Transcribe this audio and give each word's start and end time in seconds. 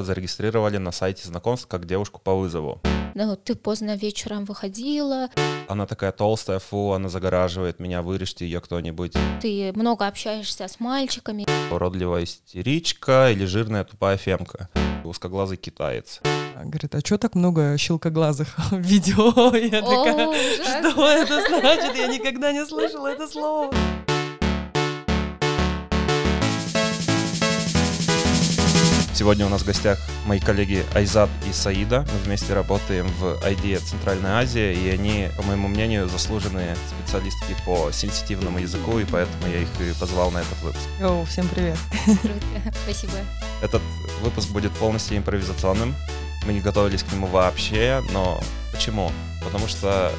зарегистрировали 0.00 0.76
на 0.76 0.92
сайте 0.92 1.26
знакомств 1.26 1.66
как 1.66 1.84
девушку 1.84 2.20
по 2.22 2.32
вызову. 2.36 2.80
Ну, 3.14 3.34
ты 3.34 3.56
поздно 3.56 3.96
вечером 3.96 4.44
выходила, 4.44 5.28
Она 5.66 5.86
такая 5.86 6.12
толстая, 6.12 6.60
фу, 6.60 6.92
она 6.92 7.08
загораживает 7.08 7.80
меня, 7.80 8.00
вырежьте 8.02 8.44
ее 8.44 8.60
кто-нибудь. 8.60 9.14
ты 9.42 9.72
много 9.74 10.06
общаешься 10.06 10.68
с 10.68 10.78
мальчиками. 10.78 11.46
Уродливая 11.72 12.22
истеричка 12.24 13.32
или 13.32 13.44
жирная 13.44 13.82
тупая 13.82 14.16
фемка. 14.16 14.68
Узкоглазый 15.04 15.56
китаец. 15.56 16.20
Говорит, 16.62 16.94
а 16.94 17.00
что 17.00 17.18
так 17.18 17.34
много 17.34 17.76
щелкоглазых 17.76 18.56
в 18.70 18.76
видео? 18.78 19.56
Я 19.56 19.82
такая, 19.82 20.54
что 20.62 21.08
это 21.08 21.44
значит? 21.48 21.96
Я 21.96 22.06
никогда 22.06 22.52
не 22.52 22.64
слышала 22.64 23.08
это 23.08 23.26
слово. 23.26 23.74
Сегодня 29.18 29.46
у 29.46 29.48
нас 29.48 29.62
в 29.62 29.66
гостях 29.66 29.98
мои 30.26 30.38
коллеги 30.38 30.86
Айзат 30.94 31.28
и 31.50 31.52
Саида. 31.52 32.06
Мы 32.12 32.18
вместе 32.20 32.54
работаем 32.54 33.08
в 33.18 33.44
ID 33.44 33.80
Центральной 33.80 34.30
Азии, 34.30 34.72
и 34.72 34.88
они, 34.90 35.28
по 35.36 35.42
моему 35.42 35.66
мнению, 35.66 36.08
заслуженные 36.08 36.76
специалистки 36.86 37.56
по 37.66 37.90
сенситивному 37.90 38.60
языку, 38.60 38.96
и 39.00 39.04
поэтому 39.04 39.52
я 39.52 39.62
их 39.62 39.68
и 39.80 39.92
позвал 39.98 40.30
на 40.30 40.38
этот 40.38 40.62
выпуск. 40.62 40.84
Йоу, 41.00 41.24
всем 41.24 41.48
привет. 41.48 41.76
Круто, 42.04 42.78
спасибо. 42.84 43.14
Этот 43.60 43.82
выпуск 44.22 44.50
будет 44.50 44.70
полностью 44.74 45.18
импровизационным. 45.18 45.96
Мы 46.46 46.52
не 46.52 46.60
готовились 46.60 47.02
к 47.02 47.12
нему 47.12 47.26
вообще, 47.26 48.04
но 48.12 48.40
почему? 48.70 49.10
Потому 49.42 49.66
что 49.66 50.12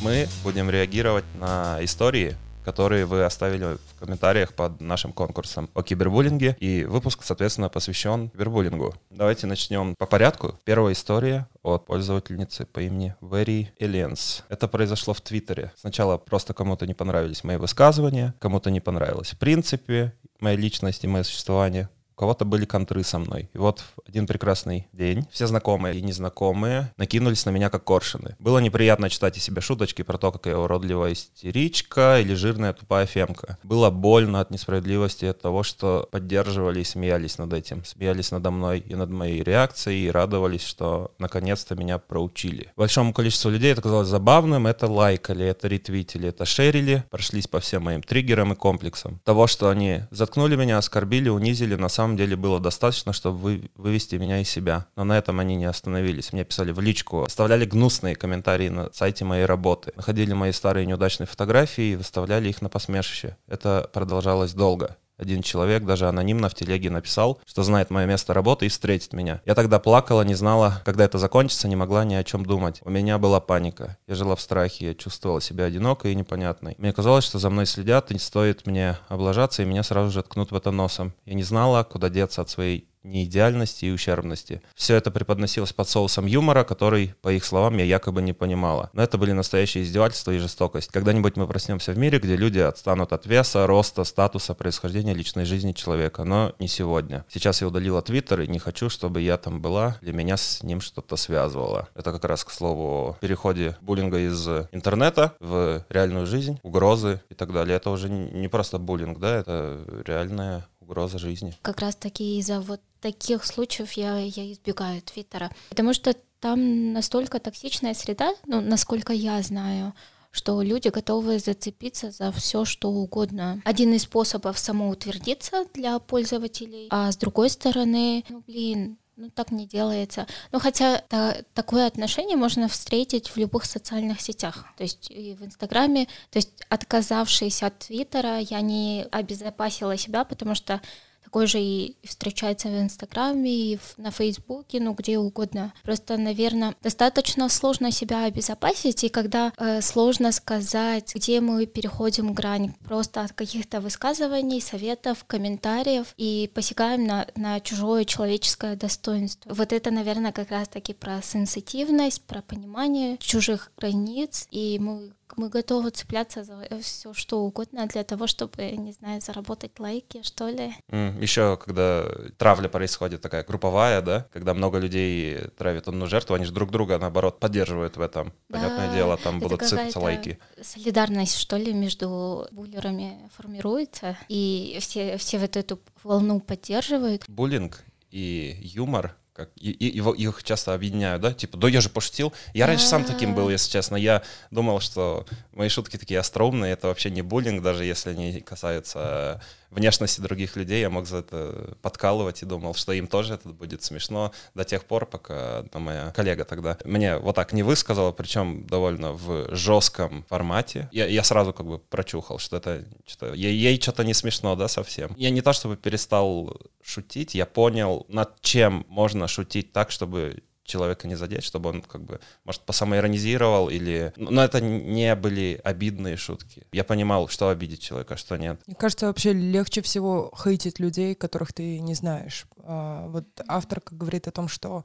мы 0.00 0.30
будем 0.44 0.70
реагировать 0.70 1.26
на 1.38 1.76
истории, 1.82 2.38
которые 2.64 3.06
вы 3.06 3.24
оставили 3.24 3.76
в 3.76 3.98
комментариях 3.98 4.54
под 4.54 4.80
нашим 4.80 5.12
конкурсом 5.12 5.68
о 5.74 5.82
кибербуллинге. 5.82 6.56
И 6.60 6.84
выпуск, 6.84 7.20
соответственно, 7.22 7.68
посвящен 7.68 8.30
кибербуллингу. 8.30 8.94
Давайте 9.10 9.46
начнем 9.46 9.94
по 9.96 10.06
порядку. 10.06 10.58
Первая 10.64 10.94
история 10.94 11.48
от 11.62 11.86
пользовательницы 11.86 12.66
по 12.66 12.80
имени 12.80 13.14
Very 13.20 13.68
Aliens. 13.80 14.42
Это 14.48 14.68
произошло 14.68 15.14
в 15.14 15.20
Твиттере. 15.20 15.72
Сначала 15.76 16.16
просто 16.16 16.54
кому-то 16.54 16.86
не 16.86 16.94
понравились 16.94 17.44
мои 17.44 17.56
высказывания, 17.56 18.34
кому-то 18.38 18.70
не 18.70 18.80
понравилось 18.80 19.30
в 19.30 19.38
принципе 19.38 20.12
моя 20.40 20.56
личность 20.56 21.04
и 21.04 21.08
мое 21.08 21.22
существование. 21.22 21.88
Кого-то 22.20 22.44
были 22.44 22.66
контры 22.66 23.02
со 23.02 23.18
мной. 23.18 23.48
И 23.54 23.56
вот 23.56 23.82
один 24.06 24.26
прекрасный 24.26 24.86
день 24.92 25.26
все 25.30 25.46
знакомые 25.46 25.96
и 25.96 26.02
незнакомые 26.02 26.92
накинулись 26.98 27.46
на 27.46 27.50
меня 27.50 27.70
как 27.70 27.84
коршины. 27.84 28.36
Было 28.38 28.58
неприятно 28.58 29.08
читать 29.08 29.38
о 29.38 29.40
себе 29.40 29.62
шуточки 29.62 30.02
про 30.02 30.18
то, 30.18 30.30
какая 30.30 30.52
я 30.52 30.60
уродливая 30.60 31.14
истеричка 31.14 32.20
или 32.20 32.34
жирная 32.34 32.74
тупая 32.74 33.06
фемка. 33.06 33.56
Было 33.62 33.88
больно 33.88 34.40
от 34.40 34.50
несправедливости 34.50 35.24
от 35.24 35.40
того, 35.40 35.62
что 35.62 36.10
поддерживали 36.10 36.80
и 36.80 36.84
смеялись 36.84 37.38
над 37.38 37.54
этим. 37.54 37.86
Смеялись 37.86 38.32
надо 38.32 38.50
мной 38.50 38.80
и 38.80 38.94
над 38.94 39.08
моей 39.08 39.42
реакцией, 39.42 40.04
и 40.04 40.10
радовались, 40.10 40.62
что 40.62 41.12
наконец-то 41.18 41.74
меня 41.74 41.96
проучили. 41.96 42.70
Большому 42.76 43.14
количеству 43.14 43.48
людей 43.50 43.72
это 43.72 43.80
казалось 43.80 44.08
забавным, 44.08 44.66
это 44.66 44.88
лайкали, 44.88 45.46
это 45.46 45.68
ретвитили, 45.68 46.28
это 46.28 46.44
шерили, 46.44 47.02
прошлись 47.08 47.46
по 47.46 47.60
всем 47.60 47.84
моим 47.84 48.02
триггерам 48.02 48.52
и 48.52 48.56
комплексам. 48.56 49.22
Того, 49.24 49.46
что 49.46 49.70
они 49.70 50.02
заткнули 50.10 50.56
меня, 50.56 50.76
оскорбили, 50.76 51.30
унизили, 51.30 51.76
на 51.76 51.88
самом 51.88 52.09
деле 52.16 52.36
было 52.36 52.60
достаточно, 52.60 53.12
чтобы 53.12 53.38
вы, 53.38 53.70
вывести 53.74 54.16
меня 54.16 54.40
из 54.40 54.48
себя. 54.48 54.86
Но 54.96 55.04
на 55.04 55.18
этом 55.18 55.40
они 55.40 55.56
не 55.56 55.64
остановились. 55.64 56.32
Мне 56.32 56.44
писали 56.44 56.72
в 56.72 56.80
личку, 56.80 57.24
оставляли 57.24 57.64
гнусные 57.64 58.14
комментарии 58.14 58.68
на 58.68 58.90
сайте 58.92 59.24
моей 59.24 59.44
работы, 59.44 59.92
находили 59.96 60.32
мои 60.32 60.52
старые 60.52 60.86
неудачные 60.86 61.26
фотографии 61.26 61.92
и 61.92 61.96
выставляли 61.96 62.48
их 62.48 62.62
на 62.62 62.68
посмешище. 62.68 63.36
Это 63.46 63.88
продолжалось 63.92 64.52
долго. 64.52 64.96
Один 65.20 65.42
человек 65.42 65.84
даже 65.84 66.08
анонимно 66.08 66.48
в 66.48 66.54
телеге 66.54 66.88
написал, 66.88 67.38
что 67.44 67.62
знает 67.62 67.90
мое 67.90 68.06
место 68.06 68.32
работы 68.32 68.64
и 68.64 68.68
встретит 68.70 69.12
меня. 69.12 69.42
Я 69.44 69.54
тогда 69.54 69.78
плакала, 69.78 70.22
не 70.22 70.34
знала, 70.34 70.80
когда 70.86 71.04
это 71.04 71.18
закончится, 71.18 71.68
не 71.68 71.76
могла 71.76 72.04
ни 72.06 72.14
о 72.14 72.24
чем 72.24 72.46
думать. 72.46 72.80
У 72.84 72.90
меня 72.90 73.18
была 73.18 73.38
паника. 73.40 73.98
Я 74.06 74.14
жила 74.14 74.34
в 74.34 74.40
страхе, 74.40 74.86
я 74.86 74.94
чувствовала 74.94 75.42
себя 75.42 75.64
одинокой 75.64 76.12
и 76.12 76.16
непонятной. 76.16 76.74
Мне 76.78 76.94
казалось, 76.94 77.24
что 77.24 77.38
за 77.38 77.50
мной 77.50 77.66
следят, 77.66 78.10
и 78.10 78.18
стоит 78.18 78.66
мне 78.66 78.96
облажаться, 79.08 79.62
и 79.62 79.66
меня 79.66 79.82
сразу 79.82 80.10
же 80.10 80.22
ткнут 80.22 80.52
в 80.52 80.56
это 80.56 80.70
носом. 80.70 81.12
Я 81.26 81.34
не 81.34 81.42
знала, 81.42 81.84
куда 81.84 82.08
деться 82.08 82.40
от 82.40 82.48
своей 82.48 82.88
неидеальности 83.02 83.86
и 83.86 83.90
ущербности. 83.90 84.62
Все 84.74 84.96
это 84.96 85.10
преподносилось 85.10 85.72
под 85.72 85.88
соусом 85.88 86.26
юмора, 86.26 86.64
который, 86.64 87.14
по 87.22 87.32
их 87.32 87.44
словам, 87.44 87.76
я 87.78 87.84
якобы 87.84 88.22
не 88.22 88.32
понимала. 88.32 88.90
Но 88.92 89.02
это 89.02 89.18
были 89.18 89.32
настоящие 89.32 89.84
издевательства 89.84 90.32
и 90.32 90.38
жестокость. 90.38 90.90
Когда-нибудь 90.90 91.36
мы 91.36 91.46
проснемся 91.46 91.92
в 91.92 91.98
мире, 91.98 92.18
где 92.18 92.36
люди 92.36 92.58
отстанут 92.58 93.12
от 93.12 93.26
веса, 93.26 93.66
роста, 93.66 94.04
статуса, 94.04 94.54
происхождения 94.54 95.14
личной 95.14 95.44
жизни 95.44 95.72
человека, 95.72 96.24
но 96.24 96.54
не 96.58 96.68
сегодня. 96.68 97.24
Сейчас 97.28 97.60
я 97.60 97.68
удалила 97.68 98.02
Твиттер 98.02 98.40
и 98.42 98.48
не 98.48 98.58
хочу, 98.58 98.90
чтобы 98.90 99.20
я 99.20 99.36
там 99.36 99.60
была, 99.60 99.96
для 100.00 100.12
меня 100.12 100.36
с 100.36 100.62
ним 100.62 100.80
что-то 100.80 101.16
связывало. 101.16 101.88
Это 101.94 102.12
как 102.12 102.24
раз, 102.24 102.44
к 102.44 102.50
слову, 102.50 103.16
переходе 103.20 103.76
буллинга 103.80 104.18
из 104.18 104.46
интернета 104.72 105.34
в 105.40 105.84
реальную 105.88 106.26
жизнь, 106.26 106.58
угрозы 106.62 107.20
и 107.30 107.34
так 107.34 107.52
далее. 107.52 107.76
Это 107.76 107.90
уже 107.90 108.08
не 108.08 108.48
просто 108.48 108.78
буллинг, 108.78 109.18
да, 109.18 109.36
это 109.36 109.80
реальная 110.06 110.66
угроза 110.90 111.18
жизни. 111.18 111.54
Как 111.62 111.80
раз 111.80 111.94
таки 111.94 112.38
из-за 112.38 112.60
вот 112.60 112.80
таких 113.00 113.44
случаев 113.44 113.92
я, 113.92 114.18
я 114.18 114.52
избегаю 114.52 115.00
Твиттера. 115.02 115.50
Потому 115.68 115.94
что 115.94 116.14
там 116.40 116.92
настолько 116.92 117.38
токсичная 117.38 117.94
среда, 117.94 118.34
ну, 118.46 118.60
насколько 118.60 119.12
я 119.12 119.40
знаю, 119.42 119.94
что 120.30 120.62
люди 120.62 120.88
готовы 120.88 121.38
зацепиться 121.38 122.10
за 122.10 122.30
все, 122.32 122.64
что 122.64 122.90
угодно. 122.90 123.60
Один 123.64 123.92
из 123.94 124.02
способов 124.02 124.58
самоутвердиться 124.58 125.64
для 125.74 125.98
пользователей, 125.98 126.86
а 126.90 127.10
с 127.10 127.16
другой 127.16 127.50
стороны, 127.50 128.24
ну, 128.28 128.42
блин, 128.46 128.98
ну 129.20 129.30
так 129.30 129.50
не 129.52 129.66
делается. 129.66 130.26
Ну 130.50 130.58
хотя 130.58 130.98
та- 131.08 131.36
такое 131.52 131.86
отношение 131.86 132.36
можно 132.36 132.68
встретить 132.68 133.28
в 133.28 133.36
любых 133.36 133.66
социальных 133.66 134.20
сетях, 134.20 134.64
то 134.76 134.82
есть 134.82 135.10
и 135.10 135.34
в 135.34 135.44
Инстаграме. 135.44 136.06
То 136.30 136.38
есть 136.38 136.50
отказавшись 136.70 137.62
от 137.62 137.78
Твиттера, 137.78 138.38
я 138.38 138.62
не 138.62 139.06
обезопасила 139.10 139.96
себя, 139.98 140.24
потому 140.24 140.54
что 140.54 140.80
такой 141.30 141.46
же 141.46 141.60
и 141.60 141.96
встречается 142.02 142.66
в 142.66 142.76
Инстаграме, 142.76 143.50
и 143.52 143.78
на 143.98 144.10
Фейсбуке, 144.10 144.80
ну 144.80 144.94
где 144.94 145.16
угодно. 145.16 145.72
Просто, 145.84 146.16
наверное, 146.16 146.74
достаточно 146.82 147.48
сложно 147.48 147.92
себя 147.92 148.24
обезопасить, 148.24 149.04
и 149.04 149.08
когда 149.08 149.52
э, 149.56 149.80
сложно 149.80 150.32
сказать, 150.32 151.14
где 151.14 151.40
мы 151.40 151.66
переходим 151.66 152.32
грань 152.32 152.74
просто 152.84 153.22
от 153.22 153.32
каких-то 153.32 153.80
высказываний, 153.80 154.60
советов, 154.60 155.24
комментариев 155.24 156.14
и 156.16 156.50
посягаем 156.52 157.04
на, 157.04 157.28
на 157.36 157.60
чужое 157.60 158.04
человеческое 158.04 158.74
достоинство. 158.74 159.54
Вот 159.54 159.72
это, 159.72 159.92
наверное, 159.92 160.32
как 160.32 160.50
раз-таки 160.50 160.94
про 160.94 161.22
сенситивность, 161.22 162.22
про 162.22 162.42
понимание 162.42 163.18
чужих 163.18 163.70
границ, 163.76 164.48
и 164.50 164.80
мы 164.80 165.12
мы 165.36 165.48
готовы 165.48 165.90
цепляться 165.90 166.44
за 166.44 166.66
все 166.80 167.12
что 167.14 167.40
угодно 167.40 167.86
для 167.86 168.04
того, 168.04 168.26
чтобы, 168.26 168.70
не 168.72 168.92
знаю, 168.92 169.20
заработать 169.20 169.78
лайки, 169.78 170.22
что 170.22 170.48
ли. 170.48 170.74
Еще 170.88 171.56
когда 171.56 172.04
травля 172.36 172.68
происходит 172.68 173.20
такая 173.20 173.44
групповая, 173.44 174.02
да, 174.02 174.26
когда 174.32 174.54
много 174.54 174.78
людей 174.78 175.38
травят 175.56 175.88
одну 175.88 176.06
жертву, 176.06 176.34
они 176.34 176.44
же 176.44 176.52
друг 176.52 176.70
друга, 176.70 176.98
наоборот, 176.98 177.40
поддерживают 177.40 177.96
в 177.96 178.00
этом. 178.00 178.32
Понятное 178.48 178.88
Да, 178.88 178.94
дело, 178.94 179.16
там 179.16 179.40
будут 179.40 179.62
сыпаться 179.62 180.00
лайки. 180.00 180.38
Солидарность, 180.60 181.36
что 181.36 181.56
ли, 181.56 181.72
между 181.72 182.48
буллерами 182.52 183.30
формируется, 183.36 184.16
и 184.28 184.78
все, 184.80 185.16
все 185.16 185.38
вот 185.38 185.56
эту 185.56 185.78
волну 186.02 186.40
поддерживают. 186.40 187.24
Буллинг 187.28 187.84
и 188.10 188.58
юмор, 188.62 189.16
как, 189.40 189.50
и, 189.56 189.70
и- 189.70 189.96
его, 189.96 190.12
их 190.14 190.42
часто 190.44 190.74
объединяют, 190.74 191.22
да, 191.22 191.32
типа, 191.32 191.56
да 191.56 191.68
я 191.68 191.80
же 191.80 191.88
пошутил. 191.88 192.32
Я 192.54 192.66
раньше 192.66 192.86
сам 192.86 193.04
таким 193.04 193.34
был, 193.34 193.48
если 193.50 193.70
честно. 193.70 193.96
Я 193.96 194.22
думал, 194.50 194.80
что 194.80 195.26
мои 195.52 195.68
шутки 195.68 195.96
такие 195.96 196.20
остроумные, 196.20 196.72
это 196.74 196.88
вообще 196.88 197.10
не 197.10 197.22
буллинг, 197.22 197.62
даже 197.62 197.84
если 197.84 198.10
они 198.10 198.40
касаются 198.40 199.40
внешности 199.70 200.20
других 200.20 200.56
людей, 200.56 200.80
я 200.80 200.90
мог 200.90 201.06
за 201.06 201.18
это 201.18 201.76
подкалывать 201.82 202.42
и 202.42 202.46
думал, 202.46 202.74
что 202.74 202.92
им 202.92 203.06
тоже 203.06 203.34
это 203.34 203.48
будет 203.48 203.82
смешно 203.82 204.32
до 204.54 204.64
тех 204.64 204.84
пор, 204.84 205.06
пока 205.06 205.58
одна 205.58 205.80
моя 205.80 206.10
коллега 206.10 206.44
тогда 206.44 206.76
мне 206.84 207.16
вот 207.16 207.36
так 207.36 207.52
не 207.52 207.62
высказала, 207.62 208.12
причем 208.12 208.66
довольно 208.66 209.12
в 209.12 209.54
жестком 209.54 210.24
формате. 210.28 210.88
Я, 210.92 211.06
я 211.06 211.22
сразу 211.22 211.52
как 211.52 211.66
бы 211.66 211.78
прочухал, 211.78 212.38
что 212.38 212.56
это 212.56 212.84
что 213.06 213.32
ей, 213.32 213.54
ей 213.54 213.80
что-то 213.80 214.04
не 214.04 214.14
смешно, 214.14 214.56
да, 214.56 214.68
совсем. 214.68 215.14
Я 215.16 215.30
не 215.30 215.42
то 215.42 215.52
чтобы 215.52 215.76
перестал 215.76 216.56
шутить, 216.82 217.34
я 217.34 217.46
понял, 217.46 218.06
над 218.08 218.40
чем 218.40 218.84
можно 218.88 219.28
шутить 219.28 219.72
так, 219.72 219.90
чтобы 219.90 220.42
человека 220.70 221.08
не 221.08 221.16
задеть, 221.16 221.44
чтобы 221.44 221.70
он 221.70 221.82
как 221.82 222.02
бы, 222.02 222.20
может, 222.44 222.62
посамоиронизировал 222.62 223.68
или... 223.68 224.12
Но 224.16 224.42
это 224.42 224.60
не 224.60 225.14
были 225.14 225.60
обидные 225.64 226.16
шутки. 226.16 226.66
Я 226.72 226.84
понимал, 226.84 227.28
что 227.28 227.48
обидеть 227.48 227.80
человека, 227.80 228.14
а 228.14 228.16
что 228.16 228.36
нет. 228.36 228.60
Мне 228.66 228.76
кажется, 228.76 229.06
вообще 229.06 229.32
легче 229.32 229.82
всего 229.82 230.32
хейтить 230.42 230.80
людей, 230.80 231.14
которых 231.14 231.52
ты 231.52 231.80
не 231.80 231.94
знаешь. 231.94 232.46
А, 232.62 233.08
Вот 233.08 233.26
автор 233.46 233.82
говорит 233.90 234.28
о 234.28 234.30
том, 234.30 234.48
что 234.48 234.84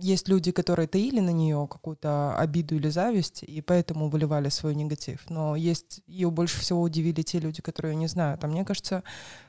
есть 0.00 0.28
люди, 0.28 0.52
которые 0.52 0.88
таили 0.88 1.20
на 1.20 1.30
нее 1.30 1.66
какую-то 1.70 2.36
обиду 2.36 2.76
или 2.76 2.88
зависть, 2.90 3.42
и 3.42 3.60
поэтому 3.60 4.08
выливали 4.08 4.48
свой 4.50 4.74
негатив. 4.74 5.20
Но 5.28 5.56
есть 5.56 6.00
ее 6.06 6.30
больше 6.30 6.60
всего 6.60 6.82
удивили 6.82 7.22
те 7.22 7.38
люди, 7.38 7.62
которые 7.62 7.92
ее 7.92 7.96
не 7.96 8.06
знают. 8.08 8.44
А 8.44 8.46
мне 8.48 8.64
кажется, 8.64 9.02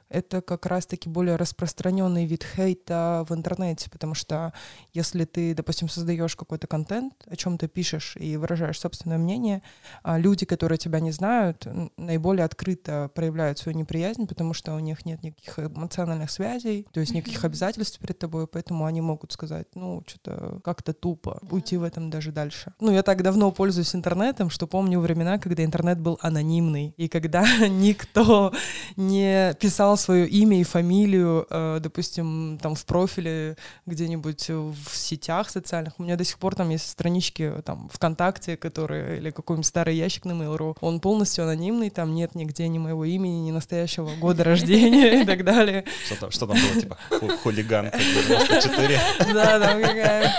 это 0.10 0.42
как 0.42 0.66
раз-таки 0.66 1.10
более 1.10 1.36
распространенный 1.36 2.26
вид 2.26 2.44
хейта 2.44 3.26
в 3.30 3.34
интернете, 3.34 3.90
потому 3.90 4.16
что 4.16 4.54
если 4.94 5.26
ты, 5.26 5.54
допустим, 5.54 5.88
создаешь 5.88 6.36
какой-то 6.36 6.68
контент, 6.68 7.14
о 7.28 7.36
чем 7.36 7.58
ты 7.58 7.68
пишешь 7.68 8.16
и 8.18 8.38
выражаешь 8.38 8.80
собственное 8.80 9.18
мнение, 9.18 9.62
а 10.04 10.18
люди, 10.18 10.46
которые 10.46 10.78
тебя 10.78 11.00
не 11.00 11.12
знают, 11.12 11.68
наиболее 11.98 12.46
открыто 12.46 13.12
проявляют 13.14 13.60
свою 13.60 13.78
неприязнь, 13.78 14.28
потому 14.28 14.54
что 14.54 14.74
у 14.74 14.80
них 14.80 15.06
нет 15.06 15.24
никаких 15.24 15.60
эмоциональных 15.60 16.32
связей, 16.32 16.88
то 16.92 17.00
есть 17.00 17.14
никаких 17.14 17.46
обязательств 17.46 18.00
перед 18.00 18.18
тобой, 18.18 18.48
поэтому 18.48 18.86
они 18.86 19.02
могут 19.02 19.32
сказать, 19.32 19.68
ну, 19.76 20.04
что-то 20.08 20.60
как-то 20.64 20.94
тупо, 20.94 21.40
уйти 21.52 21.78
в 21.78 21.84
этом 21.84 22.10
даже 22.10 22.32
дальше. 22.32 22.74
Ну, 22.80 22.92
я 22.92 23.04
так 23.04 23.22
давно 23.22 23.52
пользуюсь 23.52 23.94
интернетом, 23.96 24.50
что 24.50 24.66
помню 24.66 25.00
времена, 25.00 25.38
когда 25.38 25.64
интернет 25.64 26.00
был 26.00 26.18
анонимный, 26.22 26.94
и 26.98 27.08
когда 27.08 27.46
никто 27.68 28.52
не 28.96 29.54
писал 29.60 29.99
свое 30.00 30.28
имя 30.28 30.60
и 30.60 30.64
фамилию, 30.64 31.46
э, 31.50 31.80
допустим, 31.82 32.58
там 32.62 32.76
в 32.76 32.86
профиле 32.86 33.58
где-нибудь 33.86 34.50
в 34.50 34.96
сетях 34.96 35.50
социальных. 35.50 35.94
У 36.00 36.04
меня 36.04 36.16
до 36.16 36.24
сих 36.24 36.40
пор 36.40 36.56
там 36.56 36.70
есть 36.70 36.90
странички 36.90 37.54
там 37.66 37.90
ВКонтакте, 37.94 38.58
которые, 38.58 39.18
или 39.18 39.32
какой-нибудь 39.32 39.66
старый 39.66 39.96
ящик 39.96 40.26
на 40.26 40.32
Mail.ru. 40.32 40.78
Он 40.82 41.00
полностью 41.00 41.44
анонимный, 41.44 41.90
там 41.90 42.16
нет 42.16 42.36
нигде 42.36 42.68
ни 42.68 42.80
моего 42.80 43.06
имени, 43.06 43.40
ни 43.40 43.52
настоящего 43.52 44.10
года 44.16 44.44
рождения 44.44 45.22
и 45.22 45.26
так 45.26 45.44
далее. 45.44 45.86
Что 46.06 46.16
там, 46.20 46.32
что 46.32 46.48
там 46.48 46.58
было, 46.58 46.82
типа, 46.82 46.98
хулиганка 47.44 47.98
94? 47.98 49.00
Да, 49.34 49.60
там 49.60 49.82
какая 49.82 50.32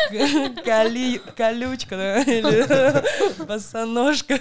колючка, 1.37 2.23
или 2.27 3.45
босоножка. 3.45 4.39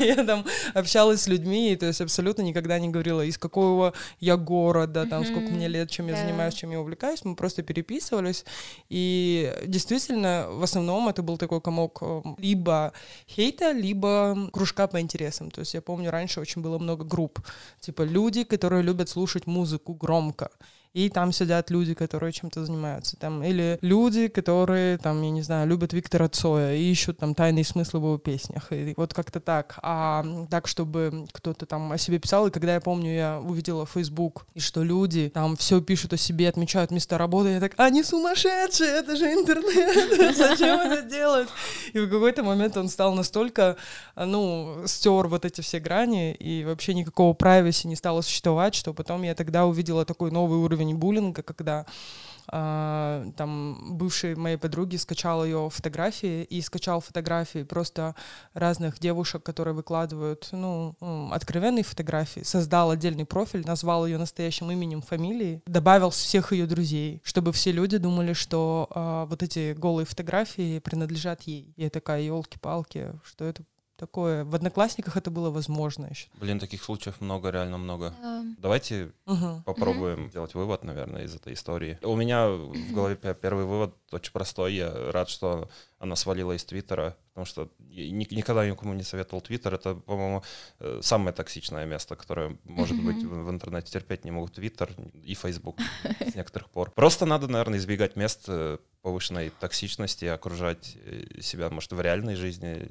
Я 0.00 0.24
там 0.24 0.44
общалась 0.74 1.22
с 1.22 1.26
людьми, 1.26 1.76
то 1.76 1.86
есть 1.86 2.00
абсолютно 2.00 2.42
никогда 2.42 2.78
не 2.78 2.88
говорила, 2.88 3.22
из 3.22 3.38
какого 3.38 3.79
я 4.18 4.36
города, 4.36 5.06
там, 5.06 5.24
сколько 5.24 5.50
мне 5.50 5.68
лет, 5.68 5.90
чем 5.90 6.08
я 6.08 6.16
занимаюсь, 6.16 6.54
чем 6.54 6.70
я 6.70 6.80
увлекаюсь. 6.80 7.24
Мы 7.24 7.34
просто 7.34 7.62
переписывались. 7.62 8.44
И 8.88 9.52
действительно, 9.66 10.46
в 10.50 10.62
основном 10.62 11.08
это 11.08 11.22
был 11.22 11.38
такой 11.38 11.60
комок 11.60 12.02
эм, 12.02 12.36
либо 12.38 12.92
хейта, 13.28 13.72
либо 13.72 14.36
кружка 14.52 14.86
по 14.86 15.00
интересам. 15.00 15.50
То 15.50 15.60
есть 15.60 15.74
я 15.74 15.80
помню, 15.80 16.10
раньше 16.10 16.40
очень 16.40 16.62
было 16.62 16.78
много 16.78 17.04
групп. 17.04 17.40
Типа 17.80 18.02
люди, 18.02 18.44
которые 18.44 18.82
любят 18.82 19.08
слушать 19.08 19.46
музыку 19.46 19.94
громко 19.94 20.50
и 20.92 21.08
там 21.08 21.32
сидят 21.32 21.70
люди, 21.70 21.94
которые 21.94 22.32
чем-то 22.32 22.64
занимаются. 22.64 23.16
Там, 23.16 23.42
или 23.44 23.78
люди, 23.80 24.28
которые, 24.28 24.98
там, 24.98 25.22
я 25.22 25.30
не 25.30 25.42
знаю, 25.42 25.68
любят 25.68 25.92
Виктора 25.92 26.28
Цоя 26.28 26.74
и 26.74 26.82
ищут 26.90 27.18
там 27.18 27.34
тайные 27.34 27.64
смыслы 27.64 28.00
в 28.00 28.04
его 28.04 28.18
песнях. 28.18 28.72
И 28.72 28.94
вот 28.96 29.14
как-то 29.14 29.40
так. 29.40 29.78
А 29.82 30.24
так, 30.50 30.66
чтобы 30.66 31.26
кто-то 31.32 31.66
там 31.66 31.92
о 31.92 31.98
себе 31.98 32.18
писал, 32.18 32.48
и 32.48 32.50
когда 32.50 32.74
я 32.74 32.80
помню, 32.80 33.14
я 33.14 33.40
увидела 33.40 33.69
Facebook, 33.86 34.46
и 34.54 34.60
что 34.60 34.82
люди 34.82 35.28
там 35.28 35.56
все 35.56 35.80
пишут 35.80 36.12
о 36.12 36.16
себе, 36.16 36.48
отмечают 36.48 36.90
места 36.90 37.18
работы, 37.18 37.50
я 37.50 37.60
так, 37.60 37.72
они 37.76 38.02
сумасшедшие, 38.02 38.90
это 38.90 39.16
же 39.16 39.26
интернет, 39.26 40.36
зачем 40.36 40.80
это 40.80 41.02
делать? 41.02 41.48
И 41.92 41.98
в 41.98 42.10
какой-то 42.10 42.42
момент 42.42 42.76
он 42.76 42.88
стал 42.88 43.14
настолько, 43.14 43.76
ну, 44.16 44.82
стер 44.86 45.28
вот 45.28 45.44
эти 45.44 45.60
все 45.60 45.80
грани, 45.80 46.32
и 46.32 46.64
вообще 46.64 46.94
никакого 46.94 47.34
privacy 47.34 47.86
не 47.86 47.96
стало 47.96 48.20
существовать, 48.22 48.74
что 48.74 48.92
потом 48.94 49.22
я 49.22 49.34
тогда 49.34 49.66
увидела 49.66 50.04
такой 50.04 50.30
новый 50.30 50.58
уровень 50.58 50.94
буллинга, 50.96 51.42
когда 51.42 51.86
Uh, 52.52 53.32
там 53.36 53.96
бывшей 53.96 54.34
моей 54.34 54.56
подруги 54.56 54.96
скачал 54.96 55.44
ее 55.44 55.70
фотографии 55.70 56.42
и 56.42 56.60
скачал 56.62 57.00
фотографии 57.00 57.62
просто 57.62 58.16
разных 58.54 58.98
девушек, 58.98 59.42
которые 59.42 59.74
выкладывают, 59.74 60.48
ну, 60.50 60.96
откровенные 61.30 61.84
фотографии, 61.84 62.40
создал 62.40 62.90
отдельный 62.90 63.24
профиль, 63.24 63.64
назвал 63.64 64.06
ее 64.06 64.18
настоящим 64.18 64.70
именем, 64.70 65.00
фамилией, 65.00 65.62
добавил 65.66 66.10
всех 66.10 66.52
ее 66.52 66.66
друзей, 66.66 67.20
чтобы 67.24 67.52
все 67.52 67.70
люди 67.70 67.98
думали, 67.98 68.32
что 68.32 68.88
uh, 68.90 69.26
вот 69.26 69.42
эти 69.42 69.72
голые 69.74 70.06
фотографии 70.06 70.80
принадлежат 70.80 71.42
ей. 71.42 71.72
Я 71.76 71.88
такая, 71.90 72.22
елки-палки, 72.22 73.12
что 73.22 73.44
это 73.44 73.62
такое. 74.00 74.44
В 74.44 74.54
Одноклассниках 74.54 75.16
это 75.16 75.30
было 75.30 75.50
возможно 75.50 76.06
еще. 76.06 76.28
Блин, 76.40 76.58
таких 76.58 76.82
случаев 76.82 77.20
много, 77.20 77.50
реально 77.50 77.76
много. 77.78 78.14
Да. 78.22 78.44
Давайте 78.58 79.12
угу. 79.26 79.62
попробуем 79.66 80.22
угу. 80.22 80.30
сделать 80.30 80.54
вывод, 80.54 80.82
наверное, 80.84 81.24
из 81.24 81.34
этой 81.34 81.52
истории. 81.52 81.98
У 82.02 82.16
меня 82.16 82.48
в 82.48 82.92
голове 82.92 83.16
первый 83.16 83.66
вывод 83.66 83.94
очень 84.10 84.32
простой. 84.32 84.74
Я 84.74 85.12
рад, 85.12 85.28
что 85.28 85.68
она 85.98 86.16
свалила 86.16 86.52
из 86.52 86.64
Твиттера, 86.64 87.14
потому 87.28 87.44
что 87.44 87.68
никогда 87.90 88.66
никому 88.66 88.94
не 88.94 89.02
советовал 89.02 89.42
Твиттер. 89.42 89.74
Это, 89.74 89.94
по-моему, 89.94 90.42
э, 90.78 91.00
самое 91.02 91.32
токсичное 91.32 91.84
место, 91.84 92.16
которое, 92.16 92.56
может 92.64 92.96
быть, 93.04 93.22
в 93.22 93.50
интернете 93.50 93.92
терпеть 93.92 94.24
не 94.24 94.30
могут 94.30 94.54
Твиттер 94.54 94.90
и 95.12 95.34
Фейсбук 95.34 95.78
с 96.20 96.34
некоторых 96.34 96.70
пор. 96.70 96.90
Просто 96.90 97.26
надо, 97.26 97.48
наверное, 97.48 97.78
избегать 97.78 98.16
мест 98.16 98.44
э, 98.48 98.78
повышенной 99.02 99.50
токсичности, 99.60 100.24
окружать 100.24 100.96
э, 101.04 101.40
себя, 101.40 101.68
может, 101.70 101.92
в 101.92 102.00
реальной 102.00 102.34
жизни 102.34 102.88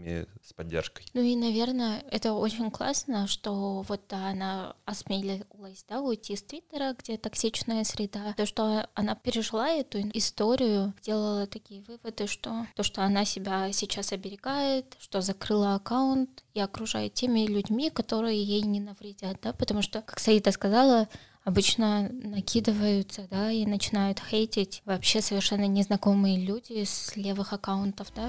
людьми 0.00 0.26
с 0.42 0.52
поддержкой. 0.52 1.04
Ну 1.14 1.20
и, 1.20 1.36
наверное, 1.36 2.02
это 2.10 2.32
очень 2.32 2.70
классно, 2.70 3.26
что 3.26 3.82
вот 3.82 4.12
она 4.12 4.74
осмелилась, 4.84 5.84
да, 5.88 6.00
уйти 6.00 6.34
из 6.34 6.42
Твиттера, 6.42 6.94
где 6.98 7.16
токсичная 7.16 7.84
среда, 7.84 8.34
то, 8.36 8.46
что 8.46 8.88
она 8.94 9.14
пережила 9.14 9.68
эту 9.68 10.00
историю, 10.12 10.94
делала 11.02 11.46
такие 11.46 11.82
выводы, 11.82 12.26
что 12.26 12.66
то, 12.74 12.82
что 12.82 13.02
она 13.02 13.24
себя 13.24 13.70
сейчас 13.72 14.12
оберегает, 14.12 14.96
что 14.98 15.20
закрыла 15.20 15.74
аккаунт 15.74 16.44
и 16.54 16.60
окружает 16.60 17.14
теми 17.14 17.46
людьми, 17.46 17.90
которые 17.90 18.42
ей 18.42 18.62
не 18.62 18.80
навредят, 18.80 19.38
да, 19.42 19.52
потому 19.52 19.82
что, 19.82 20.02
как 20.02 20.18
Саида 20.18 20.52
сказала, 20.52 21.08
обычно 21.44 22.08
накидываются, 22.10 23.26
да, 23.30 23.50
и 23.50 23.64
начинают 23.66 24.20
хейтить 24.20 24.82
вообще 24.84 25.20
совершенно 25.20 25.66
незнакомые 25.66 26.38
люди 26.38 26.84
с 26.84 27.16
левых 27.16 27.52
аккаунтов, 27.52 28.12
да. 28.14 28.28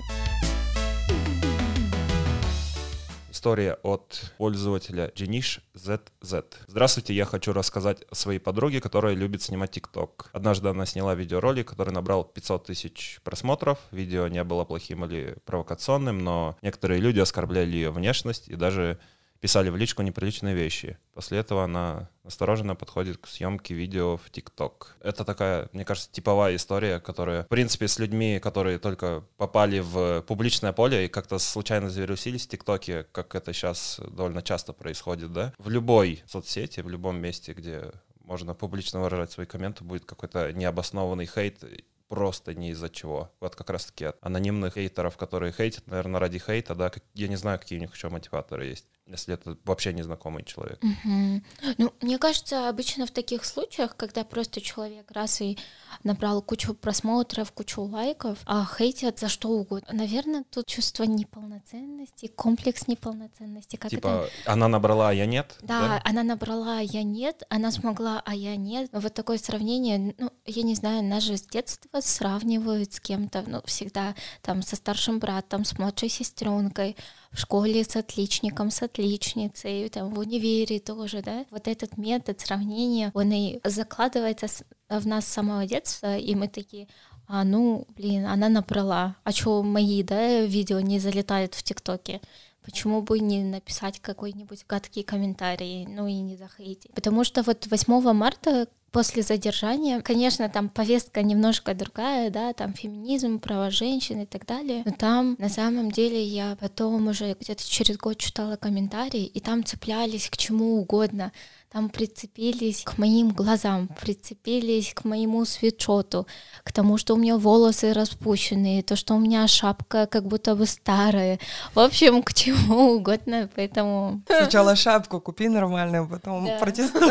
История 3.41 3.79
от 3.81 4.33
пользователя 4.37 5.11
Genish 5.15 5.61
ZZ. 5.73 6.45
Здравствуйте, 6.67 7.15
я 7.15 7.25
хочу 7.25 7.53
рассказать 7.53 8.03
о 8.11 8.13
своей 8.13 8.37
подруге, 8.37 8.79
которая 8.79 9.15
любит 9.15 9.41
снимать 9.41 9.71
ТикТок. 9.71 10.29
Однажды 10.31 10.69
она 10.69 10.85
сняла 10.85 11.15
видеоролик, 11.15 11.67
который 11.69 11.91
набрал 11.91 12.23
500 12.23 12.65
тысяч 12.67 13.19
просмотров. 13.23 13.79
Видео 13.89 14.27
не 14.27 14.43
было 14.43 14.63
плохим 14.63 15.05
или 15.05 15.37
провокационным, 15.43 16.19
но 16.19 16.55
некоторые 16.61 17.01
люди 17.01 17.19
оскорбляли 17.19 17.71
ее 17.71 17.89
внешность 17.89 18.47
и 18.47 18.53
даже 18.53 18.99
писали 19.41 19.69
в 19.69 19.75
личку 19.75 20.03
неприличные 20.03 20.55
вещи. 20.55 20.97
После 21.13 21.39
этого 21.39 21.63
она 21.63 22.09
осторожно 22.23 22.75
подходит 22.75 23.17
к 23.17 23.27
съемке 23.27 23.73
видео 23.73 24.15
в 24.17 24.29
ТикТок. 24.29 24.95
Это 25.01 25.25
такая, 25.25 25.67
мне 25.73 25.83
кажется, 25.83 26.09
типовая 26.11 26.55
история, 26.55 26.99
которая, 26.99 27.43
в 27.43 27.47
принципе, 27.47 27.87
с 27.87 27.97
людьми, 27.97 28.39
которые 28.39 28.77
только 28.77 29.25
попали 29.37 29.79
в 29.79 30.21
публичное 30.21 30.71
поле 30.71 31.05
и 31.05 31.09
как-то 31.09 31.39
случайно 31.39 31.89
завирусились 31.89 32.45
в 32.45 32.49
ТикТоке, 32.49 33.03
как 33.11 33.33
это 33.35 33.51
сейчас 33.51 33.99
довольно 34.11 34.43
часто 34.43 34.73
происходит, 34.73 35.33
да, 35.33 35.53
в 35.57 35.69
любой 35.69 36.23
соцсети, 36.27 36.81
в 36.81 36.89
любом 36.89 37.17
месте, 37.17 37.53
где 37.53 37.91
можно 38.23 38.53
публично 38.53 39.01
выражать 39.01 39.31
свои 39.31 39.47
комменты, 39.47 39.83
будет 39.83 40.05
какой-то 40.05 40.53
необоснованный 40.53 41.25
хейт, 41.25 41.63
просто 42.07 42.53
не 42.53 42.71
из-за 42.71 42.89
чего. 42.89 43.31
Вот 43.39 43.55
как 43.55 43.69
раз-таки 43.69 44.05
от 44.05 44.17
анонимных 44.21 44.73
хейтеров, 44.73 45.17
которые 45.17 45.53
хейтят, 45.53 45.87
наверное, 45.87 46.19
ради 46.19 46.39
хейта, 46.39 46.75
да, 46.75 46.91
я 47.13 47.27
не 47.27 47.37
знаю, 47.37 47.57
какие 47.57 47.79
у 47.79 47.81
них 47.81 47.93
еще 47.95 48.09
мотиваторы 48.09 48.65
есть 48.65 48.85
если 49.11 49.33
это 49.33 49.57
вообще 49.65 49.93
незнакомый 49.93 50.43
человек. 50.43 50.79
Угу. 50.83 51.41
Ну, 51.77 51.93
мне 52.01 52.17
кажется, 52.17 52.69
обычно 52.69 53.05
в 53.05 53.11
таких 53.11 53.45
случаях, 53.45 53.95
когда 53.95 54.23
просто 54.23 54.61
человек 54.61 55.09
раз 55.11 55.41
и 55.41 55.57
набрал 56.03 56.41
кучу 56.41 56.73
просмотров, 56.73 57.51
кучу 57.51 57.81
лайков, 57.81 58.39
а 58.45 58.65
хейтят 58.65 59.19
за 59.19 59.29
что 59.29 59.49
угодно. 59.49 59.93
Наверное, 59.93 60.43
тут 60.49 60.67
чувство 60.67 61.03
неполноценности, 61.03 62.27
комплекс 62.27 62.87
неполноценности. 62.87 63.75
Как 63.75 63.91
типа 63.91 64.27
это... 64.27 64.51
она 64.51 64.67
набрала, 64.67 65.09
а 65.09 65.13
я 65.13 65.25
нет? 65.25 65.57
Да, 65.61 65.81
да, 65.81 66.01
она 66.03 66.23
набрала, 66.23 66.79
а 66.79 66.81
я 66.81 67.03
нет, 67.03 67.43
она 67.49 67.71
смогла, 67.71 68.21
а 68.25 68.35
я 68.35 68.55
нет. 68.55 68.89
Вот 68.93 69.13
такое 69.13 69.37
сравнение, 69.37 70.15
ну, 70.17 70.31
я 70.45 70.63
не 70.63 70.75
знаю, 70.75 71.03
нас 71.03 71.23
же 71.23 71.37
с 71.37 71.43
детства 71.43 71.99
сравнивают 72.01 72.93
с 72.93 72.99
кем-то, 72.99 73.43
ну, 73.47 73.61
всегда 73.65 74.15
там 74.41 74.61
со 74.61 74.75
старшим 74.75 75.19
братом, 75.19 75.65
с 75.65 75.77
младшей 75.77 76.09
сестренкой, 76.09 76.95
в 77.31 77.39
школе 77.39 77.83
с 77.83 77.95
отличником, 77.95 78.71
с 78.71 78.81
отличницей, 78.81 79.89
там 79.89 80.13
в 80.13 80.19
универе 80.19 80.79
тоже, 80.79 81.21
да. 81.21 81.45
Вот 81.49 81.67
этот 81.67 81.97
метод 81.97 82.39
сравнения, 82.41 83.11
он 83.13 83.31
и 83.31 83.59
закладывается 83.63 84.47
в 84.89 85.07
нас 85.07 85.25
с 85.25 85.33
самого 85.33 85.65
детства, 85.65 86.17
и 86.17 86.35
мы 86.35 86.47
такие, 86.47 86.87
а 87.27 87.43
ну, 87.45 87.87
блин, 87.95 88.25
она 88.25 88.49
набрала, 88.49 89.15
а 89.23 89.31
что 89.31 89.63
мои, 89.63 90.03
да, 90.03 90.41
видео 90.41 90.81
не 90.81 90.99
залетают 90.99 91.53
в 91.53 91.63
ТикТоке? 91.63 92.21
Почему 92.63 93.01
бы 93.01 93.19
не 93.19 93.43
написать 93.43 93.99
какой-нибудь 93.99 94.65
гадкий 94.67 95.03
комментарий, 95.03 95.87
ну 95.87 96.07
и 96.07 96.13
не 96.13 96.35
захейтить? 96.35 96.91
Потому 96.93 97.23
что 97.23 97.41
вот 97.41 97.65
8 97.65 98.13
марта 98.13 98.67
после 98.91 99.23
задержания, 99.23 100.01
конечно, 100.01 100.49
там 100.49 100.69
повестка 100.69 101.23
немножко 101.23 101.73
другая, 101.73 102.29
да, 102.29 102.53
там 102.53 102.73
феминизм, 102.73 103.39
права 103.39 103.71
женщин 103.71 104.21
и 104.21 104.25
так 104.25 104.45
далее, 104.45 104.83
но 104.85 104.91
там 104.91 105.35
на 105.39 105.49
самом 105.49 105.91
деле 105.91 106.23
я 106.23 106.57
потом 106.59 107.07
уже 107.07 107.35
где-то 107.39 107.63
через 107.67 107.97
год 107.97 108.17
читала 108.17 108.57
комментарии, 108.57 109.25
и 109.25 109.39
там 109.39 109.63
цеплялись 109.63 110.29
к 110.29 110.37
чему 110.37 110.77
угодно, 110.79 111.31
там 111.71 111.89
прицепились 111.89 112.83
к 112.83 112.97
моим 112.97 113.29
глазам, 113.29 113.87
прицепились 114.01 114.93
к 114.93 115.05
моему 115.05 115.45
свитшоту, 115.45 116.27
к 116.65 116.73
тому, 116.73 116.97
что 116.97 117.13
у 117.13 117.17
меня 117.17 117.37
волосы 117.37 117.93
распущенные, 117.93 118.83
то, 118.83 118.97
что 118.97 119.13
у 119.13 119.19
меня 119.19 119.47
шапка 119.47 120.05
как 120.05 120.25
будто 120.25 120.55
бы 120.55 120.65
старая. 120.65 121.39
В 121.73 121.79
общем, 121.79 122.23
к 122.23 122.33
чему 122.33 122.95
угодно, 122.97 123.49
поэтому... 123.55 124.21
Сначала 124.27 124.75
шапку 124.75 125.21
купи 125.21 125.47
нормальную, 125.47 126.09
потом 126.09 126.45
да. 126.45 126.57
протестуй. 126.57 127.09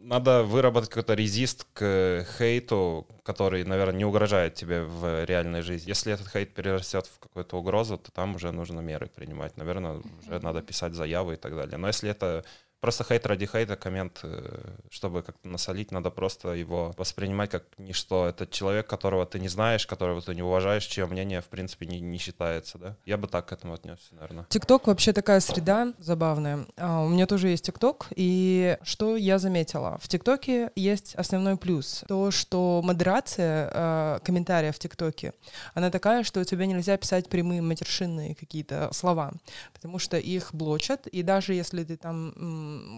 Надо 0.00 0.42
выработать 0.44 0.88
какой-то 0.88 1.12
резист 1.12 1.66
к 1.74 2.26
хейту, 2.38 3.06
который, 3.22 3.62
наверное, 3.64 3.98
не 3.98 4.04
угрожает 4.06 4.54
тебе 4.54 4.84
в 4.84 5.24
реальной 5.24 5.60
жизни. 5.60 5.90
Если 5.90 6.14
этот 6.14 6.28
хейт 6.28 6.54
перерастет 6.54 7.06
в 7.06 7.18
какую-то 7.18 7.58
угрозу, 7.58 7.98
то 7.98 8.10
там 8.10 8.36
уже 8.36 8.52
нужно 8.52 8.80
меры 8.80 9.06
принимать. 9.06 9.58
Наверное, 9.58 10.00
уже 10.22 10.40
надо 10.40 10.62
писать 10.62 10.94
заявы 10.94 11.34
и 11.34 11.36
так 11.36 11.54
далее. 11.54 11.76
Но 11.76 11.88
если 11.88 12.08
это 12.08 12.42
Просто 12.80 13.04
хейт 13.04 13.26
ради 13.26 13.46
хейта, 13.46 13.76
коммент, 13.76 14.20
э, 14.22 14.76
чтобы 14.90 15.22
как-то 15.22 15.46
насолить, 15.48 15.92
надо 15.92 16.10
просто 16.10 16.54
его 16.54 16.94
воспринимать 16.96 17.50
как 17.50 17.64
ничто. 17.76 18.26
Это 18.26 18.46
человек, 18.46 18.86
которого 18.86 19.26
ты 19.26 19.38
не 19.38 19.48
знаешь, 19.48 19.86
которого 19.86 20.22
ты 20.22 20.34
не 20.34 20.42
уважаешь, 20.42 20.86
чье 20.86 21.04
мнение, 21.04 21.42
в 21.42 21.48
принципе, 21.48 21.84
не, 21.84 22.00
не 22.00 22.16
считается, 22.16 22.78
да? 22.78 22.96
Я 23.04 23.18
бы 23.18 23.28
так 23.28 23.46
к 23.46 23.52
этому 23.52 23.74
отнесся, 23.74 24.14
наверное. 24.14 24.46
Тикток 24.48 24.86
вообще 24.86 25.12
такая 25.12 25.40
среда 25.40 25.92
забавная. 25.98 26.66
А, 26.78 27.04
у 27.04 27.08
меня 27.08 27.26
тоже 27.26 27.48
есть 27.48 27.66
ТикТок, 27.66 28.06
и 28.16 28.78
что 28.82 29.16
я 29.16 29.38
заметила? 29.38 29.98
В 30.00 30.08
ТикТоке 30.08 30.70
есть 30.74 31.14
основной 31.16 31.58
плюс. 31.58 32.02
То, 32.08 32.30
что 32.30 32.80
модерация 32.82 33.70
э, 33.72 34.18
комментариев 34.24 34.76
в 34.76 34.78
ТикТоке, 34.78 35.34
она 35.74 35.90
такая, 35.90 36.24
что 36.24 36.40
у 36.40 36.44
тебя 36.44 36.64
нельзя 36.64 36.96
писать 36.96 37.28
прямые 37.28 37.60
матершинные 37.60 38.34
какие-то 38.34 38.88
слова, 38.92 39.32
потому 39.74 39.98
что 39.98 40.16
их 40.16 40.54
блочат, 40.54 41.06
и 41.08 41.22
даже 41.22 41.52
если 41.52 41.84
ты 41.84 41.98
там 41.98 42.32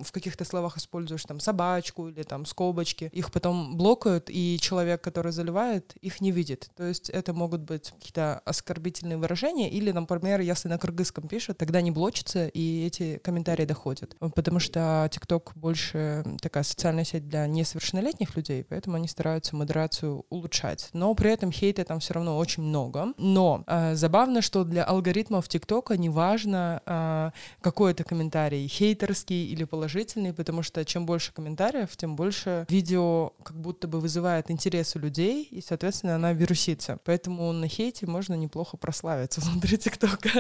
в 0.05 0.13
каких-то 0.13 0.45
словах 0.45 0.77
используешь 0.77 1.25
там 1.25 1.41
собачку 1.41 2.09
или 2.09 2.23
там 2.23 2.47
скобочки, 2.47 3.11
их 3.13 3.31
потом 3.31 3.77
блокают, 3.77 4.27
и 4.29 4.59
человек, 4.61 5.01
который 5.01 5.33
заливает, 5.33 5.95
их 6.01 6.21
не 6.21 6.31
видит. 6.31 6.71
То 6.77 6.85
есть 6.85 7.11
это 7.11 7.33
могут 7.33 7.63
быть 7.63 7.91
какие-то 7.91 8.41
оскорбительные 8.45 9.19
выражения, 9.19 9.71
или, 9.71 9.91
например, 9.91 10.41
если 10.41 10.69
на 10.69 10.79
кыргызском 10.79 11.29
пишут, 11.29 11.59
тогда 11.59 11.81
не 11.81 11.91
блочится, 11.91 12.47
и 12.49 12.87
эти 12.87 13.19
комментарии 13.19 13.65
доходят. 13.65 14.17
Потому 14.35 14.59
что 14.59 15.09
TikTok 15.11 15.53
больше 15.55 16.25
такая 16.41 16.63
социальная 16.63 17.05
сеть 17.05 17.29
для 17.29 17.47
несовершеннолетних 17.47 18.37
людей, 18.37 18.65
поэтому 18.65 18.97
они 18.97 19.09
стараются 19.09 19.57
модерацию 19.57 20.25
улучшать. 20.31 20.89
Но 20.93 21.15
при 21.15 21.31
этом 21.31 21.53
хейта 21.53 21.85
там 21.85 22.01
все 22.01 22.15
равно 22.15 22.37
очень 22.37 22.63
много. 22.63 23.13
Но 23.17 23.65
э, 23.67 23.95
забавно, 23.95 24.43
что 24.43 24.65
для 24.65 24.85
алгоритмов 24.85 25.49
ТикТока 25.49 25.97
неважно, 25.97 26.83
э, 26.87 27.31
какой 27.61 27.93
это 27.93 28.05
комментарий, 28.05 28.67
хейтерский 28.67 29.47
или 29.47 29.62
или 29.63 29.65
положительный, 29.65 30.33
потому 30.33 30.63
что 30.63 30.85
чем 30.85 31.07
больше 31.07 31.33
комментариев, 31.33 31.97
тем 31.97 32.17
больше 32.17 32.67
видео 32.69 33.33
как 33.43 33.57
будто 33.61 33.89
бы 33.89 34.01
вызывает 34.01 34.51
интерес 34.51 34.97
у 34.97 34.99
людей, 34.99 35.45
и, 35.51 35.61
соответственно, 35.61 36.17
она 36.17 36.33
вирусится. 36.33 36.99
Поэтому 37.05 37.53
на 37.53 37.69
хейте 37.69 38.07
можно 38.07 38.35
неплохо 38.35 38.77
прославиться 38.77 39.41
внутри 39.45 39.79
ТикТока. 39.79 40.31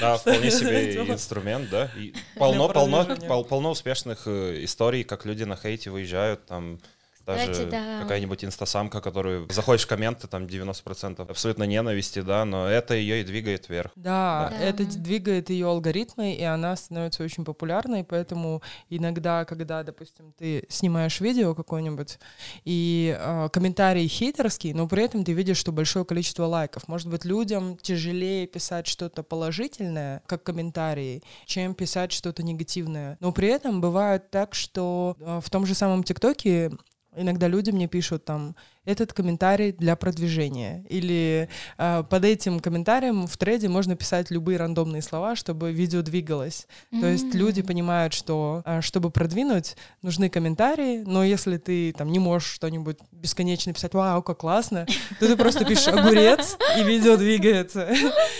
Да, 0.00 0.16
вполне 0.16 0.50
себе 0.50 0.94
инструмент, 1.08 1.70
да. 1.70 1.90
полно, 2.36 2.68
полно, 2.68 3.44
полно 3.44 3.70
успешных 3.70 4.26
э, 4.26 4.64
историй, 4.64 5.04
как 5.04 5.24
люди 5.24 5.44
на 5.44 5.56
хейте 5.56 5.90
выезжают, 5.90 6.46
там 6.46 6.80
даже 7.26 7.50
Кстати, 7.52 7.70
да. 7.70 8.00
какая-нибудь 8.02 8.44
инстасамка, 8.44 9.00
которую 9.00 9.48
заходишь 9.50 9.84
в 9.84 9.88
комменты, 9.88 10.28
там 10.28 10.44
90% 10.44 11.28
абсолютно 11.28 11.64
ненависти, 11.64 12.20
да, 12.20 12.44
но 12.44 12.68
это 12.68 12.94
ее 12.94 13.20
и 13.22 13.24
двигает 13.24 13.68
вверх. 13.68 13.92
Да, 13.96 14.48
да, 14.50 14.58
это 14.58 14.84
двигает 14.84 15.50
ее 15.50 15.68
алгоритмы, 15.68 16.34
и 16.34 16.42
она 16.42 16.76
становится 16.76 17.22
очень 17.22 17.44
популярной, 17.44 18.04
поэтому 18.04 18.62
иногда, 18.90 19.44
когда, 19.44 19.82
допустим, 19.82 20.32
ты 20.38 20.64
снимаешь 20.68 21.20
видео 21.20 21.54
какое-нибудь, 21.54 22.18
и 22.64 23.16
э, 23.18 23.48
комментарий 23.52 24.06
хейтерский, 24.06 24.72
но 24.72 24.86
при 24.86 25.04
этом 25.04 25.24
ты 25.24 25.32
видишь, 25.32 25.58
что 25.58 25.72
большое 25.72 26.04
количество 26.04 26.44
лайков. 26.44 26.88
Может 26.88 27.08
быть, 27.08 27.24
людям 27.24 27.76
тяжелее 27.78 28.46
писать 28.46 28.86
что-то 28.86 29.22
положительное, 29.22 30.22
как 30.26 30.42
комментарии, 30.42 31.22
чем 31.46 31.74
писать 31.74 32.12
что-то 32.12 32.42
негативное. 32.42 33.16
Но 33.20 33.32
при 33.32 33.48
этом 33.48 33.80
бывает 33.80 34.30
так, 34.30 34.54
что 34.54 35.16
э, 35.18 35.40
в 35.42 35.50
том 35.50 35.66
же 35.66 35.74
самом 35.74 36.04
ТикТоке 36.04 36.70
Иногда 37.16 37.48
люди 37.48 37.70
мне 37.70 37.86
пишут 37.88 38.24
там, 38.24 38.56
этот 38.84 39.12
комментарий 39.12 39.72
для 39.72 39.96
продвижения. 39.96 40.84
Или 40.88 41.48
э, 41.78 42.04
под 42.08 42.24
этим 42.24 42.60
комментарием 42.60 43.26
в 43.26 43.36
треде 43.36 43.68
можно 43.68 43.96
писать 43.96 44.30
любые 44.30 44.58
рандомные 44.58 45.02
слова, 45.02 45.36
чтобы 45.36 45.72
видео 45.72 46.02
двигалось. 46.02 46.66
Mm-hmm. 46.92 47.00
То 47.00 47.06
есть 47.06 47.34
люди 47.34 47.62
понимают, 47.62 48.12
что 48.12 48.62
э, 48.64 48.80
чтобы 48.80 49.10
продвинуть, 49.10 49.76
нужны 50.02 50.28
комментарии, 50.28 51.02
но 51.06 51.24
если 51.24 51.56
ты 51.56 51.92
там 51.92 52.12
не 52.12 52.18
можешь 52.18 52.50
что-нибудь 52.50 52.98
бесконечно 53.12 53.72
писать, 53.72 53.94
вау, 53.94 54.22
как 54.22 54.38
классно, 54.38 54.86
то 55.18 55.26
ты 55.26 55.36
просто 55.36 55.64
пишешь 55.64 55.88
огурец, 55.88 56.56
и 56.78 56.84
видео 56.84 57.16
двигается. 57.16 57.88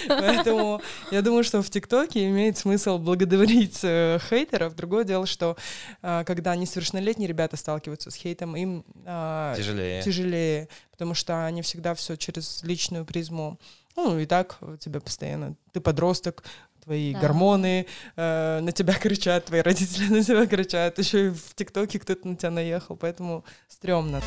Поэтому 0.08 0.82
я 1.10 1.22
думаю, 1.22 1.44
что 1.44 1.62
в 1.62 1.70
ТикТоке 1.70 2.28
имеет 2.28 2.58
смысл 2.58 2.98
благодарить 2.98 3.80
э, 3.82 4.18
хейтеров. 4.28 4.76
Другое 4.76 5.04
дело, 5.04 5.26
что 5.26 5.56
э, 6.02 6.24
когда 6.26 6.54
несовершеннолетние 6.56 7.28
ребята 7.28 7.56
сталкиваются 7.56 8.10
с 8.10 8.14
хейтом, 8.14 8.56
им 8.56 8.84
э, 9.04 9.54
тяжелее. 9.56 10.02
тяжелее 10.02 10.33
тяжелее, 10.34 10.68
потому 10.90 11.14
что 11.14 11.46
они 11.46 11.62
всегда 11.62 11.94
все 11.94 12.16
через 12.16 12.62
личную 12.62 13.04
призму. 13.04 13.58
Ну, 13.96 14.18
и 14.18 14.26
так 14.26 14.58
у 14.60 14.76
тебя 14.76 15.00
постоянно, 15.00 15.54
ты 15.72 15.80
подросток, 15.80 16.44
твои 16.82 17.12
да. 17.14 17.20
гормоны 17.20 17.86
э, 18.16 18.60
на 18.60 18.72
тебя 18.72 18.94
кричат, 19.00 19.46
твои 19.46 19.60
родители 19.60 20.08
на 20.10 20.22
тебя 20.22 20.46
кричат, 20.46 20.98
еще 20.98 21.26
и 21.26 21.30
в 21.30 21.54
ТикТоке 21.54 21.98
кто-то 21.98 22.26
на 22.28 22.36
тебя 22.36 22.50
наехал, 22.50 22.96
поэтому 22.96 23.44
стрёмно. 23.68 24.20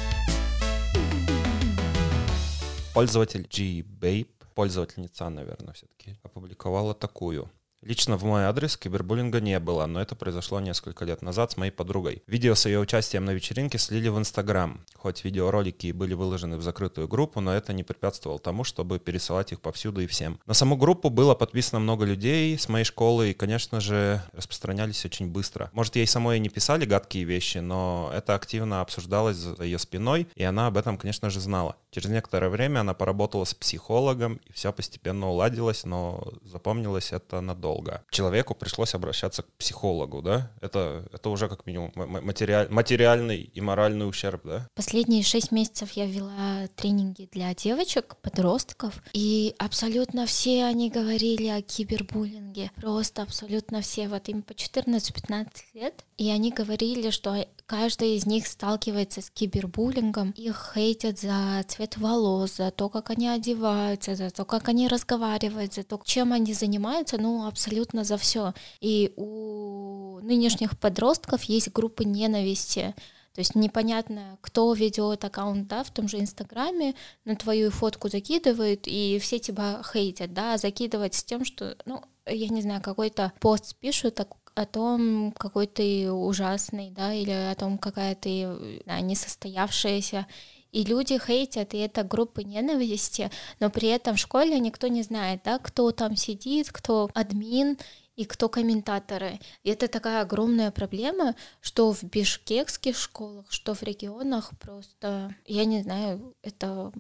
Пользователь 2.94 3.42
G-Babe, 3.42 4.30
пользовательница, 4.56 5.30
наверное, 5.30 5.74
все-таки, 5.74 6.18
опубликовала 6.24 6.96
такую 6.96 7.50
Лично 7.84 8.17
в 8.17 8.24
мой 8.24 8.46
адрес 8.46 8.75
кибербуллинга 8.75 9.39
не 9.39 9.60
было, 9.60 9.86
но 9.86 10.01
это 10.01 10.15
произошло 10.15 10.60
несколько 10.60 11.05
лет 11.05 11.22
назад 11.22 11.51
с 11.51 11.57
моей 11.57 11.72
подругой. 11.72 12.24
Видео 12.25 12.55
с 12.55 12.65
ее 12.65 12.79
участием 12.79 13.24
на 13.24 13.31
вечеринке 13.31 13.77
слили 13.77 14.10
в 14.10 14.17
Инстаграм. 14.17 14.84
Хоть 14.96 15.24
видеоролики 15.24 15.88
и 15.88 15.91
были 15.91 16.15
выложены 16.15 16.57
в 16.57 16.63
закрытую 16.63 17.07
группу, 17.07 17.39
но 17.39 17.53
это 17.53 17.74
не 17.74 17.84
препятствовало 17.84 18.39
тому, 18.39 18.63
чтобы 18.63 18.98
пересылать 18.98 19.51
их 19.51 19.62
повсюду 19.62 20.01
и 20.01 20.07
всем. 20.07 20.39
На 20.48 20.55
саму 20.55 20.75
группу 20.75 21.12
было 21.12 21.36
подписано 21.36 21.79
много 21.79 22.03
людей 22.03 22.57
с 22.57 22.67
моей 22.67 22.84
школы 22.84 23.29
и, 23.29 23.34
конечно 23.34 23.79
же, 23.79 24.24
распространялись 24.34 25.05
очень 25.05 25.27
быстро. 25.27 25.69
Может, 25.72 25.98
ей 25.98 26.07
самой 26.07 26.38
и 26.38 26.39
не 26.41 26.50
писали 26.50 26.86
гадкие 26.86 27.25
вещи, 27.25 27.60
но 27.60 28.12
это 28.12 28.34
активно 28.34 28.81
обсуждалось 28.81 29.38
за 29.38 29.63
ее 29.63 29.77
спиной, 29.77 30.27
и 30.36 30.43
она 30.43 30.65
об 30.67 30.77
этом, 30.77 30.98
конечно 30.98 31.29
же, 31.29 31.39
знала. 31.39 31.75
Через 31.91 32.10
некоторое 32.10 32.50
время 32.50 32.79
она 32.79 32.96
поработала 32.96 33.46
с 33.46 33.53
психологом, 33.53 34.39
и 34.46 34.51
все 34.51 34.74
постепенно 34.74 35.29
уладилось, 35.29 35.86
но 35.86 36.27
запомнилось 36.43 37.12
это 37.12 37.39
надолго. 37.39 37.67
Человеку 38.10 38.56
пришлось 38.56 38.94
обращаться 38.94 39.44
к 39.44 39.52
психологу, 39.58 40.22
да? 40.22 40.52
Это, 40.62 41.06
это 41.14 41.30
уже 41.30 41.48
как 41.50 41.66
минимум 41.66 41.92
материаль, 41.96 42.68
материальный 42.70 43.42
и 43.42 43.62
моральный 43.62 44.08
ущерб, 44.08 44.42
да? 44.44 44.68
Последние 44.76 45.24
шесть 45.24 45.52
месяцев 45.52 45.92
я 45.92 46.06
вела 46.06 46.68
тренинги 46.76 47.30
для 47.32 47.54
девочек, 47.54 48.16
подростков, 48.22 49.02
и 49.14 49.56
абсолютно 49.58 50.26
все 50.26 50.66
они 50.66 50.90
говорили 50.90 51.48
о 51.48 51.62
кибербуллинге. 51.62 52.72
Просто 52.76 53.22
абсолютно 53.22 53.82
все, 53.82 54.08
вот 54.08 54.30
им 54.30 54.42
по 54.42 54.52
14-15 54.52 55.48
лет. 55.74 56.06
И 56.18 56.30
они 56.30 56.52
говорили, 56.52 57.10
что 57.10 57.46
каждый 57.68 58.16
из 58.16 58.26
них 58.26 58.48
сталкивается 58.48 59.22
с 59.22 59.30
кибербуллингом. 59.30 60.32
Их 60.32 60.72
хейтят 60.74 61.20
за 61.20 61.64
цвет 61.68 61.98
волос, 61.98 62.56
за 62.56 62.72
то, 62.72 62.90
как 62.90 63.12
они 63.12 63.28
одеваются, 63.28 64.16
за 64.16 64.32
то, 64.32 64.46
как 64.46 64.70
они 64.70 64.88
разговаривают, 64.88 65.74
за 65.74 65.84
то, 65.84 66.02
чем 66.04 66.34
они 66.34 66.54
занимаются, 66.54 67.18
ну, 67.22 67.46
абсолютно 67.46 68.04
за 68.04 68.18
все. 68.18 68.54
И 68.80 69.14
у 69.18 70.20
нынешних 70.24 70.80
подростков 70.80 71.44
есть 71.44 71.72
группы 71.72 72.06
ненависти. 72.06 72.96
То 73.34 73.42
есть 73.42 73.54
непонятно, 73.54 74.40
кто 74.42 74.74
ведет 74.74 75.24
аккаунт, 75.24 75.68
да, 75.68 75.84
в 75.84 75.92
том 75.92 76.08
же 76.08 76.20
Инстаграме, 76.20 76.96
на 77.24 77.36
твою 77.36 77.70
фотку 77.70 78.10
закидывают, 78.10 78.88
и 78.88 79.20
все 79.22 79.38
тебя 79.38 79.84
хейтят, 79.94 80.34
да, 80.34 80.58
закидывать 80.58 81.14
с 81.14 81.24
тем, 81.24 81.46
что, 81.46 81.78
ну, 81.86 82.02
я 82.26 82.48
не 82.48 82.64
знаю, 82.64 82.82
какой-то 82.82 83.34
пост 83.40 83.76
пишут, 83.76 84.16
о 84.58 84.66
том, 84.66 85.32
какой 85.38 85.68
ты 85.68 86.12
ужасный, 86.12 86.90
да, 86.90 87.14
или 87.14 87.32
о 87.32 87.56
том, 87.56 87.78
какая 87.78 88.16
ты 88.16 88.82
да, 88.86 89.00
несостоявшаяся. 89.00 90.26
И 90.72 90.84
люди 90.84 91.20
хейтят, 91.20 91.74
и 91.74 91.78
это 91.78 92.04
группы 92.04 92.44
ненависти, 92.44 93.30
но 93.60 93.70
при 93.70 93.90
этом 93.90 94.16
в 94.16 94.20
школе 94.20 94.60
никто 94.60 94.88
не 94.88 95.04
знает, 95.04 95.42
да, 95.46 95.60
кто 95.60 95.92
там 95.92 96.16
сидит, 96.16 96.72
кто 96.72 97.10
админ, 97.14 97.78
и 98.16 98.26
кто 98.26 98.50
комментаторы. 98.50 99.40
И 99.64 99.70
это 99.70 99.88
такая 99.88 100.24
огромная 100.24 100.72
проблема, 100.72 101.36
что 101.62 101.94
в 101.94 102.02
бишкекских 102.02 102.98
школах, 102.98 103.46
что 103.50 103.76
в 103.76 103.84
регионах 103.84 104.52
просто, 104.60 105.36
я 105.46 105.66
не 105.66 105.84
знаю, 105.84 106.36
это 106.42 106.92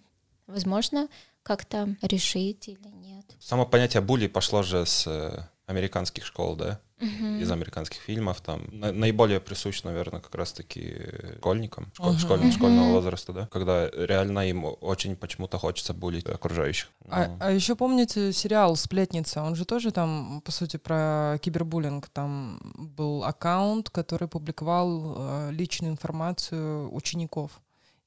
возможно 0.45 1.09
как-то 1.41 1.95
решить 2.03 2.67
или 2.67 2.87
нет. 2.89 3.25
Само 3.39 3.65
понятие 3.65 4.01
були 4.01 4.27
пошло 4.27 4.61
же 4.61 4.85
с 4.85 5.49
американских 5.67 6.25
школ, 6.25 6.55
да, 6.55 6.79
Мгм. 6.99 7.39
из 7.39 7.51
американских 7.51 7.99
фильмов, 8.01 8.41
там 8.41 8.63
на- 8.71 8.91
наиболее 8.91 9.39
присущ, 9.39 9.83
наверное, 9.83 10.19
как 10.21 10.33
раз-таки 10.33 10.95
школьникам, 11.37 11.91
школь- 11.93 12.11
Мгм. 12.13 12.19
школь- 12.19 12.51
школьного 12.51 12.91
возраста, 12.93 13.33
да, 13.33 13.47
когда 13.51 13.89
реально 13.89 14.49
им 14.49 14.65
очень 14.81 15.15
почему-то 15.15 15.57
хочется 15.59 15.93
булить 15.93 16.25
окружающих. 16.25 16.89
А, 17.09 17.27
Ну, 17.27 17.37
а 17.41 17.51
еще 17.51 17.75
помните 17.75 18.31
сериал 18.33 18.75
«Сплетница»? 18.75 19.43
Он 19.43 19.55
же 19.55 19.65
тоже 19.65 19.91
там, 19.91 20.41
по 20.43 20.51
сути, 20.51 20.77
про 20.77 21.37
кибербуллинг. 21.41 22.07
Там 22.09 22.59
был 22.75 23.23
аккаунт, 23.25 23.89
который 23.89 24.27
публиковал 24.27 25.15
э, 25.17 25.51
личную 25.51 25.91
информацию 25.91 26.93
учеников. 26.95 27.51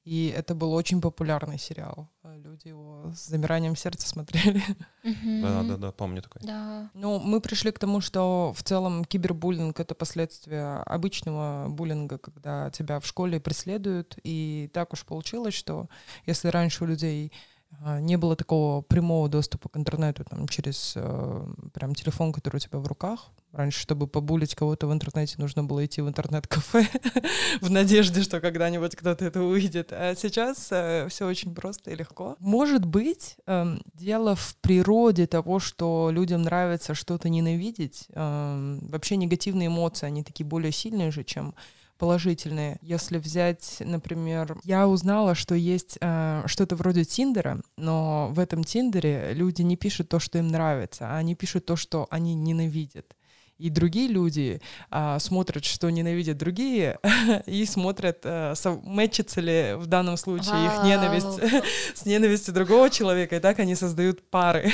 И 0.03 0.33
это 0.35 0.55
был 0.55 0.73
очень 0.73 0.99
популярный 0.99 1.59
сериал. 1.59 2.09
Э, 2.23 2.35
Люди 2.37 2.69
его 2.69 3.11
с 3.13 3.27
замиранием 3.27 3.75
сердца 3.75 4.07
смотрели. 4.07 4.61
Мгм. 5.03 5.41
Да, 5.41 5.63
да, 5.63 5.77
да, 5.77 5.91
помню 5.91 6.21
такой. 6.21 6.41
Да. 6.43 6.89
Ну, 6.93 7.19
мы 7.19 7.39
пришли 7.39 7.71
к 7.71 7.77
тому, 7.77 8.01
что 8.01 8.51
в 8.55 8.63
целом 8.63 9.05
кибербуллинг— 9.05 9.79
это 9.79 9.93
последствия 9.93 10.77
обычного 10.85 11.67
буллинга, 11.69 12.17
когда 12.17 12.71
тебя 12.71 12.99
в 12.99 13.05
школе 13.05 13.39
преследуют. 13.39 14.17
И 14.23 14.71
так 14.73 14.93
уж 14.93 15.05
получилось, 15.05 15.53
что 15.53 15.87
если 16.25 16.47
раньше 16.47 16.83
у 16.83 16.87
людей 16.87 17.31
не 17.99 18.17
было 18.17 18.35
такого 18.35 18.81
прямого 18.81 19.27
доступа 19.27 19.69
к 19.69 19.77
интернету 19.77 20.23
там, 20.23 20.47
через 20.47 20.93
э, 20.95 21.45
прям 21.73 21.95
телефон, 21.95 22.31
который 22.31 22.57
у 22.57 22.59
тебя 22.59 22.79
в 22.79 22.85
руках. 22.85 23.31
Раньше, 23.53 23.79
чтобы 23.79 24.07
побулить 24.07 24.55
кого-то 24.55 24.87
в 24.87 24.93
интернете, 24.93 25.35
нужно 25.39 25.63
было 25.63 25.85
идти 25.85 26.01
в 26.01 26.07
интернет-кафе 26.07 26.87
в 27.61 27.69
надежде, 27.71 28.21
что 28.21 28.39
когда-нибудь 28.39 28.95
кто-то 28.95 29.25
это 29.25 29.41
увидит. 29.41 29.91
А 29.91 30.15
сейчас 30.15 30.57
все 30.65 31.25
очень 31.27 31.53
просто 31.55 31.91
и 31.91 31.95
легко. 31.95 32.35
Может 32.39 32.85
быть, 32.85 33.37
эм, 33.47 33.81
дело 33.93 34.35
в 34.35 34.55
природе 34.61 35.27
того, 35.27 35.59
что 35.59 36.11
людям 36.13 36.43
нравится 36.43 36.93
что-то 36.93 37.29
ненавидеть. 37.29 38.05
Эм, 38.13 38.87
вообще 38.89 39.17
негативные 39.17 39.67
эмоции, 39.67 40.05
они 40.05 40.23
такие 40.23 40.45
более 40.45 40.71
сильные 40.71 41.11
же, 41.11 41.23
чем 41.23 41.55
положительные. 42.01 42.79
Если 42.81 43.19
взять, 43.19 43.77
например, 43.79 44.57
я 44.63 44.87
узнала, 44.87 45.35
что 45.35 45.53
есть 45.53 45.99
э, 46.01 46.41
что-то 46.47 46.75
вроде 46.75 47.05
Тиндера, 47.05 47.61
но 47.77 48.29
в 48.31 48.39
этом 48.39 48.63
Тиндере 48.63 49.33
люди 49.35 49.61
не 49.61 49.77
пишут 49.77 50.09
то, 50.09 50.19
что 50.19 50.39
им 50.39 50.47
нравится, 50.47 51.05
а 51.11 51.17
они 51.17 51.35
пишут 51.35 51.67
то, 51.67 51.75
что 51.75 52.07
они 52.09 52.33
ненавидят. 52.33 53.15
И 53.59 53.69
другие 53.69 54.07
люди 54.07 54.59
а, 54.89 55.19
смотрят, 55.19 55.63
что 55.63 55.91
ненавидят 55.91 56.35
другие, 56.35 56.97
и 57.45 57.63
смотрят, 57.65 58.21
а, 58.23 58.55
мэчится 58.83 59.39
ли 59.39 59.75
в 59.75 59.85
данном 59.85 60.17
случае 60.17 60.65
их 60.65 60.83
ненависть 60.83 61.63
с 61.93 62.07
ненавистью 62.07 62.55
другого 62.55 62.89
человека, 62.89 63.35
и 63.35 63.39
так 63.39 63.59
они 63.59 63.75
создают 63.75 64.27
пары. 64.31 64.73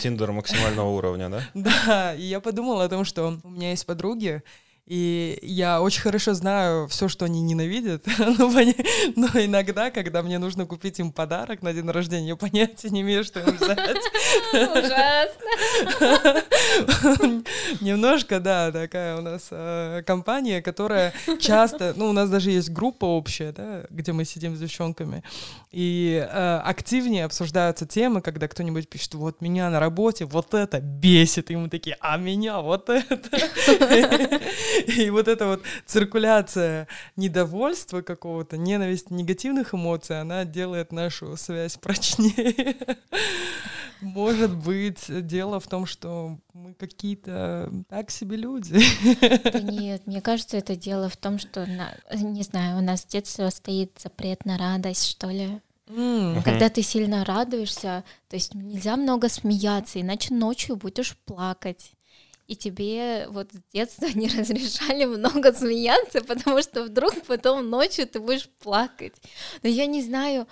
Тиндер 0.00 0.32
максимального 0.32 0.88
уровня, 0.88 1.28
да? 1.28 1.42
Да, 1.54 2.14
и 2.16 2.22
я 2.22 2.40
подумала 2.40 2.82
о 2.82 2.88
том, 2.88 3.04
что 3.04 3.38
у 3.44 3.48
меня 3.48 3.70
есть 3.70 3.86
подруги, 3.86 4.42
и 4.86 5.38
я 5.40 5.80
очень 5.80 6.02
хорошо 6.02 6.34
знаю 6.34 6.88
все, 6.88 7.08
что 7.08 7.24
они 7.24 7.40
ненавидят, 7.40 8.04
но, 8.18 8.50
пони- 8.50 8.76
но 9.16 9.28
иногда, 9.34 9.90
когда 9.90 10.22
мне 10.22 10.38
нужно 10.38 10.66
купить 10.66 10.98
им 11.00 11.10
подарок 11.10 11.62
на 11.62 11.72
день 11.72 11.88
рождения, 11.88 12.28
я 12.28 12.36
понятия 12.36 12.90
не 12.90 13.00
имею, 13.00 13.24
что 13.24 13.40
им 13.40 13.56
взять. 13.56 13.98
Ужасно. 14.52 15.50
Немножко, 17.80 18.40
да, 18.40 18.70
такая 18.72 19.16
у 19.16 19.22
нас 19.22 19.48
э, 19.50 20.02
компания, 20.06 20.62
которая 20.62 21.12
часто, 21.40 21.92
ну, 21.96 22.06
у 22.08 22.12
нас 22.12 22.30
даже 22.30 22.50
есть 22.50 22.70
группа 22.70 23.04
общая, 23.04 23.52
да, 23.52 23.84
где 23.90 24.12
мы 24.12 24.24
сидим 24.24 24.56
с 24.56 24.60
девчонками, 24.60 25.22
и 25.70 26.26
э, 26.28 26.60
активнее 26.64 27.24
обсуждаются 27.24 27.86
темы, 27.86 28.20
когда 28.22 28.48
кто-нибудь 28.48 28.88
пишет, 28.88 29.14
вот 29.14 29.40
меня 29.40 29.70
на 29.70 29.80
работе 29.80 30.24
вот 30.24 30.54
это 30.54 30.80
бесит, 30.80 31.50
и 31.50 31.56
мы 31.56 31.68
такие, 31.68 31.96
а 32.00 32.16
меня 32.16 32.60
вот 32.60 32.88
это. 32.88 33.38
И 34.86 35.10
вот 35.10 35.28
эта 35.28 35.46
вот 35.46 35.62
циркуляция 35.86 36.88
недовольства 37.16 38.02
какого-то, 38.02 38.56
ненависти, 38.56 39.12
негативных 39.12 39.74
эмоций, 39.74 40.20
она 40.20 40.44
делает 40.44 40.92
нашу 40.92 41.36
связь 41.36 41.76
прочнее. 41.76 42.76
Может 44.04 44.56
быть, 44.56 45.04
дело 45.26 45.58
в 45.60 45.66
том, 45.66 45.86
что 45.86 46.38
мы 46.52 46.74
какие-то 46.74 47.70
так 47.88 48.10
себе 48.10 48.36
люди. 48.36 48.78
Да 49.50 49.60
нет, 49.60 50.06
мне 50.06 50.20
кажется, 50.20 50.56
это 50.56 50.76
дело 50.76 51.08
в 51.08 51.16
том, 51.16 51.38
что, 51.38 51.66
на- 51.66 51.94
не 52.14 52.42
знаю, 52.42 52.78
у 52.78 52.82
нас 52.82 53.02
с 53.02 53.06
детства 53.06 53.48
стоит 53.50 53.98
запрет 54.02 54.44
на 54.44 54.58
радость, 54.58 55.06
что 55.08 55.28
ли. 55.28 55.60
М, 55.88 56.42
Когда 56.42 56.68
ты 56.70 56.82
сильно 56.82 57.24
радуешься, 57.24 58.04
то 58.28 58.36
есть 58.36 58.54
нельзя 58.54 58.96
много 58.96 59.28
смеяться, 59.28 60.00
иначе 60.00 60.32
ночью 60.34 60.76
будешь 60.76 61.16
плакать. 61.24 61.92
И 62.46 62.56
тебе 62.56 63.26
вот 63.30 63.50
с 63.52 63.58
детства 63.72 64.06
не 64.14 64.28
разрешали 64.28 65.06
много 65.06 65.52
смеяться, 65.54 66.20
потому 66.22 66.62
что 66.62 66.84
вдруг 66.84 67.14
потом 67.26 67.70
ночью 67.70 68.06
ты 68.06 68.20
будешь 68.20 68.48
плакать. 68.62 69.14
Но 69.62 69.68
я 69.70 69.86
не 69.86 70.02
знаю, 70.02 70.46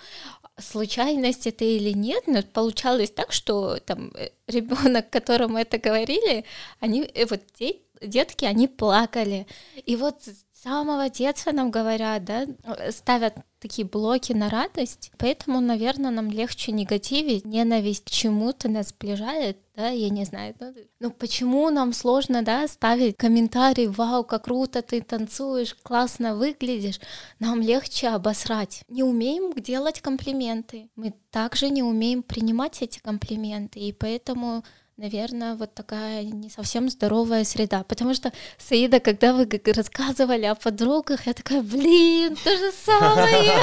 случайность 0.59 1.47
это 1.47 1.65
или 1.65 1.91
нет, 1.91 2.23
но 2.27 2.43
получалось 2.43 3.11
так, 3.11 3.31
что 3.31 3.77
там 3.79 4.13
ребенок, 4.47 5.09
которому 5.11 5.57
это 5.57 5.77
говорили, 5.77 6.45
они 6.79 7.09
э, 7.13 7.25
вот 7.25 7.41
де- 7.59 7.79
детки, 8.01 8.45
они 8.45 8.67
плакали. 8.67 9.47
И 9.85 9.95
вот 9.95 10.21
самого 10.63 11.09
детства 11.09 11.51
нам 11.51 11.71
говорят, 11.71 12.23
да, 12.23 12.45
ставят 12.91 13.35
такие 13.59 13.87
блоки 13.87 14.33
на 14.33 14.49
радость, 14.49 15.11
поэтому, 15.17 15.61
наверное, 15.61 16.11
нам 16.11 16.29
легче 16.29 16.71
негативить, 16.71 17.45
ненависть 17.45 18.09
чему-то 18.09 18.69
нас 18.69 18.89
сближает, 18.89 19.57
да, 19.75 19.89
я 19.89 20.09
не 20.09 20.25
знаю, 20.25 20.53
ну, 20.59 20.73
ну 20.99 21.11
почему 21.11 21.69
нам 21.69 21.93
сложно, 21.93 22.43
да, 22.43 22.67
ставить 22.67 23.17
комментарий, 23.17 23.87
вау, 23.87 24.23
как 24.23 24.45
круто 24.45 24.81
ты 24.81 25.01
танцуешь, 25.01 25.75
классно 25.83 26.35
выглядишь, 26.35 26.99
нам 27.39 27.61
легче 27.61 28.09
обосрать. 28.09 28.83
Не 28.87 29.03
умеем 29.03 29.53
делать 29.53 30.01
комплименты, 30.01 30.89
мы 30.95 31.13
также 31.31 31.69
не 31.69 31.83
умеем 31.83 32.23
принимать 32.23 32.81
эти 32.81 32.99
комплименты, 32.99 33.79
и 33.79 33.93
поэтому 33.93 34.63
наверное, 34.97 35.55
вот 35.55 35.73
такая 35.73 36.23
не 36.23 36.49
совсем 36.49 36.89
здоровая 36.89 37.43
среда. 37.43 37.83
Потому 37.83 38.13
что, 38.13 38.31
Саида, 38.57 38.99
когда 38.99 39.33
вы 39.33 39.47
рассказывали 39.65 40.45
о 40.45 40.55
подругах, 40.55 41.25
я 41.25 41.33
такая, 41.33 41.61
блин, 41.61 42.35
то 42.43 42.57
же 42.57 42.71
самое. 42.71 43.53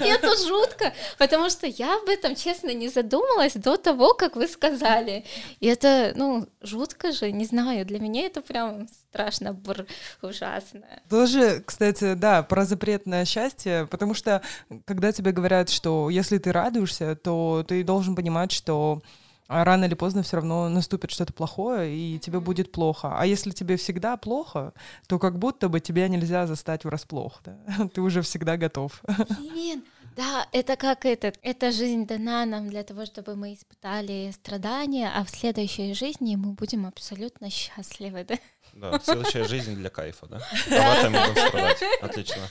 И 0.00 0.04
это 0.08 0.36
жутко, 0.46 0.92
потому 1.18 1.50
что 1.50 1.66
я 1.66 1.96
об 1.96 2.08
этом, 2.08 2.34
честно, 2.36 2.72
не 2.72 2.88
задумалась 2.88 3.54
до 3.54 3.76
того, 3.76 4.14
как 4.14 4.36
вы 4.36 4.46
сказали. 4.46 5.24
И 5.60 5.66
это, 5.66 6.12
ну, 6.16 6.46
жутко 6.60 7.12
же, 7.12 7.32
не 7.32 7.44
знаю, 7.44 7.84
для 7.84 7.98
меня 7.98 8.26
это 8.26 8.42
прям 8.42 8.88
страшно, 9.10 9.52
бр, 9.52 9.86
ужасно. 10.22 10.82
Тоже, 11.08 11.62
кстати, 11.66 12.14
да, 12.14 12.42
про 12.42 12.64
запретное 12.64 13.24
счастье, 13.24 13.88
потому 13.90 14.14
что 14.14 14.42
когда 14.84 15.10
тебе 15.10 15.32
говорят, 15.32 15.70
что 15.70 16.10
если 16.10 16.38
ты 16.38 16.52
радуешься, 16.52 17.16
то 17.16 17.64
ты 17.66 17.82
должен 17.82 18.14
понимать, 18.14 18.52
что 18.52 19.02
а, 19.48 19.64
рано 19.64 19.84
или 19.84 19.94
поздно 19.94 20.22
все 20.22 20.36
равно 20.36 20.68
наступит 20.68 21.10
что-то 21.10 21.32
плохое, 21.32 21.94
и 21.96 22.18
тебе 22.18 22.40
будет 22.40 22.72
плохо. 22.72 23.14
А 23.16 23.26
если 23.26 23.50
тебе 23.50 23.76
всегда 23.76 24.16
плохо, 24.16 24.72
то 25.06 25.18
как 25.18 25.38
будто 25.38 25.68
бы 25.68 25.80
тебя 25.80 26.08
нельзя 26.08 26.46
застать 26.46 26.84
врасплох. 26.84 27.40
Да? 27.44 27.56
Ты 27.94 28.00
уже 28.00 28.22
всегда 28.22 28.56
готов. 28.56 29.02
Блин, 29.38 29.84
да, 30.16 30.48
это 30.52 30.76
как 30.76 31.04
этот, 31.04 31.38
эта 31.42 31.70
жизнь 31.70 32.06
дана 32.06 32.46
нам 32.46 32.68
для 32.68 32.82
того, 32.82 33.04
чтобы 33.04 33.36
мы 33.36 33.52
испытали 33.52 34.30
страдания, 34.32 35.12
а 35.14 35.24
в 35.24 35.30
следующей 35.30 35.92
жизни 35.94 36.36
мы 36.36 36.52
будем 36.52 36.86
абсолютно 36.86 37.50
счастливы, 37.50 38.24
да? 38.24 38.36
Да, 38.72 38.98
следующая 38.98 39.44
жизнь 39.44 39.74
для 39.74 39.90
кайфа, 39.90 40.26
да? 40.26 40.40
Этом 40.68 41.12
мы 41.12 41.20
будем 41.28 41.48
страдать. 41.48 41.82
Отлично. 42.00 42.42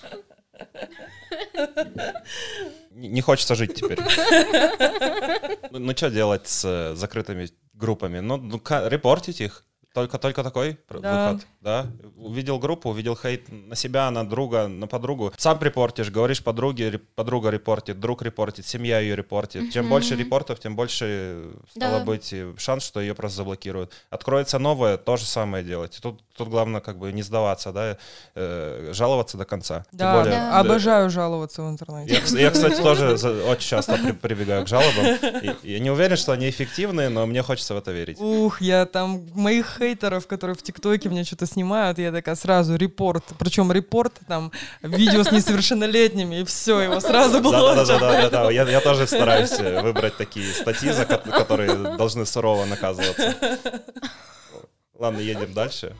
Не 2.91 3.21
хочется 3.21 3.55
жить 3.55 3.75
теперь. 3.75 3.99
Ну, 5.71 5.79
ну 5.79 5.91
что 5.91 6.09
делать 6.09 6.47
с 6.47 6.63
э, 6.65 6.95
закрытыми 6.95 7.49
группами? 7.73 8.19
Ну, 8.19 8.37
ну 8.37 8.61
репортить 8.87 9.41
их. 9.41 9.65
Только, 9.95 10.17
только 10.17 10.43
такой 10.43 10.77
Да. 10.89 11.31
выход, 11.31 11.47
да? 11.62 11.86
Увидел 12.17 12.60
группу, 12.60 12.89
увидел 12.89 13.15
хейт 13.15 13.45
на 13.49 13.75
себя, 13.77 14.12
на 14.12 14.27
друга, 14.27 14.67
на 14.67 14.88
подругу. 14.88 15.31
Сам 15.38 15.58
репортишь, 15.62 16.12
говоришь 16.12 16.43
подруге, 16.43 16.99
подруга 17.15 17.49
репортит, 17.49 17.97
друг 18.01 18.21
репортит, 18.21 18.67
семья 18.67 18.99
ее 18.99 19.15
репортит. 19.15 19.71
Чем 19.71 19.86
Мгм. 19.86 19.91
больше 19.91 20.15
репортов, 20.17 20.60
тем 20.60 20.75
больше, 20.75 21.05
э, 21.08 21.53
стало 21.77 21.99
Да. 21.99 22.05
быть, 22.05 22.34
и 22.34 22.45
шанс, 22.58 22.84
что 22.86 22.99
ее 22.99 23.15
просто 23.15 23.38
заблокируют. 23.38 23.93
Откроется 24.10 24.60
новое, 24.60 24.97
то 24.97 25.15
же 25.15 25.23
самое 25.25 25.63
делать. 25.63 25.97
Тут, 26.01 26.19
тут 26.38 26.49
главное 26.49 26.81
как 26.81 26.97
бы 26.99 27.13
не 27.13 27.21
сдаваться, 27.23 27.71
да, 27.71 27.97
э, 28.36 28.91
жаловаться 28.93 29.38
до 29.38 29.45
конца. 29.45 29.86
Тем 29.91 29.99
Да, 29.99 30.13
более, 30.17 30.36
Да. 30.36 30.58
э, 30.58 30.60
обожаю 30.60 31.10
жаловаться 31.10 31.63
в 31.63 31.69
интернете. 31.69 32.19
я, 32.34 32.39
я, 32.41 32.51
кстати, 32.51 32.81
тоже 32.81 33.13
очень 33.49 33.69
часто 33.69 33.93
при- 33.97 34.12
прибегаю 34.12 34.65
к 34.65 34.67
жалобам. 34.67 35.05
И- 35.41 35.71
я 35.71 35.79
не 35.79 35.89
уверен, 35.89 36.17
что 36.17 36.34
они 36.34 36.49
эффективны, 36.49 37.08
но 37.08 37.25
мне 37.25 37.41
хочется 37.43 37.73
в 37.73 37.77
это 37.77 37.93
верить. 37.93 38.19
Ух, 38.19 38.60
я 38.62 38.86
там 38.86 39.25
моих 39.34 39.81
хейтеров, 39.86 40.26
которые 40.28 40.56
в 40.56 40.63
ТикТоке 40.63 41.10
мне 41.10 41.24
что-то 41.24 41.45
снимают, 41.45 42.00
я 42.00 42.12
такая 42.12 42.36
сразу 42.36 42.76
репорт, 42.76 43.24
причем 43.38 43.71
репорт, 43.71 44.13
там, 44.28 44.52
видео 44.82 45.24
с 45.24 45.32
несовершеннолетними, 45.32 46.41
и 46.41 46.43
все, 46.43 46.82
его 46.82 47.00
сразу 47.00 47.39
блочат. 47.41 47.88
Да-да-да, 47.88 48.52
я, 48.52 48.63
я 48.63 48.82
тоже 48.82 49.06
стараюсь 49.06 49.52
э, 49.60 49.82
выбрать 49.82 50.17
такие 50.17 50.52
статьи, 50.54 50.91
за 50.91 51.06
которые 51.06 51.98
должны 51.98 52.26
сурово 52.26 52.65
наказываться. 52.65 53.36
Ладно, 54.95 55.19
едем 55.19 55.54
дальше. 55.54 55.95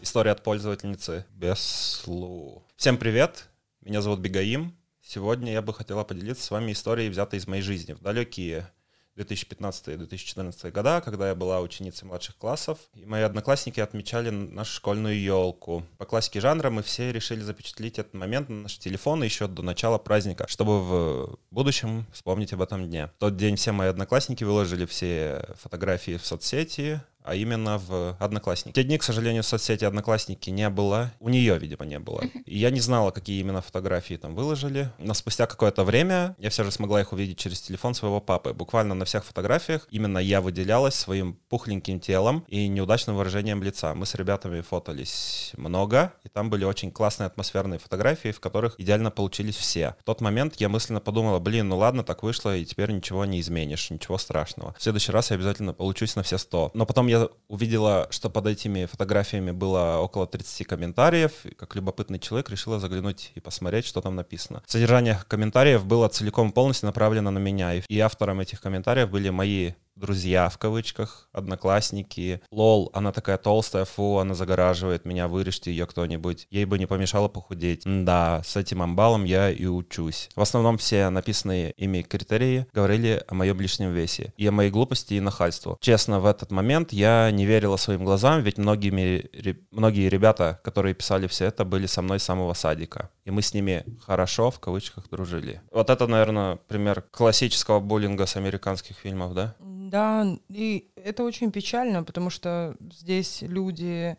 История 0.00 0.32
от 0.32 0.42
пользовательницы 0.42 1.26
без 1.30 1.60
слов. 1.60 2.62
Всем 2.76 2.96
привет, 2.96 3.48
меня 3.82 4.02
зовут 4.02 4.18
Бегаим. 4.18 4.76
Сегодня 5.00 5.52
я 5.52 5.62
бы 5.62 5.72
хотела 5.74 6.02
поделиться 6.02 6.44
с 6.44 6.50
вами 6.50 6.72
историей, 6.72 7.10
взятой 7.10 7.38
из 7.38 7.46
моей 7.46 7.62
жизни 7.62 7.92
в 7.92 8.00
далекие 8.00 8.70
2015-2014 9.16 10.70
года, 10.70 11.00
когда 11.04 11.28
я 11.28 11.34
была 11.34 11.60
ученицей 11.60 12.06
младших 12.06 12.36
классов, 12.36 12.78
и 12.94 13.06
мои 13.06 13.22
одноклассники 13.22 13.80
отмечали 13.80 14.30
нашу 14.30 14.72
школьную 14.74 15.20
елку. 15.20 15.84
По 15.98 16.04
классике 16.04 16.40
жанра 16.40 16.70
мы 16.70 16.82
все 16.82 17.12
решили 17.12 17.40
запечатлеть 17.40 17.98
этот 17.98 18.14
момент 18.14 18.48
на 18.48 18.62
наши 18.62 18.78
телефоны 18.78 19.24
еще 19.24 19.46
до 19.46 19.62
начала 19.62 19.98
праздника, 19.98 20.46
чтобы 20.48 20.80
в 20.80 21.38
будущем 21.50 22.06
вспомнить 22.12 22.52
об 22.52 22.62
этом 22.62 22.86
дне. 22.88 23.08
В 23.16 23.20
тот 23.20 23.36
день 23.36 23.56
все 23.56 23.72
мои 23.72 23.88
одноклассники 23.88 24.44
выложили 24.44 24.86
все 24.86 25.46
фотографии 25.56 26.16
в 26.16 26.26
соцсети, 26.26 27.00
а 27.24 27.34
именно 27.34 27.78
в 27.78 28.16
Одноклассники. 28.20 28.74
Те 28.74 28.84
дни, 28.84 28.98
к 28.98 29.02
сожалению, 29.02 29.42
в 29.42 29.46
соцсети 29.46 29.84
Одноклассники 29.84 30.50
не 30.50 30.68
было. 30.68 31.12
У 31.20 31.30
нее, 31.30 31.58
видимо, 31.58 31.86
не 31.86 31.98
было. 31.98 32.22
И 32.44 32.58
я 32.58 32.70
не 32.70 32.80
знала, 32.80 33.10
какие 33.10 33.40
именно 33.40 33.62
фотографии 33.62 34.14
там 34.14 34.34
выложили. 34.34 34.90
Но 34.98 35.14
спустя 35.14 35.46
какое-то 35.46 35.84
время 35.84 36.36
я 36.38 36.50
все 36.50 36.64
же 36.64 36.70
смогла 36.70 37.00
их 37.00 37.12
увидеть 37.12 37.38
через 37.38 37.62
телефон 37.62 37.94
своего 37.94 38.20
папы. 38.20 38.52
Буквально 38.52 38.94
на 38.94 39.06
всех 39.06 39.24
фотографиях 39.24 39.88
именно 39.90 40.18
я 40.18 40.42
выделялась 40.42 40.94
своим 40.94 41.38
пухленьким 41.48 41.98
телом 41.98 42.44
и 42.48 42.68
неудачным 42.68 43.16
выражением 43.16 43.62
лица. 43.62 43.94
Мы 43.94 44.04
с 44.04 44.14
ребятами 44.14 44.60
фотались 44.60 45.52
много, 45.56 46.12
и 46.24 46.28
там 46.28 46.50
были 46.50 46.64
очень 46.64 46.90
классные 46.90 47.26
атмосферные 47.28 47.78
фотографии, 47.78 48.32
в 48.32 48.40
которых 48.40 48.78
идеально 48.78 49.10
получились 49.10 49.56
все. 49.56 49.96
В 50.00 50.04
тот 50.04 50.20
момент 50.20 50.56
я 50.58 50.68
мысленно 50.68 51.00
подумала, 51.00 51.38
блин, 51.38 51.68
ну 51.68 51.78
ладно, 51.78 52.04
так 52.04 52.22
вышло, 52.22 52.54
и 52.54 52.66
теперь 52.66 52.90
ничего 52.90 53.24
не 53.24 53.40
изменишь, 53.40 53.90
ничего 53.90 54.18
страшного. 54.18 54.74
В 54.78 54.82
следующий 54.82 55.12
раз 55.12 55.30
я 55.30 55.36
обязательно 55.36 55.72
получусь 55.72 56.16
на 56.16 56.22
все 56.22 56.36
сто. 56.36 56.70
Но 56.74 56.84
потом 56.84 57.06
я 57.06 57.13
я 57.14 57.28
увидела, 57.48 58.08
что 58.10 58.30
под 58.30 58.46
этими 58.46 58.86
фотографиями 58.86 59.50
было 59.50 59.98
около 59.98 60.26
30 60.26 60.66
комментариев, 60.66 61.44
и 61.44 61.54
как 61.54 61.74
любопытный 61.74 62.18
человек 62.18 62.50
решила 62.50 62.80
заглянуть 62.80 63.32
и 63.34 63.40
посмотреть, 63.40 63.86
что 63.86 64.00
там 64.00 64.16
написано. 64.16 64.62
Содержание 64.66 65.20
комментариев 65.28 65.84
было 65.84 66.08
целиком 66.08 66.52
полностью 66.52 66.86
направлено 66.86 67.30
на 67.30 67.38
меня, 67.38 67.74
и 67.74 67.98
автором 68.00 68.40
этих 68.40 68.60
комментариев 68.60 69.10
были 69.10 69.30
мои 69.30 69.72
друзья 69.96 70.48
в 70.48 70.58
кавычках, 70.58 71.28
одноклассники. 71.32 72.40
Лол, 72.50 72.90
она 72.94 73.12
такая 73.12 73.38
толстая, 73.38 73.84
фу, 73.84 74.18
она 74.18 74.34
загораживает 74.34 75.04
меня, 75.04 75.28
вырежьте 75.28 75.70
ее 75.70 75.86
кто-нибудь. 75.86 76.46
Ей 76.50 76.64
бы 76.64 76.78
не 76.78 76.86
помешало 76.86 77.28
похудеть. 77.28 77.82
Да, 77.84 78.42
с 78.44 78.56
этим 78.56 78.82
амбалом 78.82 79.24
я 79.24 79.50
и 79.50 79.66
учусь. 79.66 80.28
В 80.34 80.40
основном 80.40 80.78
все 80.78 81.08
написанные 81.10 81.72
ими 81.72 82.02
критерии 82.02 82.66
говорили 82.72 83.22
о 83.28 83.34
моем 83.34 83.60
лишнем 83.60 83.92
весе 83.92 84.32
и 84.36 84.46
о 84.46 84.52
моей 84.52 84.70
глупости 84.70 85.14
и 85.14 85.20
нахальству. 85.20 85.78
Честно, 85.80 86.20
в 86.20 86.26
этот 86.26 86.50
момент 86.50 86.92
я 86.92 87.30
не 87.30 87.46
верила 87.46 87.76
своим 87.76 88.04
глазам, 88.04 88.42
ведь 88.42 88.58
многими, 88.58 89.30
многие 89.70 90.08
ребята, 90.08 90.60
которые 90.64 90.94
писали 90.94 91.26
все 91.26 91.46
это, 91.46 91.64
были 91.64 91.86
со 91.86 92.02
мной 92.02 92.18
с 92.20 92.24
самого 92.24 92.54
садика. 92.54 93.10
И 93.24 93.30
мы 93.30 93.42
с 93.42 93.54
ними 93.54 93.84
хорошо, 94.04 94.50
в 94.50 94.60
кавычках, 94.60 95.08
дружили. 95.08 95.62
Вот 95.72 95.88
это, 95.88 96.06
наверное, 96.06 96.56
пример 96.56 97.02
классического 97.10 97.80
буллинга 97.80 98.26
с 98.26 98.36
американских 98.36 98.96
фильмов, 98.96 99.34
да? 99.34 99.54
Да, 99.94 100.26
и 100.48 100.88
это 100.96 101.22
очень 101.22 101.52
печально, 101.52 102.02
потому 102.02 102.28
что 102.28 102.74
здесь 102.90 103.42
люди 103.42 104.16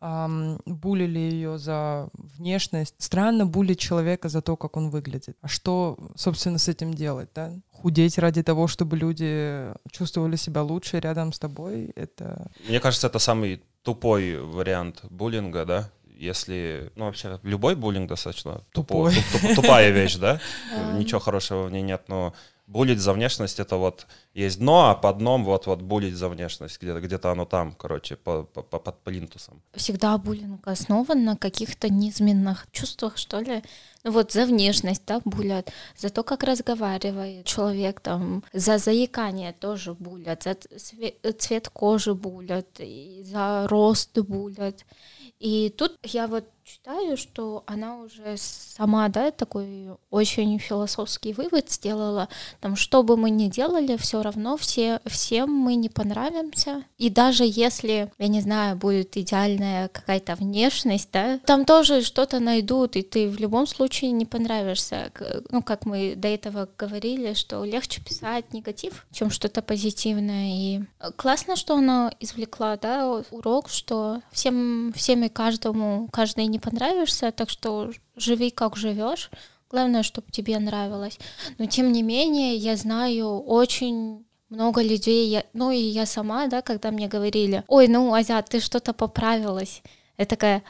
эм, 0.00 0.60
булили 0.66 1.18
ее 1.18 1.58
за 1.58 2.10
внешность. 2.38 2.94
Странно 2.98 3.44
булить 3.44 3.80
человека 3.80 4.28
за 4.28 4.40
то, 4.40 4.56
как 4.56 4.76
он 4.76 4.88
выглядит. 4.88 5.36
А 5.40 5.48
что, 5.48 5.98
собственно, 6.14 6.58
с 6.58 6.68
этим 6.68 6.94
делать, 6.94 7.30
да? 7.34 7.50
Худеть 7.72 8.18
ради 8.18 8.44
того, 8.44 8.68
чтобы 8.68 8.96
люди 8.96 9.74
чувствовали 9.90 10.36
себя 10.36 10.62
лучше 10.62 11.00
рядом 11.00 11.32
с 11.32 11.40
тобой, 11.40 11.90
это... 11.96 12.48
Мне 12.68 12.78
кажется, 12.78 13.08
это 13.08 13.18
самый 13.18 13.64
тупой 13.82 14.38
вариант 14.40 15.04
буллинга, 15.10 15.64
да? 15.64 15.90
если, 16.16 16.92
ну 16.94 17.06
вообще 17.06 17.40
любой 17.42 17.74
буллинг 17.74 18.08
достаточно 18.08 18.62
тупой. 18.72 19.12
Туп, 19.12 19.40
туп, 19.40 19.54
тупая 19.56 19.90
вещь, 19.90 20.16
да? 20.20 20.40
Ничего 20.94 21.18
хорошего 21.18 21.64
в 21.64 21.72
ней 21.72 21.82
нет, 21.82 22.04
но 22.06 22.32
булить 22.66 22.98
за 22.98 23.12
внешность 23.12 23.60
это 23.60 23.76
вот 23.76 24.06
есть 24.34 24.58
дно, 24.58 24.90
а 24.90 24.94
под 24.94 25.18
дном 25.18 25.44
вот 25.44 25.66
вот 25.66 25.82
булить 25.82 26.14
за 26.14 26.28
внешность 26.28 26.82
где-то 26.82 27.00
где-то 27.00 27.30
оно 27.30 27.44
там, 27.44 27.72
короче, 27.72 28.16
по, 28.16 28.42
по, 28.42 28.62
по, 28.62 28.78
под 28.78 28.98
плинтусом. 29.02 29.62
Всегда 29.74 30.18
буллинг 30.18 30.66
основан 30.66 31.24
на 31.24 31.36
каких-то 31.36 31.88
низменных 31.88 32.66
чувствах, 32.72 33.16
что 33.16 33.40
ли. 33.40 33.62
Ну 34.04 34.10
вот 34.10 34.32
за 34.32 34.46
внешность, 34.46 35.02
да, 35.06 35.20
булят, 35.24 35.72
за 35.96 36.10
то, 36.10 36.22
как 36.22 36.42
разговаривает 36.42 37.46
человек, 37.46 38.00
там, 38.00 38.42
за 38.52 38.78
заикание 38.78 39.52
тоже 39.52 39.94
булят, 39.94 40.42
за 40.44 41.32
цвет 41.32 41.68
кожи 41.68 42.14
булят, 42.14 42.80
за 43.22 43.66
рост 43.68 44.18
булят. 44.18 44.84
И 45.38 45.70
тут 45.76 45.98
я 46.02 46.26
вот 46.26 46.44
читаю, 46.66 47.16
что 47.16 47.62
она 47.66 47.98
уже 47.98 48.36
сама, 48.36 49.08
да, 49.08 49.30
такой 49.30 49.90
очень 50.10 50.58
философский 50.58 51.32
вывод 51.32 51.70
сделала, 51.70 52.28
там, 52.60 52.74
что 52.74 53.04
бы 53.04 53.16
мы 53.16 53.30
ни 53.30 53.48
делали, 53.48 53.96
все 53.96 54.20
равно 54.20 54.56
все, 54.56 55.00
всем 55.06 55.50
мы 55.50 55.76
не 55.76 55.88
понравимся. 55.88 56.82
И 56.98 57.08
даже 57.08 57.44
если, 57.46 58.10
я 58.18 58.28
не 58.28 58.40
знаю, 58.40 58.76
будет 58.76 59.16
идеальная 59.16 59.88
какая-то 59.88 60.34
внешность, 60.34 61.10
да, 61.12 61.38
там 61.38 61.64
тоже 61.64 62.02
что-то 62.02 62.40
найдут, 62.40 62.96
и 62.96 63.02
ты 63.02 63.28
в 63.28 63.38
любом 63.38 63.68
случае 63.68 64.10
не 64.10 64.26
понравишься. 64.26 65.12
Ну, 65.50 65.62
как 65.62 65.86
мы 65.86 66.14
до 66.16 66.26
этого 66.26 66.68
говорили, 66.76 67.34
что 67.34 67.64
легче 67.64 68.02
писать 68.02 68.52
негатив, 68.52 69.06
чем 69.12 69.30
что-то 69.30 69.62
позитивное. 69.62 70.48
И 70.52 70.80
классно, 71.14 71.54
что 71.54 71.76
она 71.76 72.12
извлекла, 72.18 72.76
да, 72.76 73.22
урок, 73.30 73.68
что 73.68 74.20
всем, 74.32 74.92
всем 74.96 75.22
и 75.22 75.28
каждому, 75.28 76.08
каждый 76.12 76.55
не 76.56 76.60
понравишься, 76.60 77.32
так 77.32 77.50
что 77.50 77.90
живи 78.16 78.50
как 78.50 78.76
живешь. 78.76 79.30
Главное, 79.70 80.02
чтобы 80.02 80.30
тебе 80.30 80.58
нравилось. 80.58 81.18
Но 81.58 81.66
тем 81.66 81.92
не 81.92 82.02
менее, 82.02 82.56
я 82.56 82.76
знаю 82.76 83.40
очень 83.40 84.24
много 84.48 84.82
людей, 84.82 85.28
я, 85.28 85.44
ну 85.52 85.70
и 85.70 85.76
я 85.76 86.06
сама, 86.06 86.46
да, 86.46 86.62
когда 86.62 86.90
мне 86.90 87.08
говорили, 87.08 87.62
ой, 87.66 87.88
ну, 87.88 88.14
Азя, 88.14 88.42
ты 88.42 88.60
что-то 88.60 88.92
поправилась. 88.92 89.82
Я 90.18 90.24
такая, 90.24 90.62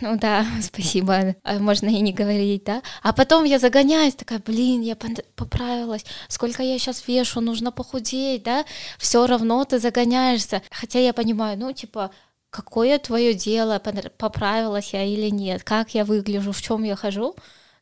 ну 0.00 0.16
да, 0.18 0.44
спасибо, 0.62 1.36
а 1.44 1.58
можно 1.60 1.86
и 1.86 2.00
не 2.00 2.12
говорить, 2.12 2.64
да. 2.64 2.82
А 3.02 3.12
потом 3.12 3.44
я 3.44 3.58
загоняюсь, 3.60 4.14
такая, 4.14 4.40
блин, 4.40 4.80
я 4.80 4.96
поправилась, 5.36 6.04
сколько 6.28 6.62
я 6.62 6.76
сейчас 6.78 7.06
вешу, 7.06 7.40
нужно 7.40 7.70
похудеть, 7.70 8.42
да. 8.42 8.64
Все 8.98 9.26
равно 9.26 9.64
ты 9.64 9.78
загоняешься. 9.78 10.62
Хотя 10.72 10.98
я 10.98 11.12
понимаю, 11.12 11.56
ну, 11.56 11.72
типа, 11.72 12.10
какое 12.52 12.98
твое 12.98 13.32
дело, 13.32 13.80
поправилась 14.18 14.92
я 14.92 15.04
или 15.04 15.30
нет, 15.30 15.64
как 15.64 15.94
я 15.94 16.04
выгляжу, 16.04 16.52
в 16.52 16.60
чем 16.60 16.84
я 16.84 16.94
хожу. 16.94 17.34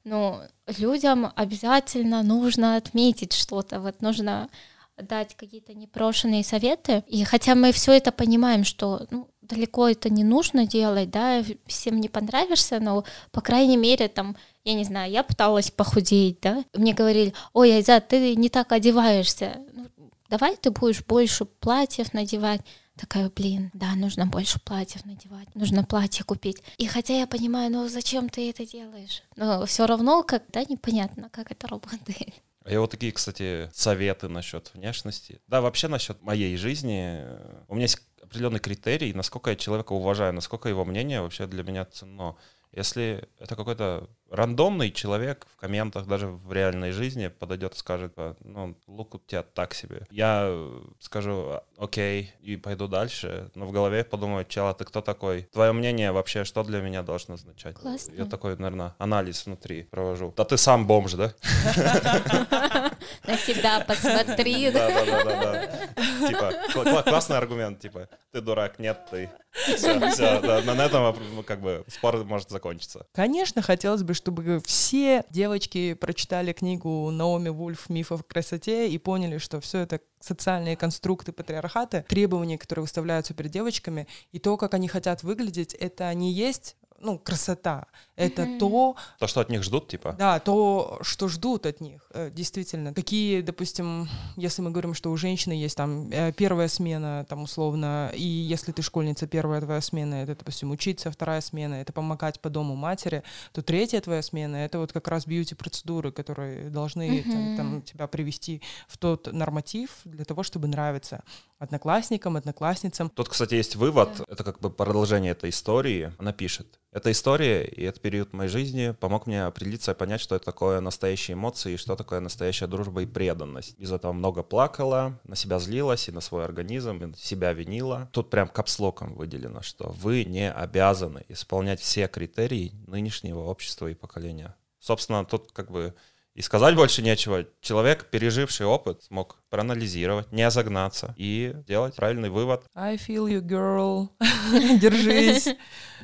Но 0.04 0.42
людям 0.78 1.32
обязательно 1.34 2.22
нужно 2.22 2.76
отметить 2.76 3.32
что-то, 3.32 3.80
вот 3.80 4.00
нужно 4.00 4.48
дать 4.96 5.34
какие-то 5.34 5.74
непрошенные 5.74 6.44
советы. 6.44 7.02
И 7.08 7.24
хотя 7.24 7.54
мы 7.54 7.72
все 7.72 7.92
это 7.92 8.12
понимаем, 8.12 8.64
что 8.64 9.06
ну, 9.10 9.28
далеко 9.42 9.88
это 9.88 10.08
не 10.08 10.22
нужно 10.22 10.66
делать, 10.66 11.10
да, 11.10 11.42
всем 11.66 12.00
не 12.00 12.08
понравишься, 12.08 12.78
но, 12.78 13.04
по 13.32 13.40
крайней 13.40 13.76
мере, 13.76 14.08
там, 14.08 14.36
я 14.64 14.74
не 14.74 14.84
знаю, 14.84 15.10
я 15.10 15.24
пыталась 15.24 15.70
похудеть, 15.72 16.38
да, 16.42 16.64
мне 16.74 16.94
говорили, 16.94 17.34
ой, 17.54 17.72
Айза, 17.72 18.00
ты 18.00 18.36
не 18.36 18.48
так 18.48 18.70
одеваешься, 18.70 19.58
ну, 19.72 19.88
давай 20.28 20.56
ты 20.56 20.70
будешь 20.70 21.04
больше 21.04 21.44
платьев 21.44 22.12
надевать, 22.12 22.60
такая, 23.00 23.30
блин, 23.30 23.70
да, 23.72 23.94
нужно 23.94 24.26
больше 24.26 24.60
платьев 24.60 25.04
надевать, 25.06 25.54
нужно 25.54 25.84
платье 25.84 26.24
купить. 26.24 26.62
И 26.78 26.86
хотя 26.86 27.18
я 27.18 27.26
понимаю, 27.26 27.70
ну 27.70 27.88
зачем 27.88 28.28
ты 28.28 28.50
это 28.50 28.66
делаешь? 28.66 29.22
Но 29.36 29.64
все 29.66 29.86
равно 29.86 30.22
как-то 30.22 30.60
непонятно, 30.68 31.30
как 31.30 31.50
это 31.50 31.66
работает. 31.68 32.34
А 32.62 32.70
я 32.70 32.80
вот 32.80 32.90
такие, 32.90 33.10
кстати, 33.12 33.70
советы 33.72 34.28
насчет 34.28 34.70
внешности. 34.74 35.40
Да, 35.48 35.62
вообще 35.62 35.88
насчет 35.88 36.20
моей 36.22 36.56
жизни. 36.56 37.24
У 37.68 37.74
меня 37.74 37.84
есть 37.84 38.02
определенный 38.22 38.60
критерий, 38.60 39.14
насколько 39.14 39.50
я 39.50 39.56
человека 39.56 39.92
уважаю, 39.94 40.34
насколько 40.34 40.68
его 40.68 40.84
мнение 40.84 41.22
вообще 41.22 41.46
для 41.46 41.62
меня 41.62 41.86
ценно. 41.86 42.36
Если 42.72 43.28
это 43.38 43.56
какой-то 43.56 44.08
рандомный 44.30 44.90
человек 44.90 45.46
в 45.52 45.56
комментах, 45.56 46.06
даже 46.06 46.28
в 46.28 46.52
реальной 46.52 46.92
жизни 46.92 47.28
подойдет 47.28 47.74
и 47.74 47.78
скажет, 47.78 48.14
ну, 48.40 48.76
лук 48.86 49.14
у 49.14 49.18
тебя 49.18 49.42
так 49.42 49.74
себе. 49.74 50.06
Я 50.10 50.52
скажу, 51.00 51.60
окей, 51.76 52.32
и 52.40 52.56
пойду 52.56 52.88
дальше, 52.88 53.50
но 53.54 53.66
в 53.66 53.72
голове 53.72 54.04
подумаю, 54.04 54.44
чела, 54.44 54.74
ты 54.74 54.84
кто 54.84 55.00
такой? 55.00 55.42
Твое 55.52 55.72
мнение 55.72 56.12
вообще, 56.12 56.44
что 56.44 56.62
для 56.62 56.80
меня 56.80 57.02
должно 57.02 57.34
означать? 57.34 57.76
Классно. 57.76 58.14
Я 58.14 58.24
такой, 58.24 58.56
наверное, 58.56 58.94
анализ 58.98 59.46
внутри 59.46 59.84
провожу. 59.84 60.32
Да 60.36 60.44
ты 60.44 60.56
сам 60.56 60.86
бомж, 60.86 61.14
да? 61.14 61.34
на 63.26 63.36
себя 63.36 63.80
посмотри. 63.80 64.70
Да, 64.80 64.88
да, 64.88 65.04
да, 65.04 65.24
да, 65.24 65.40
да. 65.40 66.26
Типа, 66.28 66.52
кла- 66.72 67.02
классный 67.02 67.36
аргумент, 67.36 67.80
типа, 67.80 68.08
ты 68.32 68.40
дурак, 68.40 68.78
нет, 68.78 68.98
ты. 69.10 69.30
Все, 69.52 69.98
все, 70.10 70.40
да, 70.40 70.62
на 70.62 70.84
этом 70.84 71.42
как 71.44 71.60
бы 71.60 71.84
спор 71.88 72.24
может 72.24 72.50
закончиться. 72.50 73.06
Конечно, 73.12 73.62
хотелось 73.62 74.02
бы, 74.02 74.14
чтобы 74.20 74.60
все 74.66 75.24
девочки 75.30 75.94
прочитали 75.94 76.52
книгу 76.52 77.10
Наоми 77.10 77.48
Вульф. 77.48 77.88
«Миф 77.88 78.12
о 78.12 78.18
красоте» 78.18 78.88
и 78.88 78.98
поняли, 78.98 79.38
что 79.38 79.60
все 79.60 79.78
это 79.78 80.00
социальные 80.20 80.76
конструкты 80.76 81.32
патриархата, 81.32 82.04
требования, 82.06 82.58
которые 82.58 82.82
выставляются 82.82 83.32
перед 83.32 83.50
девочками, 83.50 84.06
и 84.32 84.38
то, 84.38 84.58
как 84.58 84.74
они 84.74 84.88
хотят 84.88 85.22
выглядеть, 85.22 85.72
это 85.72 86.12
не 86.12 86.32
есть 86.32 86.76
ну, 87.00 87.18
красота. 87.18 87.86
Это 88.16 88.42
mm-hmm. 88.42 88.58
то... 88.58 88.96
То, 89.18 89.26
что 89.26 89.40
от 89.40 89.48
них 89.48 89.62
ждут, 89.62 89.88
типа? 89.88 90.14
Да, 90.18 90.38
то, 90.38 90.98
что 91.02 91.28
ждут 91.28 91.66
от 91.66 91.80
них, 91.80 92.02
э, 92.10 92.30
действительно. 92.30 92.92
Какие, 92.92 93.40
допустим, 93.40 94.08
если 94.36 94.62
мы 94.62 94.70
говорим, 94.70 94.94
что 94.94 95.10
у 95.10 95.16
женщины 95.16 95.54
есть 95.54 95.76
там 95.76 96.10
э, 96.10 96.32
первая 96.32 96.68
смена, 96.68 97.26
там, 97.28 97.42
условно, 97.42 98.12
и 98.14 98.22
если 98.22 98.72
ты 98.72 98.82
школьница, 98.82 99.26
первая 99.26 99.60
твоя 99.60 99.80
смена— 99.80 100.14
это, 100.22 100.36
допустим, 100.36 100.70
учиться, 100.70 101.10
вторая 101.10 101.40
смена— 101.40 101.74
это 101.76 101.92
помогать 101.92 102.40
по 102.40 102.50
дому 102.50 102.76
матери, 102.76 103.22
то 103.52 103.62
третья 103.62 104.00
твоя 104.00 104.22
смена— 104.22 104.56
это 104.56 104.78
вот 104.78 104.92
как 104.92 105.08
раз 105.08 105.26
бьюти-процедуры, 105.26 106.12
которые 106.12 106.68
должны 106.68 107.08
mm-hmm. 107.08 107.56
там, 107.56 107.56
там, 107.56 107.82
тебя 107.82 108.06
привести 108.06 108.60
в 108.86 108.98
тот 108.98 109.32
норматив 109.32 109.90
для 110.04 110.24
того, 110.24 110.42
чтобы 110.42 110.68
нравиться 110.68 111.22
одноклассникам, 111.58 112.36
одноклассницам. 112.36 113.10
Тут, 113.10 113.28
кстати, 113.28 113.54
есть 113.54 113.76
вывод, 113.76 114.20
это 114.28 114.44
как 114.44 114.60
бы 114.60 114.70
продолжение 114.70 115.32
этой 115.32 115.50
истории. 115.50 116.12
Она 116.18 116.32
пишет, 116.32 116.78
эта 116.92 117.12
история 117.12 117.64
и 117.64 117.84
этот 117.84 118.02
период 118.02 118.32
моей 118.32 118.50
жизни 118.50 118.94
помог 118.98 119.26
мне 119.26 119.44
определиться 119.44 119.92
и 119.92 119.94
понять, 119.94 120.20
что 120.20 120.34
это 120.34 120.44
такое 120.44 120.80
настоящие 120.80 121.34
эмоции 121.34 121.74
и 121.74 121.76
что 121.76 121.94
такое 121.94 122.20
настоящая 122.20 122.66
дружба 122.66 123.02
и 123.02 123.06
преданность. 123.06 123.78
Из 123.78 123.92
этого 123.92 124.12
много 124.12 124.42
плакала, 124.42 125.18
на 125.24 125.36
себя 125.36 125.58
злилась 125.60 126.08
и 126.08 126.12
на 126.12 126.20
свой 126.20 126.44
организм, 126.44 126.98
и 126.98 127.16
себя 127.16 127.52
винила. 127.52 128.08
Тут 128.12 128.30
прям 128.30 128.48
капслоком 128.48 129.14
выделено, 129.14 129.62
что 129.62 129.90
вы 129.90 130.24
не 130.24 130.50
обязаны 130.50 131.24
исполнять 131.28 131.80
все 131.80 132.08
критерии 132.08 132.72
нынешнего 132.86 133.40
общества 133.40 133.86
и 133.86 133.94
поколения. 133.94 134.56
Собственно, 134.80 135.24
тут 135.24 135.52
как 135.52 135.70
бы 135.70 135.94
и 136.34 136.42
сказать 136.42 136.74
больше 136.74 137.02
нечего. 137.02 137.44
Человек, 137.60 138.06
переживший 138.10 138.66
опыт, 138.66 139.02
смог 139.02 139.38
проанализировать, 139.50 140.30
не 140.32 140.50
загнаться 140.50 141.14
и 141.16 141.54
делать 141.66 141.96
правильный 141.96 142.30
вывод. 142.30 142.64
I 142.74 142.96
feel 142.96 143.26
you, 143.26 143.40
girl. 143.40 144.08
Держись. 144.80 145.48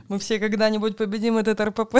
Мы 0.08 0.18
все 0.18 0.38
когда-нибудь 0.38 0.96
победим 0.96 1.36
этот 1.36 1.60
РПП. 1.60 1.96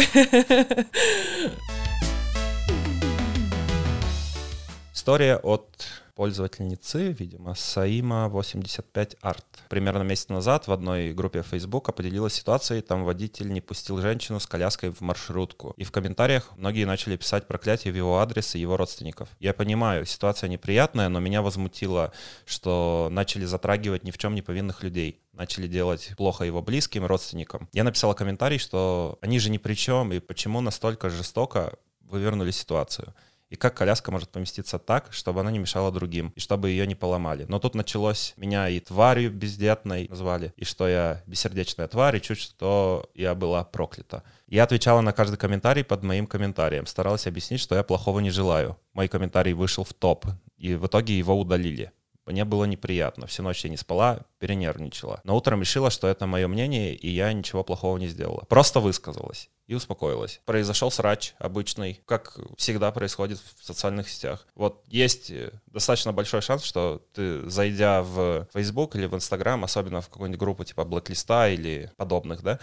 История 4.92 5.36
от 5.36 5.86
пользовательницы, 6.16 7.12
видимо, 7.12 7.52
Саима85 7.52 9.18
Арт. 9.20 9.44
Примерно 9.68 10.02
месяц 10.02 10.28
назад 10.30 10.66
в 10.66 10.72
одной 10.72 11.12
группе 11.12 11.42
Фейсбука 11.42 11.92
поделилась 11.92 12.32
ситуацией, 12.32 12.80
там 12.80 13.04
водитель 13.04 13.52
не 13.52 13.60
пустил 13.60 14.00
женщину 14.00 14.40
с 14.40 14.46
коляской 14.46 14.90
в 14.90 15.02
маршрутку. 15.02 15.74
И 15.76 15.84
в 15.84 15.92
комментариях 15.92 16.50
многие 16.56 16.86
начали 16.86 17.16
писать 17.16 17.46
проклятие 17.46 17.92
в 17.92 17.96
его 17.96 18.18
адрес 18.18 18.54
и 18.54 18.58
его 18.58 18.78
родственников. 18.78 19.28
Я 19.38 19.52
понимаю, 19.52 20.06
ситуация 20.06 20.48
неприятная, 20.48 21.10
но 21.10 21.20
меня 21.20 21.42
возмутило, 21.42 22.12
что 22.46 23.08
начали 23.12 23.44
затрагивать 23.44 24.02
ни 24.02 24.10
в 24.10 24.18
чем 24.18 24.34
не 24.34 24.42
повинных 24.42 24.82
людей 24.82 25.20
начали 25.34 25.66
делать 25.68 26.12
плохо 26.16 26.44
его 26.44 26.62
близким, 26.62 27.04
родственникам. 27.04 27.68
Я 27.74 27.84
написала 27.84 28.14
комментарий, 28.14 28.56
что 28.56 29.18
они 29.20 29.38
же 29.38 29.50
ни 29.50 29.58
при 29.58 29.74
чем, 29.74 30.14
и 30.14 30.18
почему 30.18 30.62
настолько 30.62 31.10
жестоко 31.10 31.74
вывернули 32.00 32.52
ситуацию 32.52 33.14
и 33.48 33.56
как 33.56 33.76
коляска 33.76 34.10
может 34.10 34.30
поместиться 34.30 34.78
так, 34.78 35.12
чтобы 35.12 35.40
она 35.40 35.50
не 35.50 35.58
мешала 35.58 35.92
другим, 35.92 36.32
и 36.34 36.40
чтобы 36.40 36.70
ее 36.70 36.86
не 36.86 36.94
поломали. 36.94 37.46
Но 37.48 37.58
тут 37.58 37.74
началось, 37.74 38.34
меня 38.36 38.68
и 38.68 38.80
тварью 38.80 39.30
бездетной 39.30 40.08
назвали, 40.08 40.52
и 40.56 40.64
что 40.64 40.88
я 40.88 41.22
бессердечная 41.26 41.88
тварь, 41.88 42.16
и 42.16 42.22
чуть 42.22 42.38
что 42.38 43.08
я 43.14 43.34
была 43.34 43.64
проклята. 43.64 44.22
Я 44.48 44.64
отвечала 44.64 45.00
на 45.00 45.12
каждый 45.12 45.36
комментарий 45.36 45.84
под 45.84 46.02
моим 46.02 46.26
комментарием, 46.26 46.86
старалась 46.86 47.26
объяснить, 47.26 47.60
что 47.60 47.74
я 47.74 47.82
плохого 47.82 48.20
не 48.20 48.30
желаю. 48.30 48.76
Мой 48.92 49.08
комментарий 49.08 49.52
вышел 49.52 49.84
в 49.84 49.92
топ, 49.92 50.26
и 50.58 50.74
в 50.74 50.86
итоге 50.86 51.18
его 51.18 51.38
удалили. 51.38 51.92
Мне 52.26 52.44
было 52.44 52.64
неприятно. 52.64 53.26
Всю 53.26 53.42
ночь 53.42 53.64
я 53.64 53.70
не 53.70 53.76
спала, 53.76 54.20
перенервничала. 54.38 55.20
Но 55.24 55.36
утром 55.36 55.60
решила, 55.60 55.90
что 55.90 56.08
это 56.08 56.26
мое 56.26 56.48
мнение, 56.48 56.94
и 56.94 57.08
я 57.08 57.32
ничего 57.32 57.62
плохого 57.64 57.96
не 57.98 58.08
сделала. 58.08 58.44
Просто 58.48 58.80
высказалась 58.80 59.48
и 59.66 59.74
успокоилась. 59.74 60.40
Произошел 60.44 60.90
срач 60.90 61.34
обычный, 61.38 62.00
как 62.06 62.38
всегда 62.56 62.92
происходит 62.92 63.38
в 63.38 63.64
социальных 63.64 64.08
сетях. 64.08 64.46
Вот 64.54 64.84
есть 64.86 65.30
э, 65.30 65.50
достаточно 65.66 66.12
большой 66.12 66.40
шанс, 66.40 66.62
что 66.62 67.02
ты, 67.12 67.48
зайдя 67.48 68.02
в 68.02 68.46
Facebook 68.54 68.94
или 68.94 69.06
в 69.06 69.14
Instagram, 69.14 69.64
особенно 69.64 70.00
в 70.00 70.08
какую-нибудь 70.08 70.38
группу 70.38 70.64
типа 70.64 70.84
Блэклиста 70.84 71.48
или 71.48 71.90
подобных, 71.96 72.42
да, 72.42 72.60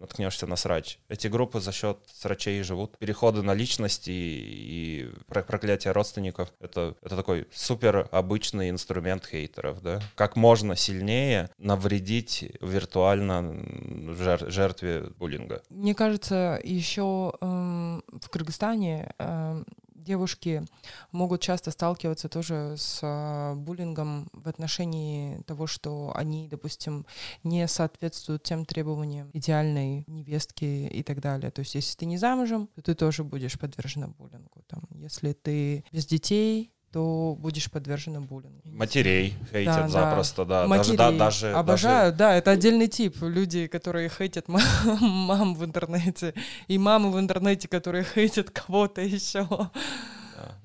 наткнешься 0.00 0.46
на 0.46 0.56
срач. 0.56 0.98
Эти 1.08 1.28
группы 1.28 1.60
за 1.60 1.72
счет 1.72 1.98
срачей 2.12 2.62
живут. 2.62 2.96
Переходы 2.98 3.42
на 3.42 3.54
личности 3.54 4.10
и 4.10 5.10
проклятие 5.28 5.92
родственников— 5.92 6.52
это, 6.60 6.94
это 7.02 7.16
такой 7.16 7.46
супер 7.52 8.08
обычный 8.10 8.70
инструмент 8.70 9.26
хейтеров, 9.26 9.82
да? 9.82 10.00
Как 10.14 10.36
можно 10.36 10.76
сильнее 10.76 11.50
навредить 11.58 12.44
виртуально 12.60 14.14
жер, 14.14 14.50
жертве 14.50 15.10
буллинга. 15.18 15.62
Мне 15.68 15.94
кажется, 15.94 16.60
еще 16.62 17.34
эм, 17.40 18.02
в 18.08 18.28
Кыргызстане 18.30 19.12
эм, 19.18 19.66
девушки 20.10 20.64
могут 21.12 21.40
часто 21.40 21.70
сталкиваться 21.70 22.28
тоже 22.28 22.74
с 22.76 22.98
а, 23.02 23.54
буллингом 23.54 24.28
в 24.32 24.48
отношении 24.48 25.40
того, 25.42 25.68
что 25.68 26.12
они, 26.16 26.48
допустим, 26.48 27.06
не 27.44 27.68
соответствуют 27.68 28.42
тем 28.42 28.64
требованиям 28.64 29.30
идеальной 29.32 30.04
невестки 30.08 30.64
и 30.64 31.02
так 31.04 31.20
далее. 31.20 31.52
То 31.52 31.60
есть, 31.60 31.76
если 31.76 31.96
ты 31.96 32.06
не 32.06 32.18
замужем, 32.18 32.68
то 32.74 32.82
ты 32.82 32.94
тоже 32.94 33.22
будешь 33.22 33.56
подвержена 33.56 34.08
буллингу. 34.08 34.64
Там, 34.66 34.82
если 34.94 35.32
ты 35.32 35.84
без 35.92 36.06
детей, 36.06 36.72
то 36.92 37.36
будешь 37.38 37.70
подвержена 37.70 38.20
буллингу. 38.20 38.60
Матерей 38.64 39.34
хейтят 39.52 39.86
да, 39.86 39.88
запросто, 39.88 40.44
да. 40.44 40.66
Матерей. 40.66 40.96
Даже, 40.96 41.18
да, 41.18 41.24
даже, 41.24 41.52
Обожаю, 41.52 42.12
даже... 42.12 42.18
да, 42.18 42.34
это 42.34 42.50
отдельный 42.50 42.88
тип. 42.88 43.16
Люди, 43.22 43.66
которые 43.66 44.08
хейтят 44.08 44.48
мам, 44.48 44.62
мам 45.00 45.54
в 45.54 45.64
интернете, 45.64 46.34
и 46.68 46.78
мамы 46.78 47.12
в 47.12 47.18
интернете, 47.18 47.68
которые 47.68 48.04
хейтят 48.04 48.50
кого-то 48.50 49.00
еще. 49.00 49.48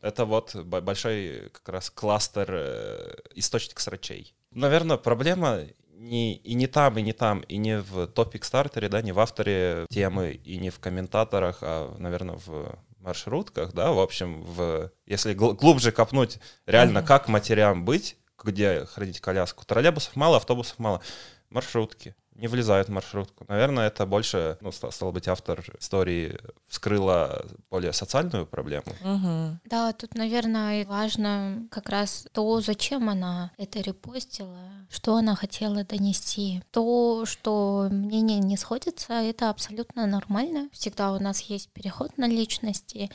Это 0.01 0.25
вот 0.25 0.55
большой 0.55 1.49
как 1.51 1.69
раз 1.69 1.89
кластер 1.89 2.47
э, 2.51 3.15
источник 3.35 3.79
срачей. 3.79 4.33
Наверное, 4.51 4.97
проблема 4.97 5.61
не, 5.97 6.35
и 6.35 6.53
не 6.53 6.67
там, 6.67 6.97
и 6.97 7.01
не 7.01 7.13
там, 7.13 7.41
и 7.41 7.57
не 7.57 7.79
в 7.79 8.07
топик 8.07 8.45
стартере, 8.45 8.89
да, 8.89 9.01
не 9.01 9.11
в 9.11 9.19
авторе 9.19 9.85
темы, 9.89 10.39
и 10.43 10.57
не 10.57 10.69
в 10.69 10.79
комментаторах, 10.79 11.59
а, 11.61 11.95
наверное, 11.97 12.37
в 12.45 12.77
маршрутках, 13.05 13.73
да, 13.73 13.91
в 13.91 13.99
общем, 13.99 14.41
в, 14.41 14.91
если 15.05 15.33
глубже 15.33 15.91
копнуть, 15.91 16.39
реально, 16.65 16.99
mm-hmm. 16.99 17.05
как 17.05 17.27
матерям 17.27 17.85
быть, 17.85 18.17
где 18.43 18.85
хранить 18.85 19.21
коляску. 19.21 19.65
Троллейбусов 19.65 20.15
мало, 20.15 20.37
автобусов 20.37 20.79
мало. 20.79 21.01
Маршрутки 21.49 22.15
не 22.35 22.47
влезают 22.47 22.89
в 22.89 22.91
маршрутку. 22.91 23.45
Наверное, 23.47 23.87
это 23.87 24.05
больше, 24.05 24.57
ну, 24.61 24.71
стало 24.71 25.11
быть, 25.11 25.27
автор 25.27 25.63
истории 25.79 26.37
вскрыла 26.67 27.45
более 27.69 27.93
социальную 27.93 28.45
проблему. 28.45 28.93
Угу. 29.01 29.59
Да, 29.65 29.93
тут, 29.93 30.15
наверное, 30.15 30.85
важно 30.85 31.67
как 31.71 31.89
раз 31.89 32.27
то, 32.33 32.59
зачем 32.61 33.09
она 33.09 33.51
это 33.57 33.79
репостила, 33.79 34.57
что 34.89 35.15
она 35.15 35.35
хотела 35.35 35.83
донести. 35.83 36.61
То, 36.71 37.25
что 37.25 37.87
мнение 37.89 38.39
не 38.39 38.57
сходится, 38.57 39.13
это 39.13 39.49
абсолютно 39.49 40.05
нормально. 40.05 40.69
Всегда 40.71 41.13
у 41.13 41.19
нас 41.19 41.41
есть 41.41 41.69
переход 41.69 42.17
на 42.17 42.27
личности, 42.27 43.09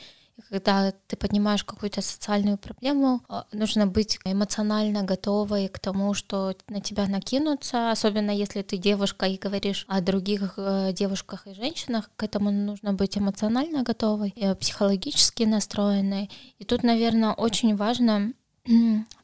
когда 0.49 0.93
ты 1.07 1.15
поднимаешь 1.15 1.63
какую-то 1.63 2.01
социальную 2.01 2.57
проблему, 2.57 3.21
а, 3.27 3.45
нужно 3.51 3.87
быть 3.87 4.19
эмоционально 4.25 5.03
готовой 5.03 5.67
к 5.67 5.79
тому, 5.79 6.13
что 6.13 6.55
на 6.67 6.81
тебя 6.81 7.07
накинутся, 7.07 7.91
особенно 7.91 8.31
если 8.31 8.61
ты 8.61 8.77
девушка 8.77 9.25
и 9.25 9.37
говоришь 9.37 9.85
о 9.87 10.01
других 10.01 10.53
э, 10.57 10.91
девушках 10.93 11.47
и 11.47 11.53
женщинах, 11.53 12.09
к 12.15 12.23
этому 12.23 12.51
нужно 12.51 12.93
быть 12.93 13.17
эмоционально 13.17 13.83
готовой, 13.83 14.33
психологически 14.59 15.43
настроенной. 15.43 16.29
И 16.59 16.65
тут, 16.65 16.83
наверное, 16.83 17.33
очень 17.33 17.75
важно 17.75 18.33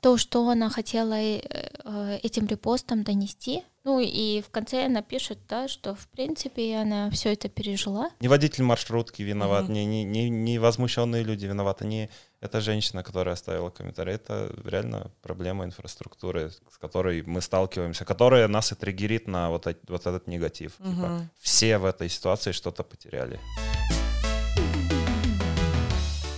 то, 0.02 0.18
что 0.18 0.50
она 0.50 0.70
хотела 0.70 1.14
э, 1.14 1.42
э, 1.84 2.20
этим 2.24 2.48
репостом 2.48 3.04
донести. 3.04 3.64
Ну 3.84 4.00
и 4.00 4.42
в 4.42 4.50
конце 4.50 4.86
она 4.86 5.02
пишет, 5.02 5.40
да, 5.48 5.68
что 5.68 5.96
в 5.96 6.08
принципе 6.08 6.76
она 6.76 7.10
все 7.12 7.32
это 7.32 7.48
пережила. 7.48 8.10
Не 8.20 8.28
водитель 8.28 8.64
маршрутки 8.64 9.22
виноват, 9.22 9.66
mm-hmm. 9.66 9.74
не, 9.74 9.86
не, 9.86 10.04
не, 10.04 10.30
не 10.30 10.60
возмущенные 10.60 11.24
люди 11.24 11.46
виноваты, 11.46 11.86
не 11.86 12.10
эта 12.42 12.60
женщина, 12.60 13.04
которая 13.04 13.34
оставила 13.34 13.70
комментарий. 13.70 14.16
Это 14.16 14.54
реально 14.66 15.12
проблема 15.22 15.64
инфраструктуры, 15.66 16.52
с 16.70 16.78
которой 16.78 17.24
мы 17.24 17.42
сталкиваемся, 17.42 18.06
которая 18.06 18.48
нас 18.48 18.72
и 18.72 18.76
триггерит 18.76 19.28
на 19.28 19.50
вот, 19.50 19.66
вот 19.88 20.02
этот 20.02 20.28
негатив. 20.28 20.74
Mm-hmm. 20.80 20.96
Типа, 20.96 21.30
все 21.40 21.78
в 21.78 21.86
этой 21.86 22.10
ситуации 22.10 22.52
что-то 22.52 22.84
потеряли. 22.84 23.40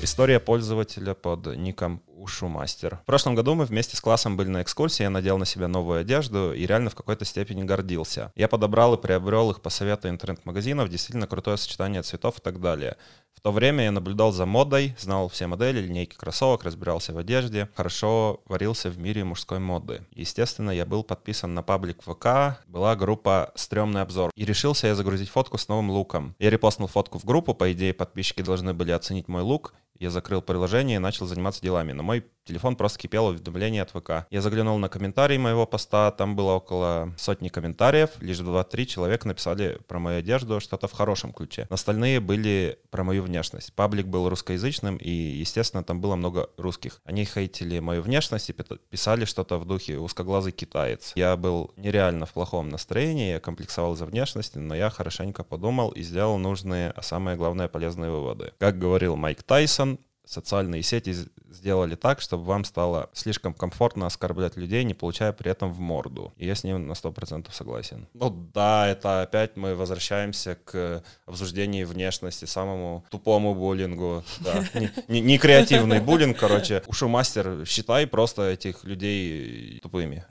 История 0.09 0.39
пользователя 0.39 1.13
под 1.13 1.55
ником 1.55 2.01
ушу 2.07 2.47
мастер. 2.47 2.99
В 3.03 3.05
прошлом 3.05 3.35
году 3.35 3.53
мы 3.53 3.65
вместе 3.65 3.95
с 3.95 4.01
классом 4.01 4.37
были 4.37 4.47
на 4.47 4.63
экскурсии, 4.63 5.03
я 5.03 5.11
надел 5.11 5.37
на 5.37 5.45
себя 5.45 5.67
новую 5.67 5.99
одежду 5.99 6.51
и 6.51 6.65
реально 6.65 6.89
в 6.89 6.95
какой-то 6.95 7.25
степени 7.25 7.61
гордился. 7.61 8.33
Я 8.35 8.47
подобрал 8.47 8.95
и 8.95 9.01
приобрел 9.01 9.51
их 9.51 9.61
по 9.61 9.69
совету 9.69 10.09
интернет-магазинов, 10.09 10.89
действительно 10.89 11.27
крутое 11.27 11.57
сочетание 11.57 12.01
цветов 12.01 12.39
и 12.39 12.41
так 12.41 12.59
далее. 12.59 12.97
В 13.35 13.41
то 13.41 13.51
время 13.53 13.85
я 13.85 13.91
наблюдал 13.91 14.33
за 14.33 14.45
модой, 14.45 14.95
знал 14.99 15.29
все 15.29 15.47
модели, 15.47 15.79
линейки 15.79 16.15
кроссовок, 16.15 16.65
разбирался 16.65 17.13
в 17.13 17.17
одежде, 17.17 17.69
хорошо 17.73 18.41
варился 18.47 18.89
в 18.89 18.97
мире 18.97 19.23
мужской 19.23 19.59
моды. 19.59 20.01
Естественно, 20.11 20.71
я 20.71 20.85
был 20.85 21.03
подписан 21.03 21.53
на 21.53 21.63
паблик 21.63 22.01
ВК, 22.01 22.59
была 22.67 22.95
группа 22.97 23.53
«Стремный 23.55 24.01
обзор». 24.01 24.31
И 24.35 24.43
решился 24.43 24.87
я 24.87 24.95
загрузить 24.95 25.29
фотку 25.29 25.57
с 25.57 25.69
новым 25.69 25.91
луком. 25.91 26.35
Я 26.39 26.49
репостнул 26.49 26.89
фотку 26.89 27.17
в 27.19 27.23
группу, 27.23 27.53
по 27.53 27.71
идее 27.71 27.93
подписчики 27.93 28.41
должны 28.41 28.73
были 28.73 28.91
оценить 28.91 29.29
мой 29.29 29.43
лук, 29.43 29.73
я 29.99 30.09
закрыл 30.09 30.41
приложение 30.41 30.95
и 30.95 30.99
начал 30.99 31.25
заниматься 31.27 31.61
делами. 31.61 31.91
Но 31.91 32.03
мой 32.03 32.25
телефон 32.49 32.75
просто 32.75 32.99
кипел 32.99 33.27
уведомления 33.27 33.83
от 33.83 33.91
ВК. 33.91 34.27
Я 34.31 34.41
заглянул 34.41 34.77
на 34.79 34.89
комментарии 34.89 35.37
моего 35.37 35.65
поста, 35.65 36.11
там 36.11 36.35
было 36.35 36.53
около 36.53 37.13
сотни 37.17 37.49
комментариев, 37.49 38.09
лишь 38.19 38.39
2-3 38.39 38.85
человека 38.85 39.27
написали 39.27 39.79
про 39.87 39.99
мою 39.99 40.19
одежду 40.19 40.59
что-то 40.59 40.87
в 40.87 40.93
хорошем 40.93 41.31
ключе. 41.31 41.67
Остальные 41.69 42.19
были 42.19 42.79
про 42.89 43.03
мою 43.03 43.23
внешность. 43.23 43.73
Паблик 43.73 44.07
был 44.07 44.27
русскоязычным, 44.29 44.97
и, 44.97 45.11
естественно, 45.11 45.83
там 45.83 46.01
было 46.01 46.15
много 46.15 46.49
русских. 46.57 47.01
Они 47.05 47.23
хейтили 47.23 47.79
мою 47.79 48.01
внешность 48.01 48.49
и 48.49 48.53
писали 48.53 49.25
что-то 49.25 49.57
в 49.57 49.65
духе 49.65 49.99
«узкоглазый 49.99 50.51
китаец». 50.51 51.13
Я 51.15 51.37
был 51.37 51.71
нереально 51.77 52.25
в 52.25 52.33
плохом 52.33 52.69
настроении, 52.69 53.33
я 53.33 53.39
комплексовал 53.39 53.95
за 53.95 54.05
внешностью, 54.05 54.61
но 54.61 54.75
я 54.75 54.89
хорошенько 54.89 55.43
подумал 55.43 55.91
и 55.91 56.01
сделал 56.01 56.37
нужные, 56.39 56.91
а 56.91 57.01
самое 57.03 57.37
главное, 57.37 57.67
полезные 57.67 58.09
выводы. 58.09 58.53
Как 58.57 58.79
говорил 58.79 59.15
Майк 59.15 59.43
Тайсон, 59.43 59.99
социальные 60.29 60.83
сети 60.83 61.15
сделали 61.49 61.95
так, 61.95 62.21
чтобы 62.21 62.43
вам 62.43 62.63
стало 62.63 63.09
слишком 63.13 63.53
комфортно 63.53 64.05
оскорблять 64.05 64.57
людей, 64.57 64.83
не 64.83 64.93
получая 64.93 65.33
при 65.33 65.49
этом 65.49 65.73
в 65.73 65.79
морду. 65.79 66.31
И 66.37 66.45
я 66.45 66.53
с 66.53 66.63
ним 66.63 66.87
на 66.87 66.93
100% 66.93 67.51
согласен. 67.51 68.07
Ну 68.13 68.29
да, 68.53 68.87
это 68.87 69.23
опять 69.23 69.57
мы 69.57 69.75
возвращаемся 69.75 70.55
к 70.55 71.03
обсуждению 71.25 71.87
внешности, 71.87 72.45
самому 72.45 73.03
тупому 73.09 73.55
буллингу. 73.55 74.23
Да. 74.41 74.63
Не, 75.07 75.39
креативный 75.39 75.99
буллинг, 75.99 76.37
короче. 76.37 76.83
Ушу 76.85 77.07
мастер, 77.07 77.65
считай 77.65 78.05
просто 78.05 78.51
этих 78.51 78.83
людей 78.83 79.79
тупыми. 79.81 80.25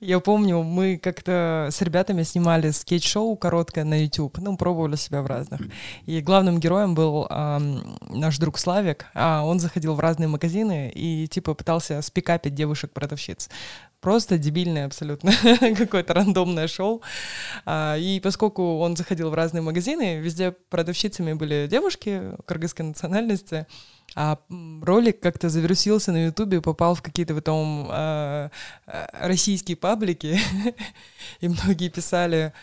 Я 0.00 0.20
помню, 0.20 0.62
мы 0.62 0.98
как-то 0.98 1.68
с 1.70 1.80
ребятами 1.80 2.22
снимали 2.22 2.70
скетч-шоу 2.70 3.36
короткое 3.36 3.84
на 3.84 4.02
YouTube, 4.02 4.38
ну, 4.38 4.56
пробовали 4.56 4.96
себя 4.96 5.22
в 5.22 5.26
разных. 5.26 5.60
И 6.04 6.20
главным 6.20 6.58
героем 6.58 6.94
был 6.94 7.26
э, 7.28 7.58
наш 8.10 8.38
друг 8.38 8.58
Славик, 8.58 9.06
а 9.14 9.44
он 9.44 9.60
заходил 9.60 9.94
в 9.94 10.00
разные 10.00 10.28
магазины 10.28 10.90
и, 10.94 11.26
типа, 11.28 11.54
пытался 11.54 12.02
спикапить 12.02 12.54
девушек-продавщиц. 12.54 13.48
Просто 14.00 14.38
дебильное 14.38 14.86
абсолютно 14.86 15.32
какое-то 15.76 16.14
рандомное 16.14 16.68
шоу. 16.68 17.02
А, 17.64 17.96
и 17.96 18.20
поскольку 18.20 18.78
он 18.78 18.96
заходил 18.96 19.30
в 19.30 19.34
разные 19.34 19.62
магазины, 19.62 20.18
везде 20.18 20.52
продавщицами 20.52 21.32
были 21.32 21.66
девушки 21.68 22.22
кыргызской 22.44 22.84
национальности, 22.84 23.66
а 24.16 24.38
ролик 24.82 25.20
как-то 25.20 25.50
завирусился 25.50 26.10
на 26.10 26.24
Ютубе, 26.26 26.62
попал 26.62 26.94
в 26.94 27.02
какие-то 27.02 27.34
потом 27.34 27.86
э, 27.92 28.48
российские 29.12 29.76
паблики, 29.76 30.40
и 31.40 31.48
многие 31.48 31.90
писали, 31.90 32.54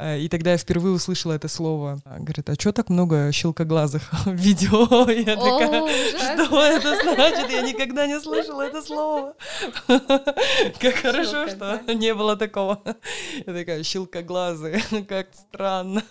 и 0.00 0.28
тогда 0.30 0.52
я 0.52 0.56
впервые 0.56 0.94
услышала 0.94 1.32
это 1.32 1.48
слово. 1.48 2.00
Говорит, 2.04 2.48
а 2.48 2.54
что 2.54 2.72
так 2.72 2.88
много 2.88 3.30
щелкоглазых 3.32 4.02
в 4.24 4.32
видео? 4.32 5.10
Я 5.10 5.36
такая, 5.36 5.88
что 6.16 6.64
это 6.64 7.14
значит? 7.14 7.50
Я 7.50 7.62
никогда 7.62 8.06
не 8.06 8.20
слышала 8.20 8.62
это 8.62 8.80
слово. 8.80 9.34
Как 9.86 10.94
хорошо, 10.94 11.48
что 11.48 11.80
не 11.92 12.14
было 12.14 12.36
такого. 12.36 12.80
Я 13.46 13.52
такая, 13.52 13.82
щелкоглазые, 13.82 14.82
как 15.08 15.28
странно 15.34 16.02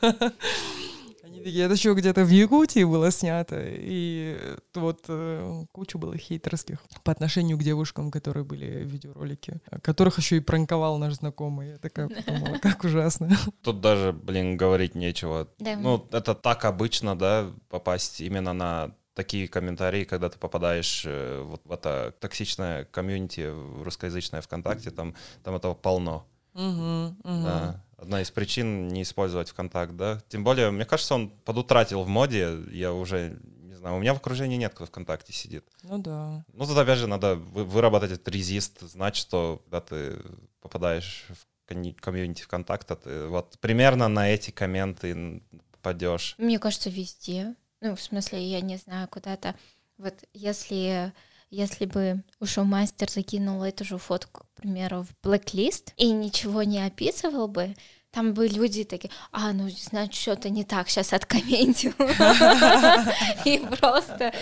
это 1.43 1.73
еще 1.73 1.93
где-то 1.93 2.23
в 2.23 2.30
Якутии 2.30 2.84
было 2.84 3.12
снято, 3.12 3.58
и 3.60 4.38
вот 4.75 5.06
э, 5.08 5.65
куча 5.71 5.97
было 5.97 6.17
хейтерских 6.17 6.80
по 7.04 7.12
отношению 7.12 7.58
к 7.58 7.63
девушкам, 7.63 8.12
которые 8.12 8.43
были 8.43 8.84
в 8.84 8.88
видеоролике, 8.88 9.62
которых 9.82 10.17
еще 10.17 10.38
и 10.38 10.39
пранковал 10.39 10.97
наш 10.97 11.15
знакомый. 11.15 11.69
Я 11.69 11.77
такая 11.77 12.10
подумала, 12.10 12.58
как 12.62 12.84
ужасно. 12.84 13.30
Тут 13.62 13.82
даже, 13.82 14.13
блин, 14.13 14.58
говорить 14.58 14.95
нечего. 14.95 15.47
Да. 15.60 15.75
Ну, 15.75 16.08
это 16.12 16.36
так 16.36 16.65
обычно, 16.65 17.17
да, 17.17 17.51
попасть 17.69 18.21
именно 18.21 18.54
на 18.54 18.95
такие 19.13 19.47
комментарии, 19.47 20.06
когда 20.06 20.30
ты 20.30 20.39
попадаешь 20.39 21.04
э, 21.06 21.43
вот 21.45 21.62
в 21.65 21.71
это 21.71 22.13
токсичное 22.19 22.86
комьюнити 22.86 23.51
русскоязычное 23.84 24.41
ВКонтакте, 24.41 24.91
там, 24.91 25.15
там 25.43 25.56
этого 25.56 25.73
полно. 25.73 26.25
Угу, 26.54 27.15
угу. 27.23 27.43
Да 27.43 27.84
одна 28.01 28.21
из 28.21 28.31
причин 28.31 28.87
не 28.87 29.03
использовать 29.03 29.49
ВКонтакт, 29.49 29.95
да. 29.95 30.21
Тем 30.27 30.43
более, 30.43 30.71
мне 30.71 30.85
кажется, 30.85 31.15
он 31.15 31.29
подутратил 31.29 32.03
в 32.03 32.07
моде. 32.07 32.57
Я 32.71 32.93
уже 32.93 33.39
не 33.43 33.75
знаю, 33.75 33.95
у 33.95 33.99
меня 33.99 34.13
в 34.13 34.17
окружении 34.17 34.57
нет, 34.57 34.73
кто 34.73 34.85
ВКонтакте 34.85 35.31
сидит. 35.31 35.65
Ну 35.83 35.99
да. 35.99 36.43
Ну 36.51 36.65
тут 36.65 36.77
опять 36.77 36.97
же 36.97 37.07
надо 37.07 37.35
выработать 37.35 38.11
этот 38.11 38.27
резист, 38.27 38.81
знать, 38.81 39.15
что 39.15 39.61
когда 39.65 39.81
ты 39.81 40.19
попадаешь 40.59 41.25
в 41.29 41.45
комьюнити 41.67 42.41
ВКонтакта, 42.41 42.95
ты 42.95 43.27
вот 43.27 43.57
примерно 43.59 44.07
на 44.07 44.29
эти 44.29 44.51
комменты 44.51 45.41
попадешь. 45.71 46.35
Мне 46.37 46.59
кажется, 46.59 46.89
везде. 46.89 47.55
Ну, 47.79 47.95
в 47.95 48.01
смысле, 48.01 48.43
я 48.43 48.61
не 48.61 48.77
знаю, 48.77 49.07
куда-то. 49.07 49.55
Вот 49.97 50.15
если 50.33 51.13
если 51.51 51.85
бы 51.85 52.23
ушел 52.39 52.63
мастер 52.63 53.09
закинул 53.09 53.61
эту 53.61 53.83
же 53.83 53.97
фотку, 53.97 54.45
к 54.45 54.61
примеру, 54.61 55.03
в 55.03 55.25
blacklist 55.25 55.93
и 55.97 56.09
ничего 56.11 56.63
не 56.63 56.83
описывал 56.83 57.47
бы, 57.47 57.75
там 58.12 58.34
бы 58.34 58.47
люди 58.47 58.84
такие, 58.84 59.10
а, 59.32 59.54
ну, 59.54 59.69
значит, 59.69 60.15
что-то 60.15 60.50
не 60.50 60.65
так, 60.65 60.89
сейчас 60.89 61.13
откомментил. 61.13 61.93
И 63.45 63.58
просто 63.80 64.34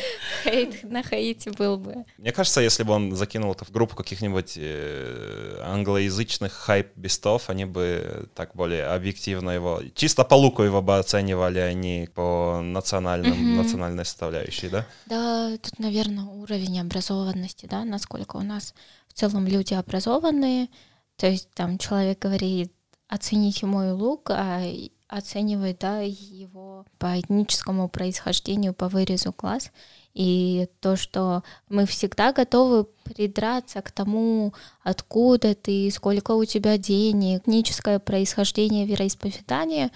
хейт 0.43 0.83
на 0.83 1.03
хейте 1.03 1.51
был 1.51 1.77
бы. 1.77 2.03
Мне 2.17 2.31
кажется, 2.31 2.61
если 2.61 2.81
бы 2.81 2.93
он 2.93 3.15
закинул 3.15 3.51
это 3.51 3.65
в 3.65 3.71
группу 3.71 3.95
каких-нибудь 3.95 4.53
э, 4.57 5.61
англоязычных 5.63 6.51
хайп-бестов, 6.51 7.49
они 7.51 7.65
бы 7.65 8.27
так 8.33 8.55
более 8.55 8.87
объективно 8.87 9.51
его, 9.51 9.81
чисто 9.93 10.23
по 10.23 10.33
луку 10.33 10.63
его 10.63 10.81
бы 10.81 10.97
оценивали, 10.97 11.59
а 11.59 11.71
не 11.71 12.09
по 12.15 12.61
национальным, 12.61 13.57
национальной 13.57 14.05
составляющей, 14.05 14.69
да? 14.69 14.87
Да, 15.05 15.55
тут, 15.57 15.77
наверное, 15.77 16.25
уровень 16.25 16.81
образованности, 16.81 17.67
да, 17.69 17.85
насколько 17.85 18.37
у 18.37 18.41
нас 18.41 18.73
в 19.07 19.13
целом 19.13 19.45
люди 19.45 19.75
образованные, 19.75 20.69
то 21.17 21.27
есть 21.27 21.51
там 21.51 21.77
человек 21.77 22.17
говорит, 22.17 22.71
оцените 23.09 23.65
мой 23.65 23.91
лук, 23.91 24.29
а 24.29 24.61
оценивает 25.09 25.79
да, 25.79 26.01
его 26.01 26.85
по 26.99 27.19
этническому 27.19 27.89
происхождению, 27.89 28.73
по 28.73 28.87
вырезу 28.87 29.33
глаз. 29.35 29.71
И 30.13 30.67
то, 30.81 30.95
что 30.95 31.43
мы 31.67 31.85
всегда 31.85 32.31
готовы 32.31 32.85
придраться 33.03 33.81
к 33.81 33.91
тому, 33.91 34.53
откуда 34.83 35.55
ты, 35.55 35.89
сколько 35.91 36.31
у 36.31 36.45
тебя 36.45 36.77
денег, 36.77 37.41
этническое 37.41 37.99
происхождение, 37.99 38.85
вероисповедание, 38.85 39.91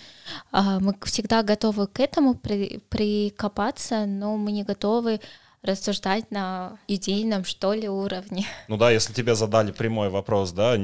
а, 0.52 0.80
мы 0.80 0.96
всегда 1.04 1.44
готовы 1.44 1.88
к 1.88 2.00
этому 2.00 2.36
при, 2.36 2.80
прикопаться, 2.90 4.06
но 4.06 4.38
мы 4.38 4.52
не 4.52 4.64
готовы 4.64 5.20
рассуждать 5.62 6.30
на 6.30 6.78
идейном, 6.88 7.46
что 7.46 7.74
ли, 7.74 7.88
уровне. 7.88 8.46
Ну 8.68 8.78
да, 8.78 8.92
если 8.92 9.14
тебе 9.14 9.34
задали 9.34 9.72
прямой 9.72 10.10
вопрос, 10.10 10.52
да, 10.52 10.78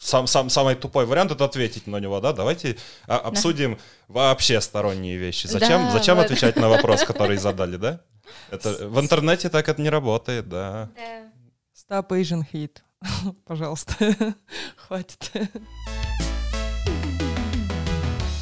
сам, 0.00 0.26
сам, 0.26 0.48
самый 0.48 0.74
тупой 0.74 1.04
вариант 1.04 1.30
это 1.30 1.44
ответить 1.44 1.86
на 1.86 1.98
него, 1.98 2.20
да? 2.20 2.32
Давайте 2.32 2.78
а, 3.06 3.18
обсудим 3.18 3.74
да. 3.74 3.80
вообще 4.08 4.60
сторонние 4.60 5.16
вещи. 5.16 5.46
Зачем, 5.46 5.84
да, 5.84 5.90
зачем 5.90 6.16
вот. 6.16 6.24
отвечать 6.24 6.56
на 6.56 6.68
вопрос, 6.68 7.02
который 7.06 7.36
задали, 7.36 7.76
да? 7.76 8.00
Это, 8.50 8.88
в 8.88 8.98
интернете 8.98 9.50
так 9.50 9.68
это 9.68 9.80
не 9.80 9.90
работает, 9.90 10.48
да. 10.48 10.88
да. 10.96 11.30
Stop 11.74 12.08
Asian 12.08 12.42
hate. 12.50 12.78
Пожалуйста, 13.44 13.94
хватит. 14.76 15.30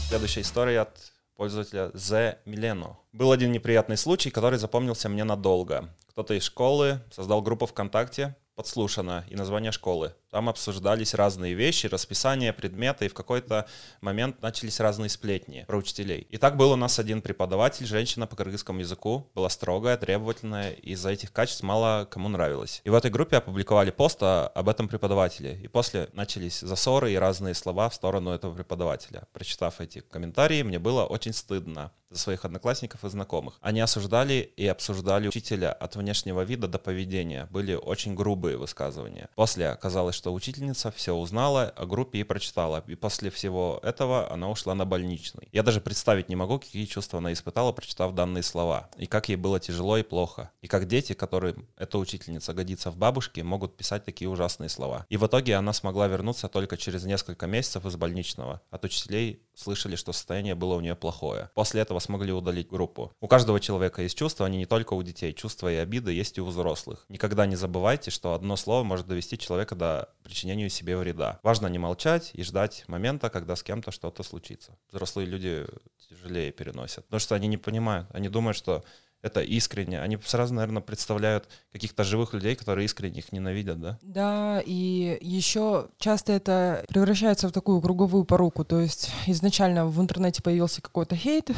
Следующая 0.09 0.43
история 0.43 0.81
от 0.81 1.13
пользователя 1.37 1.91
The 1.95 2.39
Mileno. 2.47 2.97
Был 3.13 3.33
один 3.33 3.51
неприятный 3.51 3.97
случай, 3.97 4.31
который 4.31 4.59
запомнился 4.59 5.09
мне 5.09 5.25
надолго. 5.25 5.93
Кто-то 6.11 6.35
из 6.35 6.45
школы 6.45 7.01
создал 7.11 7.43
группу 7.43 7.67
ВКонтакте, 7.67 8.37
подслушано, 8.55 9.25
и 9.29 9.37
название 9.37 9.71
школы 9.73 10.15
там 10.31 10.49
обсуждались 10.49 11.15
разные 11.15 11.55
вещи, 11.55 11.87
расписание, 11.87 12.53
предметы, 12.53 13.07
и 13.07 13.09
в 13.09 13.15
какой-то 13.15 13.67
момент 14.01 14.43
начались 14.43 14.81
разные 14.81 15.09
сплетни 15.09 15.65
про 15.67 15.79
учителей. 15.79 16.27
И 16.31 16.37
так 16.37 16.57
был 16.57 16.73
у 16.73 16.77
нас 16.77 16.99
один 16.99 17.23
преподаватель, 17.23 17.87
женщина 17.87 18.27
по 18.27 18.37
кыргызскому 18.37 18.81
языку, 18.81 19.31
была 19.35 19.49
строгая, 19.49 19.97
требовательная, 19.97 20.73
и 20.73 20.93
из-за 20.93 21.11
этих 21.11 21.33
качеств 21.33 21.63
мало 21.63 22.07
кому 22.11 22.29
нравилось. 22.29 22.83
И 22.85 22.91
в 22.91 22.95
этой 22.95 23.11
группе 23.11 23.37
опубликовали 23.37 23.91
пост 23.91 24.23
об 24.23 24.69
этом 24.69 24.89
преподавателе. 24.89 25.59
И 25.63 25.69
после 25.69 26.09
начались 26.13 26.61
засоры 26.61 27.13
и 27.13 27.17
разные 27.17 27.55
слова 27.55 27.89
в 27.89 27.95
сторону 27.95 28.31
этого 28.31 28.55
преподавателя. 28.55 29.27
Прочитав 29.33 29.81
эти 29.81 30.01
комментарии, 30.01 30.63
мне 30.63 30.79
было 30.79 31.05
очень 31.05 31.33
стыдно 31.33 31.93
за 32.11 32.19
своих 32.19 32.45
одноклассников 32.45 33.05
и 33.05 33.11
знакомых. 33.11 33.59
Они 33.61 33.81
осуждали 33.81 34.53
и 34.57 34.67
обсуждали 34.67 35.29
учителя 35.29 35.73
от 35.73 35.97
внешнего 35.97 36.43
вида 36.43 36.67
до 36.67 36.79
поведения. 36.79 37.47
Были 37.51 37.75
очень 37.75 38.15
грубые 38.15 38.57
высказывания. 38.57 39.29
После 39.35 39.69
оказалось, 39.69 40.17
что 40.19 40.35
учительница 40.35 40.91
все 40.91 41.15
узнала 41.15 41.73
о 41.77 41.87
группе 41.87 42.19
и 42.19 42.25
прочитала. 42.25 42.83
И 42.89 42.97
после 42.97 43.31
всего 43.31 43.79
этого 43.85 44.31
она 44.33 44.51
ушла 44.51 44.75
на 44.75 44.85
больничный. 44.85 45.49
Я 45.53 45.63
даже 45.63 45.81
представить 45.81 46.29
не 46.29 46.35
могу, 46.35 46.59
какие 46.59 46.85
чувства 46.87 47.21
она 47.21 47.33
испытала, 47.33 47.71
прочитав 47.71 48.15
данные 48.15 48.43
слова. 48.43 48.91
И 48.97 49.07
как 49.07 49.29
ей 49.29 49.37
было 49.37 49.61
тяжело 49.61 49.97
и 49.97 50.03
плохо. 50.03 50.51
И 50.61 50.67
как 50.67 50.89
дети, 50.89 51.13
которым 51.13 51.69
эта 51.77 51.99
учительница 51.99 52.53
годится 52.53 52.91
в 52.91 52.99
бабушке, 52.99 53.45
могут 53.45 53.77
писать 53.77 54.05
такие 54.05 54.29
ужасные 54.29 54.69
слова. 54.69 55.07
И 55.09 55.17
в 55.17 55.25
итоге 55.25 55.55
она 55.55 55.73
смогла 55.73 56.09
вернуться 56.09 56.49
только 56.49 56.77
через 56.77 57.05
несколько 57.05 57.47
месяцев 57.47 57.87
из 57.87 57.95
больничного. 57.95 58.61
От 58.71 58.85
учителей 58.85 59.41
слышали, 59.59 59.97
что 59.97 60.13
состояние 60.13 60.55
было 60.55 60.75
у 60.75 60.81
нее 60.81 60.95
плохое. 60.95 61.51
После 61.55 61.81
этого 61.81 61.99
смогли 61.99 62.33
удалить 62.33 62.69
группу. 62.69 63.13
У 63.21 63.27
каждого 63.27 63.61
человека 63.61 64.03
есть 64.03 64.17
чувства, 64.17 64.47
они 64.47 64.59
не 64.59 64.67
только 64.67 64.95
у 64.95 65.03
детей. 65.03 65.33
Чувства 65.33 65.73
и 65.73 65.77
обиды 65.77 66.13
есть 66.13 66.39
и 66.39 66.41
у 66.41 66.47
взрослых. 66.47 67.05
Никогда 67.09 67.47
не 67.47 67.57
забывайте, 67.57 68.11
что 68.11 68.35
одно 68.35 68.57
слово 68.57 68.85
может 68.85 69.07
довести 69.07 69.37
человека 69.37 69.75
до 69.75 70.09
причинения 70.23 70.69
себе 70.71 70.97
вреда. 70.97 71.41
Важно 71.43 71.67
не 71.67 71.79
молчать 71.79 72.31
и 72.35 72.43
ждать 72.43 72.85
момента, 72.87 73.31
когда 73.31 73.57
с 73.57 73.63
кем-то 73.63 73.91
что-то 73.91 74.23
случится. 74.23 74.77
Взрослые 74.91 75.27
люди 75.27 75.67
тяжелее 76.09 76.53
переносят, 76.53 77.05
потому 77.07 77.21
что 77.21 77.35
они 77.35 77.49
не 77.49 77.57
понимают. 77.57 78.09
Они 78.13 78.29
думают, 78.29 78.57
что 78.57 78.85
это 79.23 79.41
искренне. 79.41 80.01
Они 80.01 80.19
сразу, 80.25 80.55
наверное, 80.55 80.83
представляют 80.83 81.49
каких-то 81.73 82.05
живых 82.05 82.35
людей, 82.35 82.55
которые 82.55 82.85
искренне 82.85 83.19
их 83.19 83.33
ненавидят, 83.33 83.81
да? 83.81 83.99
Да, 84.03 84.63
и 84.65 85.19
еще 85.21 85.89
часто 85.99 86.33
это 86.33 86.85
превращается 86.89 87.49
в 87.49 87.53
такую 87.53 87.81
круговую 87.81 88.25
поруку. 88.25 88.65
То 88.65 88.81
есть 88.81 89.11
изначально 89.27 89.87
в 89.87 90.01
интернете 90.01 90.43
появился 90.43 90.81
какой-то 90.81 91.17
хейт, 91.17 91.51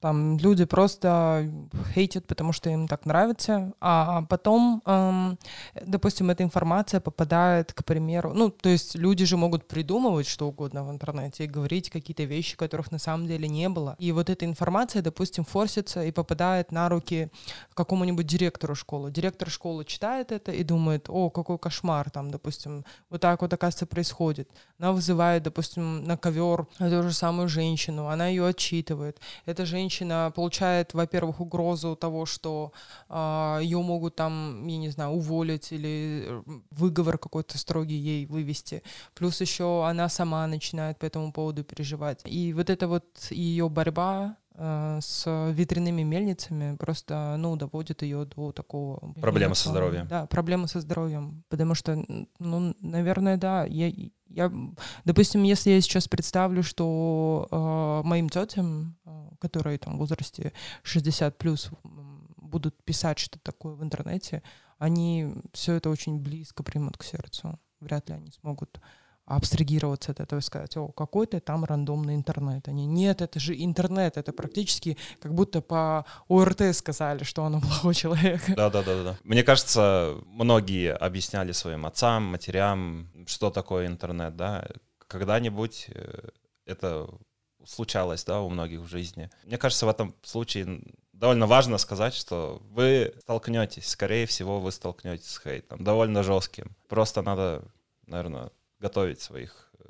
там 0.00 0.38
люди 0.38 0.64
просто 0.64 1.50
хейтят, 1.94 2.26
потому 2.26 2.52
что 2.52 2.70
им 2.70 2.86
так 2.86 3.06
нравится, 3.06 3.72
а 3.80 4.22
потом, 4.22 4.82
эм, 4.86 5.38
допустим, 5.84 6.30
эта 6.30 6.44
информация 6.44 7.00
попадает, 7.00 7.72
к 7.72 7.84
примеру, 7.84 8.32
ну, 8.34 8.50
то 8.50 8.68
есть 8.68 8.94
люди 8.94 9.24
же 9.24 9.36
могут 9.36 9.66
придумывать 9.66 10.28
что 10.28 10.48
угодно 10.48 10.84
в 10.84 10.90
интернете 10.90 11.44
и 11.44 11.48
говорить 11.48 11.90
какие-то 11.90 12.22
вещи, 12.22 12.56
которых 12.56 12.92
на 12.92 12.98
самом 12.98 13.26
деле 13.26 13.48
не 13.48 13.68
было. 13.68 13.96
И 13.98 14.12
вот 14.12 14.30
эта 14.30 14.44
информация, 14.44 15.02
допустим, 15.02 15.44
форсится 15.44 16.04
и 16.04 16.12
попадает 16.12 16.70
на 16.70 16.88
руки 16.88 16.99
руки 17.00 17.30
какому-нибудь 17.74 18.26
директору 18.26 18.74
школы. 18.74 19.10
Директор 19.10 19.48
школы 19.48 19.84
читает 19.84 20.32
это 20.32 20.52
и 20.52 20.62
думает, 20.62 21.06
о, 21.08 21.30
какой 21.30 21.58
кошмар 21.58 22.10
там, 22.10 22.30
допустим, 22.30 22.84
вот 23.08 23.20
так 23.20 23.40
вот, 23.40 23.52
оказывается, 23.52 23.86
происходит. 23.86 24.50
Она 24.78 24.92
вызывает, 24.92 25.42
допустим, 25.42 26.04
на 26.04 26.16
ковер 26.16 26.66
эту 26.78 27.02
же 27.02 27.12
самую 27.12 27.48
женщину, 27.48 28.08
она 28.08 28.28
ее 28.28 28.46
отчитывает. 28.46 29.18
Эта 29.46 29.64
женщина 29.64 30.30
получает, 30.34 30.94
во-первых, 30.94 31.40
угрозу 31.40 31.96
того, 31.96 32.26
что 32.26 32.72
э, 33.08 33.30
а, 33.30 33.58
ее 33.62 33.78
могут 33.78 34.16
там, 34.16 34.66
я 34.66 34.78
не 34.78 34.90
знаю, 34.90 35.10
уволить 35.12 35.72
или 35.72 36.24
э, 36.26 36.42
выговор 36.70 37.18
какой-то 37.18 37.58
строгий 37.58 37.96
ей 37.96 38.26
вывести. 38.26 38.82
Плюс 39.14 39.40
еще 39.40 39.86
она 39.86 40.08
сама 40.08 40.46
начинает 40.46 40.98
по 40.98 41.06
этому 41.06 41.32
поводу 41.32 41.64
переживать. 41.64 42.20
И 42.24 42.52
вот 42.52 42.68
эта 42.70 42.86
вот 42.88 43.06
ее 43.30 43.68
борьба 43.68 44.36
с 44.56 45.50
ветряными 45.52 46.02
мельницами 46.02 46.76
просто, 46.76 47.36
ну, 47.38 47.56
доводит 47.56 48.02
ее 48.02 48.24
до 48.24 48.52
такого... 48.52 49.12
Проблемы 49.20 49.54
со 49.54 49.70
здоровьем. 49.70 50.06
Да, 50.08 50.26
проблемы 50.26 50.68
со 50.68 50.80
здоровьем. 50.80 51.44
Потому 51.48 51.74
что, 51.74 52.04
ну, 52.38 52.74
наверное, 52.80 53.36
да, 53.36 53.64
я, 53.64 53.90
я, 54.28 54.52
допустим, 55.04 55.42
если 55.42 55.70
я 55.70 55.80
сейчас 55.80 56.08
представлю, 56.08 56.62
что 56.62 57.48
э, 57.50 58.06
моим 58.06 58.28
тетям, 58.28 58.96
э, 59.04 59.30
которые 59.38 59.78
там 59.78 59.96
в 59.96 59.98
возрасте 59.98 60.52
60 60.82 61.38
плюс 61.38 61.70
будут 62.36 62.82
писать 62.84 63.18
что-то 63.18 63.42
такое 63.42 63.74
в 63.74 63.82
интернете, 63.82 64.42
они 64.78 65.34
все 65.52 65.74
это 65.74 65.90
очень 65.90 66.18
близко 66.20 66.62
примут 66.62 66.96
к 66.96 67.02
сердцу. 67.02 67.58
Вряд 67.80 68.08
ли 68.08 68.14
они 68.16 68.30
смогут 68.30 68.80
абстрагироваться 69.36 70.12
от 70.12 70.20
этого 70.20 70.40
и 70.40 70.42
сказать, 70.42 70.76
о, 70.76 70.88
какой-то 70.88 71.40
там 71.40 71.64
рандомный 71.64 72.14
интернет. 72.14 72.66
Они, 72.68 72.86
нет, 72.86 73.22
это 73.22 73.38
же 73.38 73.54
интернет, 73.54 74.16
это 74.16 74.32
практически 74.32 74.96
как 75.20 75.34
будто 75.34 75.60
по 75.60 76.04
ОРТ 76.28 76.74
сказали, 76.74 77.22
что 77.24 77.42
он 77.42 77.60
плохой 77.60 77.94
человек. 77.94 78.42
Да, 78.48 78.70
да, 78.70 78.82
да, 78.82 79.02
да. 79.02 79.18
Мне 79.22 79.42
кажется, 79.42 80.16
многие 80.26 80.92
объясняли 80.92 81.52
своим 81.52 81.86
отцам, 81.86 82.24
матерям, 82.24 83.08
что 83.26 83.50
такое 83.50 83.86
интернет, 83.86 84.36
да. 84.36 84.66
Когда-нибудь 85.06 85.86
э, 85.88 86.28
это 86.66 87.08
случалось, 87.64 88.24
да, 88.24 88.40
у 88.40 88.48
многих 88.50 88.80
в 88.80 88.88
жизни. 88.88 89.30
Мне 89.44 89.58
кажется, 89.58 89.86
в 89.86 89.88
этом 89.90 90.14
случае 90.22 90.82
довольно 91.12 91.46
важно 91.46 91.78
сказать, 91.78 92.14
что 92.14 92.60
вы 92.70 93.14
столкнетесь, 93.20 93.88
скорее 93.88 94.26
всего, 94.26 94.58
вы 94.60 94.72
столкнетесь 94.72 95.28
с 95.28 95.40
хейтом, 95.40 95.84
довольно 95.84 96.22
жестким. 96.22 96.74
Просто 96.88 97.22
надо, 97.22 97.62
наверное, 98.06 98.50
готовить 98.80 99.20
своих 99.20 99.70
э, 99.78 99.84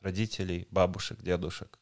родителей, 0.00 0.68
бабушек, 0.70 1.20
дедушек. 1.22 1.78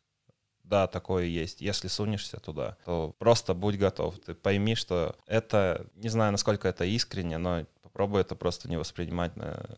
Да, 0.63 0.87
такое 0.87 1.25
есть. 1.25 1.61
Если 1.61 1.89
сунешься 1.89 2.39
туда, 2.39 2.79
то 2.85 3.15
просто 3.19 3.53
будь 3.53 3.77
готов. 3.77 4.19
Ты 4.21 4.35
пойми, 4.35 4.75
что 4.75 5.17
это, 5.27 5.87
не 5.97 6.09
знаю, 6.09 6.33
насколько 6.33 6.69
это 6.69 6.85
искренне, 6.85 7.37
но 7.37 7.67
попробуй 7.83 8.21
это 8.21 8.37
просто 8.37 8.69
не 8.69 8.79
воспринимать 8.79 9.37
на 9.37 9.77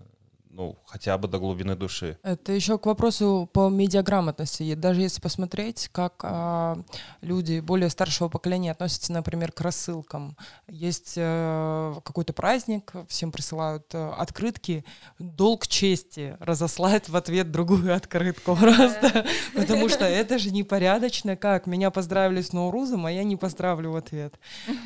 ну, 0.56 0.78
хотя 0.86 1.18
бы 1.18 1.26
до 1.26 1.38
глубины 1.38 1.74
души. 1.74 2.16
Это 2.22 2.52
еще 2.52 2.78
к 2.78 2.86
вопросу 2.86 3.48
по 3.52 3.68
медиаграмотности. 3.68 4.74
Даже 4.74 5.00
если 5.00 5.20
посмотреть, 5.20 5.88
как 5.90 6.20
а, 6.22 6.78
люди 7.22 7.58
более 7.58 7.90
старшего 7.90 8.28
поколения 8.28 8.70
относятся, 8.70 9.12
например, 9.12 9.50
к 9.50 9.60
рассылкам. 9.60 10.36
Есть 10.68 11.14
а, 11.16 11.94
какой-то 12.04 12.32
праздник, 12.32 12.92
всем 13.08 13.32
присылают 13.32 13.86
а, 13.94 14.14
открытки, 14.14 14.84
долг 15.18 15.66
чести 15.66 16.36
разослать 16.38 17.08
в 17.08 17.16
ответ 17.16 17.50
другую 17.50 17.94
открытку 17.94 18.54
просто. 18.54 19.26
Потому 19.54 19.88
что 19.88 20.04
это 20.04 20.38
же 20.38 20.52
непорядочно, 20.52 21.36
как 21.36 21.66
меня 21.66 21.90
поздравили 21.90 22.42
с 22.42 22.52
Наурузом, 22.52 23.06
а 23.06 23.12
я 23.12 23.24
не 23.24 23.34
поздравлю 23.34 23.90
в 23.90 23.96
ответ. 23.96 24.38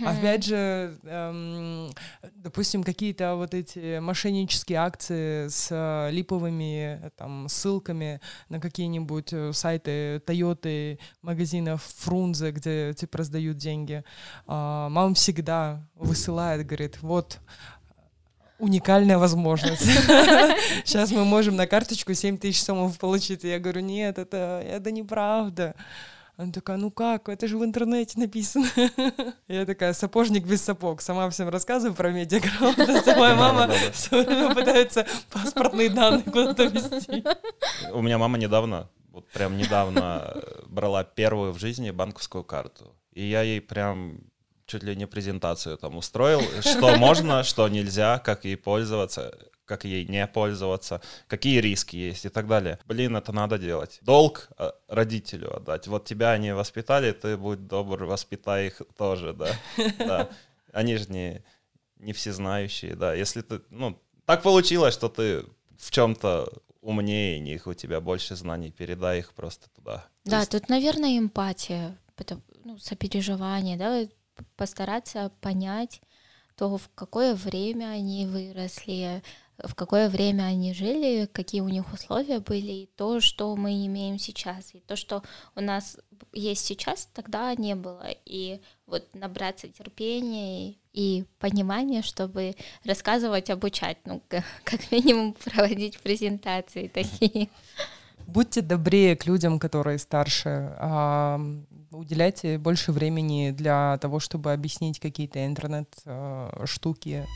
Опять 0.04 0.46
же, 0.46 0.98
эм, 1.02 1.90
допустим, 2.36 2.82
какие-то 2.82 3.34
вот 3.36 3.52
эти 3.52 3.98
мошеннические 3.98 4.78
акции 4.78 5.48
с 5.48 5.57
э, 5.70 6.10
липовыми 6.10 7.00
э, 7.02 7.10
там 7.16 7.48
ссылками 7.48 8.20
на 8.48 8.60
какие-нибудь 8.60 9.32
э, 9.32 9.52
сайты 9.52 10.22
Toyota, 10.26 10.98
магазинов 11.22 11.82
Фрунзе, 11.98 12.50
где 12.52 12.94
типа 12.94 13.18
раздают 13.18 13.56
деньги. 13.56 14.04
А, 14.46 14.88
мама 14.88 15.14
всегда 15.14 15.82
высылает, 15.94 16.66
говорит, 16.66 17.02
вот 17.02 17.40
уникальная 18.58 19.18
возможность. 19.18 19.82
Сейчас 20.84 21.10
мы 21.12 21.24
можем 21.24 21.56
на 21.56 21.66
карточку 21.66 22.14
7 22.14 22.38
тысяч 22.38 22.62
сомов 22.62 22.98
получить. 22.98 23.44
И 23.44 23.48
я 23.48 23.58
говорю, 23.58 23.80
нет, 23.80 24.18
это, 24.18 24.62
это 24.64 24.90
неправда. 24.90 25.74
Она 26.38 26.52
такая, 26.52 26.76
ну 26.76 26.92
как, 26.92 27.28
это 27.28 27.48
же 27.48 27.58
в 27.58 27.64
интернете 27.64 28.16
написано. 28.16 28.68
Я 29.48 29.66
такая, 29.66 29.92
сапожник 29.92 30.46
без 30.46 30.62
сапог. 30.62 31.00
Сама 31.02 31.28
всем 31.30 31.48
рассказываю 31.48 31.96
про 31.96 32.12
медиаграмотность, 32.12 33.06
моя 33.16 33.34
мама 33.34 33.68
все 33.92 34.22
время 34.22 34.54
пытается 34.54 35.04
паспортные 35.32 35.90
данные 35.90 36.22
куда-то 36.22 36.66
вести. 36.66 37.24
У 37.92 38.02
меня 38.02 38.18
мама 38.18 38.38
недавно, 38.38 38.88
вот 39.10 39.26
прям 39.30 39.56
недавно 39.56 40.40
брала 40.68 41.02
первую 41.02 41.52
в 41.52 41.58
жизни 41.58 41.90
банковскую 41.90 42.44
карту. 42.44 42.94
И 43.14 43.24
я 43.24 43.42
ей 43.42 43.60
прям 43.60 44.20
чуть 44.66 44.84
ли 44.84 44.94
не 44.94 45.08
презентацию 45.08 45.76
там 45.76 45.96
устроил, 45.96 46.42
что 46.60 46.96
можно, 46.98 47.42
что 47.42 47.68
нельзя, 47.68 48.20
как 48.20 48.44
ей 48.44 48.56
пользоваться 48.56 49.36
как 49.68 49.84
ей 49.84 50.06
не 50.06 50.26
пользоваться, 50.26 51.00
какие 51.28 51.60
риски 51.60 51.96
есть 51.96 52.24
и 52.24 52.30
так 52.30 52.48
далее. 52.48 52.78
Блин, 52.86 53.14
это 53.16 53.32
надо 53.32 53.58
делать. 53.58 53.98
Долг 54.00 54.48
э, 54.58 54.72
родителю 54.88 55.54
отдать. 55.56 55.86
Вот 55.86 56.06
тебя 56.06 56.32
они 56.32 56.52
воспитали, 56.52 57.12
ты 57.12 57.36
будь 57.36 57.66
добр, 57.66 58.04
воспитай 58.04 58.68
их 58.68 58.82
тоже, 58.96 59.34
да. 59.34 59.52
да. 59.98 60.30
Они 60.72 60.96
же 60.96 61.06
не, 61.10 61.44
не 61.98 62.12
всезнающие, 62.12 62.96
да. 62.96 63.12
Если 63.14 63.42
ты, 63.42 63.60
ну, 63.70 64.00
так 64.24 64.42
получилось, 64.42 64.94
что 64.94 65.08
ты 65.08 65.44
в 65.78 65.90
чем-то 65.90 66.50
умнее 66.80 67.38
них, 67.38 67.66
у 67.66 67.74
тебя 67.74 68.00
больше 68.00 68.36
знаний, 68.36 68.70
передай 68.70 69.18
их 69.18 69.34
просто 69.34 69.68
туда. 69.70 70.06
Да, 70.24 70.40
есть... 70.40 70.52
тут, 70.52 70.68
наверное, 70.68 71.18
эмпатия, 71.18 71.98
ну, 72.64 72.78
сопереживание, 72.78 73.76
да, 73.76 74.08
постараться 74.56 75.30
понять 75.40 76.00
то, 76.58 76.76
в 76.76 76.90
какое 76.94 77.34
время 77.34 77.86
они 77.86 78.26
выросли, 78.26 79.22
в 79.64 79.74
какое 79.74 80.08
время 80.08 80.44
они 80.44 80.72
жили, 80.72 81.26
какие 81.26 81.60
у 81.60 81.68
них 81.68 81.92
условия 81.92 82.38
были, 82.38 82.72
и 82.72 82.90
то, 82.96 83.20
что 83.20 83.54
мы 83.56 83.86
имеем 83.86 84.18
сейчас, 84.18 84.74
и 84.74 84.80
то, 84.80 84.94
что 84.96 85.22
у 85.56 85.60
нас 85.60 85.98
есть 86.32 86.64
сейчас, 86.64 87.08
тогда 87.12 87.54
не 87.54 87.74
было. 87.74 88.06
И 88.24 88.60
вот 88.86 89.04
набраться 89.14 89.68
терпения 89.68 90.76
и 90.92 91.24
понимания, 91.38 92.02
чтобы 92.02 92.54
рассказывать, 92.84 93.50
обучать, 93.50 93.98
ну, 94.04 94.22
как 94.64 94.90
минимум 94.92 95.34
проводить 95.44 95.98
презентации 96.00 96.88
такие. 96.88 97.48
Будьте 98.26 98.60
добрее 98.60 99.16
к 99.16 99.26
людям, 99.26 99.58
которые 99.58 99.98
старше. 99.98 100.76
А, 100.78 101.40
уделяйте 101.90 102.58
больше 102.58 102.92
времени 102.92 103.52
для 103.52 103.98
того, 103.98 104.20
чтобы 104.20 104.52
объяснить 104.52 105.00
какие-то 105.00 105.46
интернет-штуки. 105.46 107.26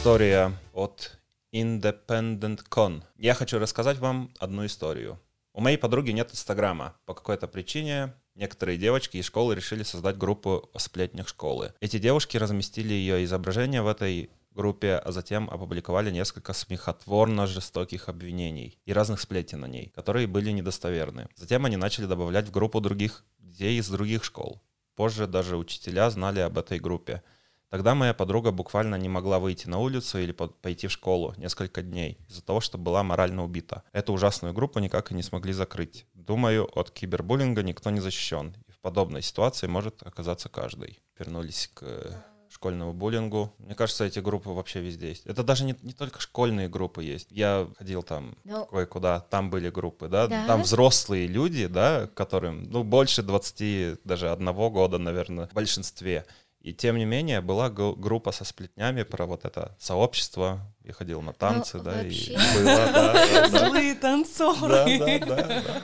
История 0.00 0.58
от 0.72 1.18
Independent 1.52 2.60
Con. 2.70 3.02
Я 3.18 3.34
хочу 3.34 3.58
рассказать 3.58 3.98
вам 3.98 4.32
одну 4.38 4.64
историю. 4.64 5.20
У 5.52 5.60
моей 5.60 5.76
подруги 5.76 6.10
нет 6.10 6.30
Инстаграма. 6.32 6.96
По 7.04 7.12
какой-то 7.12 7.46
причине 7.46 8.14
некоторые 8.34 8.78
девочки 8.78 9.18
из 9.18 9.26
школы 9.26 9.54
решили 9.54 9.82
создать 9.82 10.16
группу 10.16 10.70
о 10.72 10.78
сплетнях 10.78 11.28
школы. 11.28 11.74
Эти 11.80 11.98
девушки 11.98 12.38
разместили 12.38 12.94
ее 12.94 13.22
изображение 13.24 13.82
в 13.82 13.88
этой 13.88 14.30
группе, 14.52 14.94
а 14.94 15.12
затем 15.12 15.50
опубликовали 15.50 16.10
несколько 16.10 16.54
смехотворно 16.54 17.46
жестоких 17.46 18.08
обвинений 18.08 18.78
и 18.86 18.94
разных 18.94 19.20
сплетен 19.20 19.60
на 19.60 19.66
ней, 19.66 19.92
которые 19.94 20.26
были 20.26 20.50
недостоверны. 20.50 21.28
Затем 21.36 21.66
они 21.66 21.76
начали 21.76 22.06
добавлять 22.06 22.48
в 22.48 22.52
группу 22.52 22.80
других 22.80 23.22
детей 23.38 23.78
из 23.78 23.90
других 23.90 24.24
школ. 24.24 24.62
Позже 24.96 25.26
даже 25.26 25.58
учителя 25.58 26.08
знали 26.08 26.40
об 26.40 26.56
этой 26.56 26.78
группе. 26.78 27.22
Тогда 27.70 27.94
моя 27.94 28.12
подруга 28.14 28.50
буквально 28.50 28.96
не 28.96 29.08
могла 29.08 29.38
выйти 29.38 29.68
на 29.68 29.78
улицу 29.78 30.18
или 30.18 30.32
пойти 30.32 30.88
в 30.88 30.92
школу 30.92 31.34
несколько 31.36 31.82
дней 31.82 32.18
из-за 32.28 32.42
того, 32.42 32.60
что 32.60 32.78
была 32.78 33.02
морально 33.04 33.44
убита. 33.44 33.84
Эту 33.92 34.12
ужасную 34.12 34.52
группу 34.52 34.80
никак 34.80 35.12
и 35.12 35.14
не 35.14 35.22
смогли 35.22 35.52
закрыть. 35.52 36.06
Думаю, 36.14 36.68
от 36.76 36.90
кибербуллинга 36.90 37.62
никто 37.62 37.90
не 37.90 38.00
защищен. 38.00 38.56
И 38.66 38.72
в 38.72 38.80
подобной 38.80 39.22
ситуации 39.22 39.68
может 39.68 40.02
оказаться 40.02 40.48
каждый. 40.48 40.98
Вернулись 41.16 41.70
к 41.72 42.24
школьному 42.50 42.92
буллингу. 42.92 43.54
Мне 43.58 43.76
кажется, 43.76 44.04
эти 44.04 44.18
группы 44.18 44.50
вообще 44.50 44.80
везде 44.80 45.10
есть. 45.10 45.24
Это 45.26 45.44
даже 45.44 45.64
не, 45.64 45.76
не 45.82 45.92
только 45.92 46.20
школьные 46.20 46.68
группы 46.68 47.04
есть. 47.04 47.28
Я 47.30 47.68
ходил 47.78 48.02
там 48.02 48.36
ну, 48.42 48.66
кое-куда, 48.66 49.20
там 49.20 49.48
были 49.48 49.70
группы, 49.70 50.08
да? 50.08 50.26
да, 50.26 50.46
там 50.46 50.62
взрослые 50.62 51.28
люди, 51.28 51.68
да, 51.68 52.08
которым, 52.14 52.64
ну, 52.64 52.82
больше 52.82 53.22
20, 53.22 54.00
даже 54.02 54.30
одного 54.30 54.70
года, 54.70 54.98
наверное, 54.98 55.46
в 55.46 55.52
большинстве. 55.52 56.26
И 56.60 56.74
тем 56.74 56.98
не 56.98 57.06
менее 57.06 57.40
была 57.40 57.70
группа 57.70 58.32
со 58.32 58.44
сплетнями 58.44 59.02
про 59.02 59.24
вот 59.24 59.46
это 59.46 59.74
сообщество. 59.78 60.60
Я 60.84 60.92
ходил 60.92 61.22
на 61.22 61.32
танцы, 61.32 61.78
ну, 61.78 61.84
да, 61.84 61.92
вообще. 61.92 62.32
и 62.32 62.36
было, 62.36 62.64
да, 62.64 63.12
да, 63.12 63.48
Злые 63.68 63.94
танцоры. 63.94 64.98
Да, 64.98 65.18
да, 65.26 65.36
да, 65.36 65.62
да. 65.62 65.82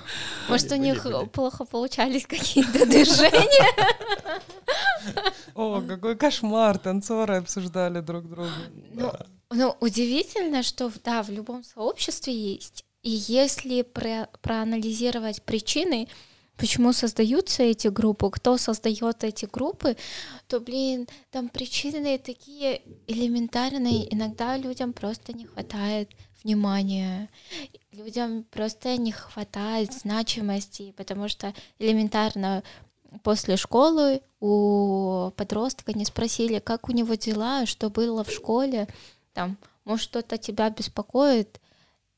Может, 0.51 0.73
у 0.73 0.77
них 0.77 1.07
плохо 1.33 1.65
получались 1.65 2.27
какие-то 2.27 2.85
движения? 2.85 3.73
О, 5.55 5.81
какой 5.81 6.15
кошмар, 6.15 6.77
танцоры 6.77 7.37
обсуждали 7.37 8.01
друг 8.01 8.29
друга. 8.29 8.51
Ну, 8.93 9.13
ну, 9.51 9.77
удивительно, 9.81 10.63
что 10.63 10.93
да, 11.03 11.23
в 11.23 11.31
любом 11.31 11.65
сообществе 11.65 12.35
есть. 12.35 12.85
И 13.03 13.11
если 13.11 13.83
про 13.83 14.29
проанализировать 14.43 15.43
причины, 15.43 16.09
почему 16.57 16.93
создаются 16.93 17.63
эти 17.63 17.89
группы, 17.89 18.31
кто 18.31 18.57
создает 18.57 19.25
эти 19.25 19.47
группы, 19.47 19.97
то, 20.49 20.61
блин, 20.61 21.07
там 21.31 21.49
причины 21.49 22.19
такие 22.19 22.83
элементарные. 23.07 24.13
Иногда 24.13 24.57
людям 24.57 24.93
просто 24.93 25.33
не 25.33 25.47
хватает 25.47 26.11
внимания, 26.43 27.29
людям 27.93 28.45
просто 28.51 28.97
не 28.97 29.13
хватает 29.13 29.93
значимости, 29.93 30.95
потому 30.97 31.29
что 31.29 31.53
элементарно 31.79 32.63
после 33.23 33.57
школы 33.57 34.23
у 34.41 35.31
подростка 35.37 35.93
не 35.93 36.05
спросили, 36.05 36.59
как 36.59 36.89
у 36.89 36.93
него 36.93 37.15
дела, 37.15 37.67
что 37.67 37.91
было 37.91 38.25
в 38.25 38.31
школе, 38.31 38.89
там, 39.33 39.59
может, 39.85 40.05
что-то 40.05 40.39
тебя 40.39 40.71
беспокоит, 40.71 41.61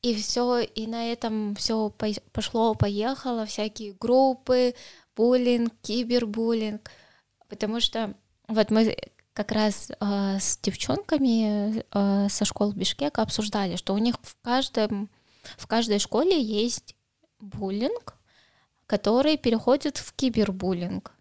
и 0.03 0.14
все, 0.14 0.61
и 0.61 0.86
на 0.86 1.12
этом 1.12 1.55
все 1.57 1.92
пошло, 2.32 2.74
поехало, 2.74 3.46
всякие 3.46 3.94
группы, 3.94 4.74
буллинг, 5.16 5.72
кибербуллинг, 5.82 6.90
потому 7.49 7.80
что 7.80 8.14
вот 8.46 8.70
мы 8.70 8.96
как 9.32 9.53
раз 9.53 9.90
э, 9.90 10.38
с 10.40 10.59
девчонками 10.59 11.84
э, 11.92 12.28
со 12.28 12.44
школ 12.44 12.72
Бишкека 12.72 13.22
обсуждали, 13.22 13.76
что 13.76 13.94
у 13.94 13.99
них 13.99 14.16
в 14.22 14.36
каждом 14.42 15.09
в 15.57 15.66
каждой 15.66 15.99
школе 15.99 16.40
есть 16.40 16.94
буллинг, 17.40 18.16
который 18.86 19.36
переходит 19.36 19.96
в 19.96 20.12
кибербуллинг. 20.12 21.12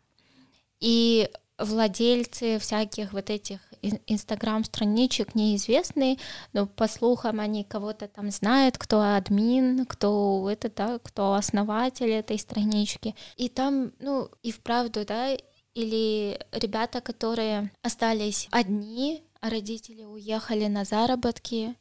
И 0.79 1.29
владельцы 1.57 2.59
всяких 2.59 3.13
вот 3.13 3.29
этих 3.29 3.59
инстаграм-страничек 3.81 5.35
неизвестные, 5.35 6.17
но 6.53 6.65
по 6.65 6.87
слухам 6.87 7.39
они 7.39 7.63
кого-то 7.63 8.07
там 8.07 8.31
знают, 8.31 8.77
кто 8.77 9.01
админ, 9.01 9.85
кто 9.85 10.49
это, 10.49 10.69
да, 10.69 10.99
кто 10.99 11.33
основатель 11.33 12.09
этой 12.09 12.39
странички. 12.39 13.15
И 13.35 13.49
там, 13.49 13.91
ну, 13.99 14.29
и 14.43 14.51
вправду, 14.51 15.05
да, 15.05 15.35
или 15.73 16.39
ребята, 16.51 17.01
которые 17.01 17.71
остались 17.83 18.47
одни, 18.51 19.23
а 19.41 19.49
родители 19.49 20.03
уехали 20.03 20.67
на 20.67 20.83
заработки, 20.83 21.75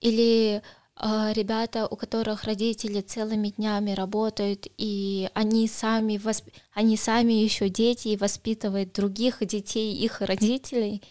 или 0.00 0.62
а, 0.98 1.32
ребята, 1.34 1.86
у 1.86 1.96
которых 1.96 2.44
родители 2.44 3.02
целыми 3.02 3.48
днями 3.48 3.90
работают, 3.90 4.66
и 4.78 5.28
они 5.34 5.68
сами, 5.68 6.16
восп... 6.16 6.48
они 6.72 6.96
сами 6.96 7.34
еще 7.34 7.68
дети 7.68 8.08
и 8.08 8.16
воспитывают 8.16 8.94
других 8.94 9.44
детей, 9.46 9.94
их 9.94 10.22
родителей. 10.22 11.02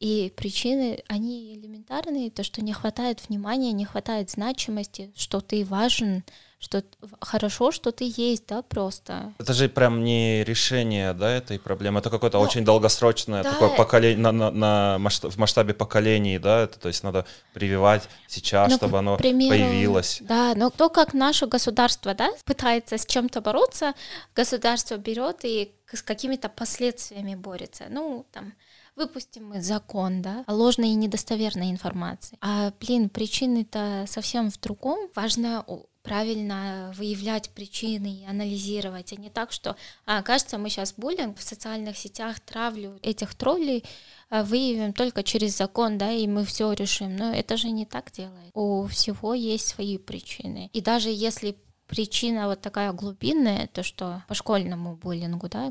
И 0.00 0.32
причины, 0.34 1.04
они 1.08 1.54
элементарные, 1.54 2.30
то, 2.30 2.42
что 2.42 2.62
не 2.62 2.72
хватает 2.72 3.20
внимания, 3.28 3.72
не 3.72 3.84
хватает 3.84 4.30
значимости, 4.30 5.12
что 5.14 5.42
ты 5.42 5.62
важен, 5.62 6.24
что 6.58 6.82
хорошо, 7.20 7.70
что 7.70 7.92
ты 7.92 8.10
есть, 8.16 8.46
да, 8.46 8.62
просто. 8.62 9.34
Это 9.38 9.52
же 9.52 9.68
прям 9.68 10.02
не 10.02 10.42
решение, 10.44 11.12
да, 11.12 11.30
этой 11.30 11.58
проблемы, 11.58 12.00
это 12.00 12.08
какое-то 12.08 12.38
ну, 12.38 12.44
очень 12.44 12.64
долгосрочное 12.64 13.42
да. 13.42 13.52
такое 13.52 13.76
поколение, 13.76 14.18
на, 14.22 14.32
на, 14.32 14.50
на 14.50 14.98
масштаб, 14.98 15.32
в 15.32 15.36
масштабе 15.36 15.74
поколений, 15.74 16.38
да, 16.38 16.62
это, 16.62 16.80
то 16.80 16.88
есть 16.88 17.02
надо 17.02 17.26
прививать 17.52 18.08
сейчас, 18.26 18.70
ну, 18.70 18.76
чтобы 18.78 18.98
оно 18.98 19.18
примеру, 19.18 19.50
появилось. 19.50 20.18
Да, 20.22 20.54
но 20.56 20.70
то, 20.70 20.88
как 20.88 21.12
наше 21.12 21.46
государство, 21.46 22.14
да, 22.14 22.30
пытается 22.46 22.96
с 22.96 23.04
чем-то 23.04 23.42
бороться, 23.42 23.92
государство 24.34 24.96
берет 24.96 25.44
и 25.44 25.72
с 25.92 26.02
какими-то 26.02 26.48
последствиями 26.48 27.34
борется, 27.34 27.84
ну, 27.90 28.24
там, 28.32 28.54
выпустим 29.00 29.48
мы 29.48 29.62
закон, 29.62 30.22
да, 30.22 30.44
о 30.46 30.54
ложной 30.54 30.90
и 30.90 30.94
недостоверной 30.94 31.70
информации. 31.70 32.36
А, 32.40 32.72
блин, 32.80 33.08
причины-то 33.08 34.04
совсем 34.06 34.50
в 34.50 34.60
другом. 34.60 35.08
Важно 35.14 35.64
правильно 36.02 36.92
выявлять 36.96 37.50
причины 37.50 38.22
и 38.22 38.26
анализировать, 38.26 39.12
а 39.12 39.16
не 39.16 39.30
так, 39.30 39.52
что, 39.52 39.76
а, 40.06 40.22
кажется, 40.22 40.58
мы 40.58 40.70
сейчас 40.70 40.94
буллинг 40.94 41.38
в 41.38 41.42
социальных 41.42 41.96
сетях, 41.96 42.40
травлю 42.40 42.98
этих 43.02 43.34
троллей 43.34 43.84
а, 44.28 44.44
выявим 44.44 44.92
только 44.92 45.22
через 45.22 45.56
закон, 45.56 45.98
да, 45.98 46.10
и 46.10 46.26
мы 46.26 46.44
все 46.44 46.72
решим. 46.72 47.16
Но 47.16 47.32
это 47.32 47.56
же 47.56 47.70
не 47.70 47.86
так 47.86 48.10
делает. 48.12 48.50
У 48.54 48.86
всего 48.86 49.34
есть 49.34 49.68
свои 49.68 49.98
причины. 49.98 50.70
И 50.72 50.80
даже 50.80 51.10
если 51.10 51.56
причина 51.86 52.46
вот 52.46 52.60
такая 52.60 52.92
глубинная, 52.92 53.66
то 53.66 53.82
что 53.82 54.22
по 54.28 54.34
школьному 54.34 54.96
буллингу, 54.96 55.48
да, 55.48 55.70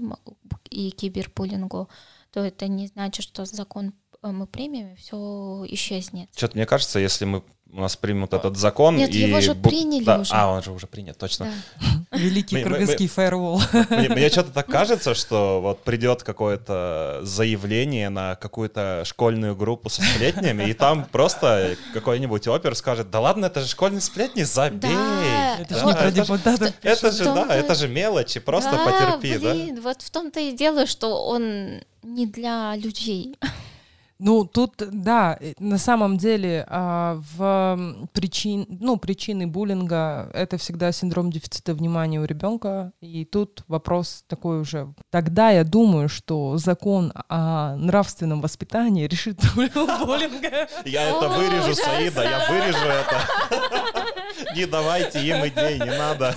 и 0.70 0.92
кибербуллингу, 0.92 1.90
то 2.32 2.42
это 2.42 2.68
не 2.68 2.88
значит, 2.88 3.24
что 3.24 3.46
закон 3.46 3.94
э, 4.22 4.32
мы 4.32 4.48
примем, 4.48 4.94
и 4.94 4.96
все 4.96 5.66
исчезнет. 5.70 6.30
Что-то 6.36 6.56
мне 6.56 6.66
кажется, 6.66 7.00
если 7.00 7.26
мы 7.26 7.44
у 7.72 7.82
нас 7.82 7.96
примут 7.96 8.34
этот 8.34 8.58
закон. 8.58 8.98
Нет, 8.98 9.12
и 9.12 9.20
его 9.20 9.42
же 9.42 9.54
бу... 9.54 9.70
приняли 9.70 10.04
да, 10.04 10.20
уже. 10.20 10.34
А, 10.34 10.52
он 10.52 10.64
же 10.64 10.72
уже 10.72 10.88
принят, 10.88 11.18
точно. 11.18 11.52
Да. 11.80 11.88
Великий 12.20 12.64
кыргызский 12.64 13.08
фаервол. 13.08 13.62
Мне, 13.90 14.10
мне 14.10 14.30
что-то 14.30 14.52
так 14.52 14.68
кажется, 14.68 15.14
что 15.14 15.62
вот 15.62 15.84
придет 15.84 16.24
какое-то 16.24 17.20
заявление 17.24 18.10
на 18.10 18.36
какую-то 18.36 19.04
школьную 19.06 19.56
группу 19.56 19.90
со 19.90 20.02
сплетнями, 20.02 20.70
и 20.70 20.74
там 20.74 21.06
просто 21.06 21.76
какой-нибудь 21.94 22.48
опер 22.48 22.76
скажет, 22.76 23.10
да 23.10 23.20
ладно, 23.20 23.46
это 23.46 23.62
же 23.62 23.68
школьные 23.68 24.02
сплетни, 24.02 24.44
забей. 24.44 24.92
Да, 24.92 25.58
это 25.60 25.80
же 25.80 25.86
не 25.86 25.94
про 25.94 26.12
депутатов. 26.12 26.74
Это 26.84 27.12
же, 27.12 27.24
да, 27.24 27.56
это 27.56 27.76
же 27.76 27.88
мелочи, 27.88 28.40
просто 28.40 28.72
потерпи, 28.72 29.38
да? 29.38 29.82
вот 29.82 30.02
в 30.02 30.10
том-то 30.10 30.40
и 30.40 30.52
дело, 30.52 30.86
что 30.86 31.26
он 31.26 31.82
не 32.04 32.26
для 32.26 32.76
людей. 32.76 33.38
Ну, 34.20 34.44
тут, 34.44 34.74
да, 34.78 35.38
э, 35.40 35.54
на 35.60 35.78
самом 35.78 36.18
деле 36.18 36.66
а, 36.68 37.22
в 37.38 38.08
причин, 38.12 38.66
ну, 38.68 38.98
причины 38.98 39.48
буллинга 39.48 40.30
это 40.34 40.58
всегда 40.58 40.92
синдром 40.92 41.32
дефицита 41.32 41.74
внимания 41.74 42.20
у 42.20 42.26
ребенка. 42.26 42.92
И 43.00 43.24
тут 43.24 43.64
вопрос 43.70 44.26
такой 44.28 44.60
уже. 44.60 44.94
Тогда 45.10 45.52
я 45.52 45.64
думаю, 45.64 46.10
что 46.10 46.58
закон 46.58 47.14
о 47.30 47.78
нравственном 47.78 48.42
воспитании 48.42 49.08
решит 49.08 49.40
проблему 49.40 50.06
буллинга. 50.06 50.68
Я 50.84 51.10
это 51.10 51.30
вырежу, 51.30 51.74
Саида, 51.74 52.24
я 52.24 52.50
вырежу 52.50 52.86
это. 52.86 54.54
Не 54.54 54.66
давайте 54.66 55.26
им 55.26 55.48
идей, 55.48 55.80
не 55.80 55.98
надо. 55.98 56.36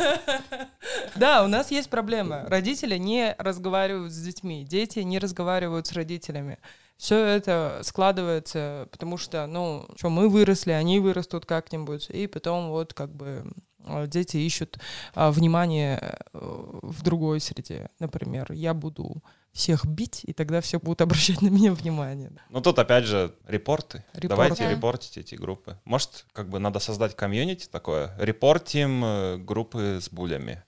Да, 1.16 1.45
у 1.45 1.49
нас 1.49 1.70
есть 1.70 1.91
проблема. 1.91 2.45
Родители 2.47 2.97
не 2.97 3.35
разговаривают 3.39 4.12
с 4.12 4.22
детьми, 4.22 4.64
дети 4.64 5.01
не 5.01 5.18
разговаривают 5.18 5.87
с 5.87 5.93
родителями 5.93 6.59
все 6.97 7.24
это 7.24 7.80
складывается, 7.82 8.88
потому 8.90 9.16
что, 9.16 9.47
ну, 9.47 9.88
что 9.97 10.11
мы 10.11 10.28
выросли, 10.28 10.72
они 10.72 11.01
вырастут 11.01 11.47
как-нибудь, 11.47 12.09
и 12.11 12.26
потом 12.26 12.70
вот 12.70 12.95
как 12.95 13.14
бы 13.14 13.45
э, 13.84 14.07
дети 14.07 14.36
ищут 14.36 14.78
а, 15.14 15.30
внимание 15.30 16.18
э, 16.32 16.38
в 16.82 17.03
другой 17.03 17.40
среде. 17.40 17.88
Например, 17.99 18.53
я 18.53 18.74
буду 18.74 19.22
всех 19.53 19.84
бить, 19.84 20.22
и 20.24 20.32
тогда 20.32 20.61
все 20.61 20.78
будут 20.78 21.03
обращать 21.03 21.43
на 21.43 21.49
меня 21.49 21.72
внимание. 21.72 22.32
Ну 22.49 22.61
тут 22.61 22.78
опять 22.78 23.05
же 23.05 23.34
репорты. 23.47 24.05
репорты. 24.14 24.28
Давайте 24.28 24.64
да. 24.64 24.70
репортить 24.70 25.18
эти 25.18 25.34
группы. 25.34 25.78
Может, 25.84 26.26
как 26.32 26.49
бы 26.49 26.59
надо 26.59 26.78
создать 26.78 27.14
комьюнити 27.14 27.68
такое. 27.70 28.16
Репортим 28.18 29.05
э, 29.05 29.36
группы 29.38 29.99
с 30.01 30.09
булями. 30.09 30.62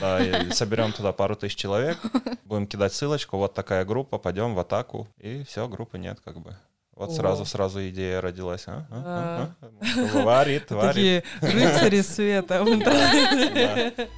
Да, 0.00 0.20
соберем 0.52 0.92
туда 0.92 1.12
пару 1.12 1.36
тысяч 1.36 1.56
человек, 1.56 1.98
будем 2.44 2.66
кидать 2.66 2.92
ссылочку, 2.92 3.36
вот 3.36 3.54
такая 3.54 3.84
группа, 3.84 4.18
пойдем 4.18 4.54
в 4.54 4.58
атаку, 4.58 5.08
и 5.18 5.44
все, 5.44 5.68
группы 5.68 5.98
нет 5.98 6.18
как 6.24 6.40
бы. 6.40 6.56
Вот 6.94 7.12
сразу, 7.14 7.44
сразу 7.44 7.88
идея 7.88 8.20
родилась. 8.20 8.64
А? 8.66 8.86
А? 8.90 9.50
А? 9.60 10.22
Варит, 10.22 10.70
варит. 10.70 11.24
Такие 11.40 11.64
рыцари 11.68 12.02
света. 12.02 12.64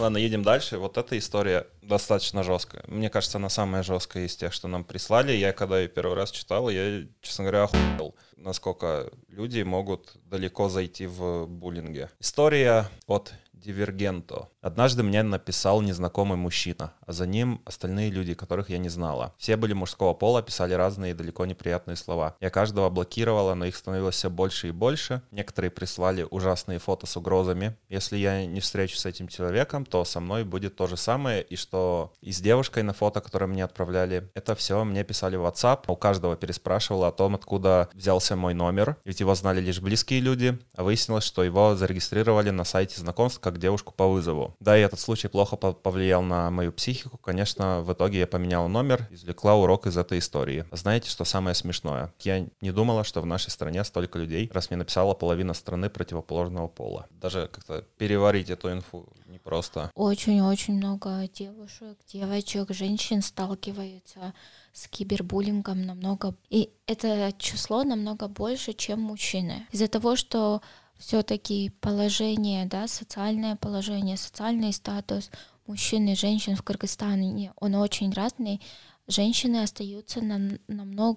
Ладно, 0.00 0.16
едем 0.16 0.42
дальше. 0.42 0.78
Вот 0.78 0.96
эта 0.96 1.18
история 1.18 1.66
достаточно 1.82 2.42
жесткая. 2.42 2.82
Мне 2.86 3.10
кажется, 3.10 3.36
она 3.36 3.50
самая 3.50 3.82
жесткая 3.82 4.24
из 4.24 4.34
тех, 4.34 4.50
что 4.54 4.66
нам 4.66 4.82
прислали. 4.82 5.32
Я 5.32 5.52
когда 5.52 5.78
ее 5.78 5.88
первый 5.88 6.14
раз 6.14 6.30
читал, 6.30 6.70
я, 6.70 7.06
честно 7.20 7.44
говоря, 7.44 7.64
охуел, 7.64 8.14
насколько 8.36 9.10
люди 9.28 9.60
могут 9.60 10.12
далеко 10.24 10.70
зайти 10.70 11.06
в 11.06 11.44
буллинге. 11.46 12.08
История 12.18 12.88
от 13.06 13.34
Дивергенто. 13.60 14.48
Однажды 14.62 15.02
мне 15.02 15.22
написал 15.22 15.82
незнакомый 15.82 16.36
мужчина, 16.36 16.94
а 17.06 17.12
за 17.12 17.26
ним 17.26 17.60
остальные 17.64 18.10
люди, 18.10 18.34
которых 18.34 18.70
я 18.70 18.78
не 18.78 18.88
знала. 18.88 19.34
Все 19.38 19.56
были 19.56 19.72
мужского 19.72 20.14
пола, 20.14 20.42
писали 20.42 20.74
разные 20.74 21.12
и 21.12 21.14
далеко 21.14 21.46
неприятные 21.46 21.96
слова. 21.96 22.36
Я 22.40 22.50
каждого 22.50 22.88
блокировала, 22.90 23.54
но 23.54 23.66
их 23.66 23.76
становилось 23.76 24.16
все 24.16 24.30
больше 24.30 24.68
и 24.68 24.70
больше. 24.70 25.22
Некоторые 25.30 25.70
прислали 25.70 26.26
ужасные 26.30 26.78
фото 26.78 27.06
с 27.06 27.16
угрозами. 27.16 27.76
Если 27.88 28.16
я 28.16 28.46
не 28.46 28.60
встречусь 28.60 29.00
с 29.00 29.06
этим 29.06 29.28
человеком, 29.28 29.84
то 29.84 30.04
со 30.04 30.20
мной 30.20 30.44
будет 30.44 30.76
то 30.76 30.86
же 30.86 30.96
самое, 30.96 31.42
и 31.42 31.56
что 31.56 32.12
и 32.20 32.32
с 32.32 32.40
девушкой 32.40 32.82
на 32.82 32.92
фото, 32.92 33.20
которое 33.20 33.46
мне 33.46 33.64
отправляли, 33.64 34.30
это 34.34 34.54
все 34.54 34.84
мне 34.84 35.04
писали 35.04 35.36
в 35.36 35.44
WhatsApp. 35.44 35.84
У 35.88 35.96
каждого 35.96 36.36
переспрашивала 36.36 37.08
о 37.08 37.12
том, 37.12 37.34
откуда 37.34 37.88
взялся 37.94 38.36
мой 38.36 38.54
номер, 38.54 38.96
ведь 39.04 39.20
его 39.20 39.34
знали 39.34 39.60
лишь 39.60 39.80
близкие 39.80 40.20
люди, 40.20 40.58
а 40.74 40.82
выяснилось, 40.82 41.24
что 41.24 41.42
его 41.42 41.76
зарегистрировали 41.76 42.50
на 42.50 42.64
сайте 42.64 43.00
знакомств 43.00 43.40
как 43.50 43.58
девушку 43.58 43.92
по 43.92 44.06
вызову. 44.06 44.54
Да, 44.60 44.78
и 44.78 44.80
этот 44.80 45.00
случай 45.00 45.28
плохо 45.28 45.56
повлиял 45.56 46.22
на 46.22 46.50
мою 46.50 46.72
психику. 46.72 47.18
Конечно, 47.18 47.80
в 47.82 47.92
итоге 47.92 48.20
я 48.20 48.26
поменяла 48.26 48.68
номер, 48.68 49.08
извлекла 49.10 49.56
урок 49.56 49.86
из 49.86 49.96
этой 49.96 50.20
истории. 50.20 50.64
Знаете, 50.70 51.10
что 51.10 51.24
самое 51.24 51.54
смешное? 51.54 52.12
Я 52.20 52.46
не 52.60 52.70
думала, 52.70 53.02
что 53.02 53.20
в 53.20 53.26
нашей 53.26 53.50
стране 53.50 53.82
столько 53.84 54.18
людей, 54.18 54.48
раз 54.52 54.70
мне 54.70 54.76
написала 54.76 55.14
половина 55.14 55.52
страны 55.54 55.90
противоположного 55.90 56.68
пола. 56.68 57.06
Даже 57.10 57.48
как-то 57.52 57.84
переварить 57.98 58.50
эту 58.50 58.70
инфу 58.70 59.08
непросто. 59.26 59.90
Очень-очень 59.94 60.74
много 60.74 61.28
девушек, 61.34 61.98
девочек, 62.06 62.70
женщин 62.70 63.22
сталкиваются 63.22 64.32
с 64.72 64.86
кибербуллингом 64.86 65.84
намного... 65.84 66.34
И 66.48 66.70
это 66.86 67.32
число 67.38 67.82
намного 67.82 68.28
больше, 68.28 68.72
чем 68.72 69.00
мужчины. 69.00 69.66
Из-за 69.72 69.88
того, 69.88 70.14
что 70.14 70.62
все-таки 71.00 71.70
положение, 71.80 72.66
да, 72.66 72.86
социальное 72.86 73.56
положение, 73.56 74.16
социальный 74.16 74.72
статус 74.72 75.30
мужчин 75.66 76.06
и 76.08 76.14
женщин 76.14 76.56
в 76.56 76.62
Кыргызстане, 76.62 77.52
он 77.56 77.74
очень 77.74 78.12
разный. 78.12 78.60
Женщины 79.08 79.62
остаются 79.62 80.20
на, 80.20 80.58
намного 80.68 81.16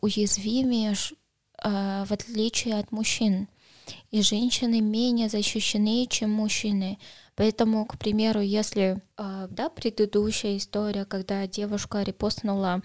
уязвимее, 0.00 0.92
э, 0.92 2.04
в 2.04 2.12
отличие 2.12 2.74
от 2.78 2.92
мужчин. 2.92 3.48
И 4.10 4.22
женщины 4.22 4.80
менее 4.80 5.28
защищены, 5.28 6.06
чем 6.06 6.30
мужчины. 6.30 6.98
Поэтому, 7.34 7.86
к 7.86 7.98
примеру, 7.98 8.40
если 8.40 9.02
э, 9.16 9.48
да, 9.50 9.68
предыдущая 9.70 10.58
история, 10.58 11.06
когда 11.06 11.46
девушка 11.46 12.02
репостнула 12.02 12.82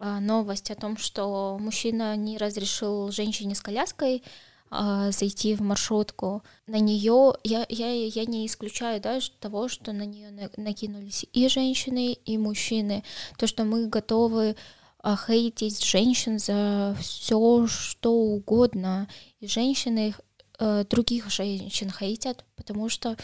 э, 0.00 0.18
новость 0.18 0.70
о 0.70 0.74
том, 0.76 0.96
что 0.96 1.58
мужчина 1.60 2.16
не 2.16 2.38
разрешил 2.38 3.10
женщине 3.10 3.54
с 3.54 3.60
коляской 3.60 4.22
а, 4.70 5.10
зайти 5.10 5.54
в 5.54 5.60
маршрутку. 5.60 6.42
На 6.66 6.78
нее 6.78 7.34
я, 7.44 7.66
я, 7.68 7.92
я 7.92 8.24
не 8.24 8.46
исключаю 8.46 9.00
даже 9.00 9.30
того, 9.38 9.68
что 9.68 9.92
на 9.92 10.04
нее 10.04 10.30
накинулись 10.56 11.26
и 11.32 11.48
женщины, 11.48 12.12
и 12.12 12.38
мужчины. 12.38 13.04
То, 13.36 13.46
что 13.46 13.64
мы 13.64 13.86
готовы 13.86 14.56
а, 14.98 15.16
хейтить 15.16 15.84
женщин 15.84 16.38
за 16.38 16.96
все, 17.00 17.66
что 17.66 18.12
угодно. 18.12 19.06
И 19.40 19.46
женщины 19.46 20.14
э, 20.58 20.84
других 20.88 21.30
женщин 21.30 21.90
хейтят, 21.90 22.44
потому 22.56 22.88
что, 22.88 23.16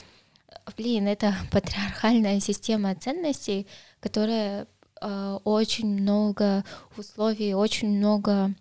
блин, 0.76 1.06
это 1.08 1.34
патриархальная 1.50 2.38
система 2.40 2.94
ценностей, 2.94 3.66
которая 4.00 4.66
э, 5.00 5.38
очень 5.44 5.88
много 5.88 6.64
условий, 6.96 7.54
очень 7.54 7.96
много 7.96 8.54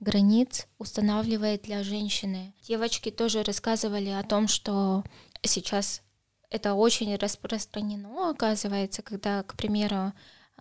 границ 0.00 0.66
устанавливает 0.78 1.62
для 1.62 1.82
женщины. 1.82 2.54
Девочки 2.62 3.10
тоже 3.10 3.42
рассказывали 3.42 4.10
о 4.10 4.22
том, 4.22 4.48
что 4.48 5.04
сейчас 5.42 6.02
это 6.50 6.74
очень 6.74 7.14
распространено, 7.16 8.30
оказывается, 8.30 9.02
когда, 9.02 9.42
к 9.42 9.56
примеру, 9.56 10.12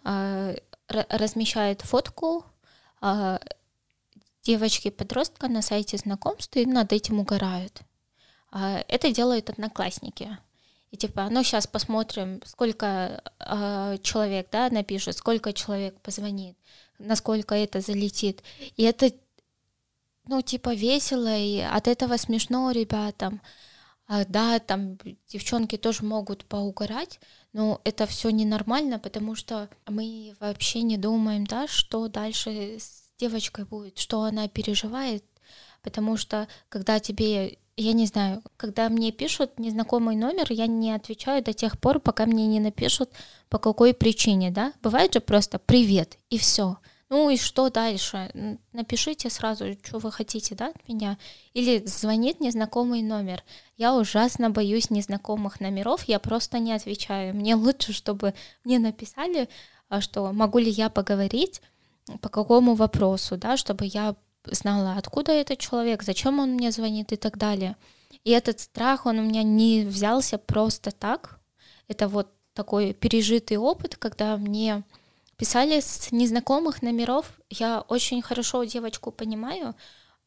а, 0.03 0.55
размещают 0.87 1.81
фотку 1.81 2.45
а, 3.01 3.39
девочки-подростка 4.43 5.47
на 5.47 5.61
сайте 5.61 5.97
знакомств 5.97 6.55
и 6.55 6.65
над 6.65 6.93
этим 6.93 7.19
угорают. 7.19 7.81
А, 8.51 8.83
это 8.87 9.11
делают 9.11 9.49
одноклассники. 9.49 10.37
И 10.91 10.97
типа, 10.97 11.27
ну 11.29 11.43
сейчас 11.43 11.67
посмотрим, 11.67 12.41
сколько 12.45 13.21
человек, 14.01 14.47
да, 14.49 14.69
напишет, 14.69 15.17
сколько 15.17 15.51
человек 15.51 15.99
позвонит, 15.99 16.55
насколько 16.99 17.53
это 17.53 17.81
залетит. 17.81 18.43
И 18.77 18.83
это 18.83 19.11
ну, 20.27 20.41
типа, 20.41 20.73
весело, 20.73 21.35
и 21.37 21.59
от 21.59 21.87
этого 21.87 22.17
смешно 22.17 22.71
ребятам. 22.71 23.41
А, 24.07 24.23
да, 24.25 24.59
там 24.59 24.97
девчонки 25.27 25.77
тоже 25.77 26.03
могут 26.03 26.45
поугарать, 26.45 27.19
но 27.53 27.81
это 27.83 28.05
все 28.05 28.29
ненормально, 28.29 28.99
потому 28.99 29.35
что 29.35 29.67
мы 29.87 30.35
вообще 30.39 30.83
не 30.83 30.97
думаем, 30.97 31.45
да, 31.45 31.67
что 31.67 32.07
дальше 32.07 32.77
с 32.79 33.05
девочкой 33.17 33.65
будет, 33.65 33.97
что 33.97 34.21
она 34.21 34.47
переживает, 34.47 35.23
потому 35.81 36.17
что 36.17 36.47
когда 36.69 36.99
тебе, 36.99 37.57
я 37.77 37.93
не 37.93 38.05
знаю, 38.05 38.43
когда 38.57 38.89
мне 38.89 39.11
пишут 39.11 39.57
незнакомый 39.57 40.15
номер, 40.15 40.51
я 40.51 40.67
не 40.67 40.91
отвечаю 40.91 41.43
до 41.43 41.53
тех 41.53 41.79
пор, 41.79 41.99
пока 41.99 42.27
мне 42.27 42.45
не 42.45 42.59
напишут 42.59 43.09
по 43.49 43.57
какой 43.57 43.95
причине, 43.95 44.51
да, 44.51 44.73
бывает 44.83 45.15
же 45.15 45.19
просто 45.19 45.57
привет 45.57 46.19
и 46.29 46.37
все. 46.37 46.77
Ну 47.09 47.29
и 47.29 47.37
что 47.37 47.69
дальше? 47.69 48.57
Напишите 48.73 49.29
сразу, 49.29 49.73
что 49.83 49.99
вы 49.99 50.11
хотите, 50.11 50.55
да, 50.55 50.69
от 50.69 50.87
меня. 50.87 51.17
Или 51.53 51.85
звонит 51.85 52.39
незнакомый 52.39 53.03
номер. 53.03 53.43
Я 53.77 53.95
ужасно 53.95 54.49
боюсь 54.49 54.89
незнакомых 54.89 55.59
номеров, 55.59 56.03
я 56.05 56.19
просто 56.19 56.57
не 56.57 56.73
отвечаю. 56.73 57.35
Мне 57.35 57.53
лучше, 57.55 57.93
чтобы 57.93 58.33
мне 58.63 58.79
написали, 58.79 59.49
а, 59.87 60.01
что 60.01 60.33
могу 60.33 60.57
ли 60.57 60.69
я 60.69 60.89
поговорить, 60.89 61.61
по 62.21 62.29
какому 62.29 62.73
вопросу, 62.73 63.37
да, 63.37 63.55
чтобы 63.55 63.85
я 63.85 64.15
знала, 64.45 64.95
откуда 64.97 65.31
этот 65.31 65.59
человек, 65.59 66.03
зачем 66.03 66.39
он 66.39 66.53
мне 66.53 66.71
звонит 66.71 67.11
и 67.11 67.15
так 67.17 67.37
далее. 67.37 67.75
И 68.23 68.31
этот 68.31 68.59
страх, 68.59 69.05
он 69.05 69.19
у 69.19 69.23
меня 69.23 69.43
не 69.43 69.85
взялся 69.85 70.37
просто 70.37 70.91
так. 70.91 71.39
Это 71.87 72.07
вот 72.07 72.31
такой 72.53 72.93
пережитый 72.93 73.57
опыт, 73.57 73.95
когда 73.95 74.37
мне 74.37 74.83
Писали 75.37 75.79
с 75.79 76.11
незнакомых 76.11 76.81
номеров. 76.81 77.39
Я 77.49 77.81
очень 77.81 78.21
хорошо 78.21 78.63
девочку 78.63 79.11
понимаю, 79.11 79.75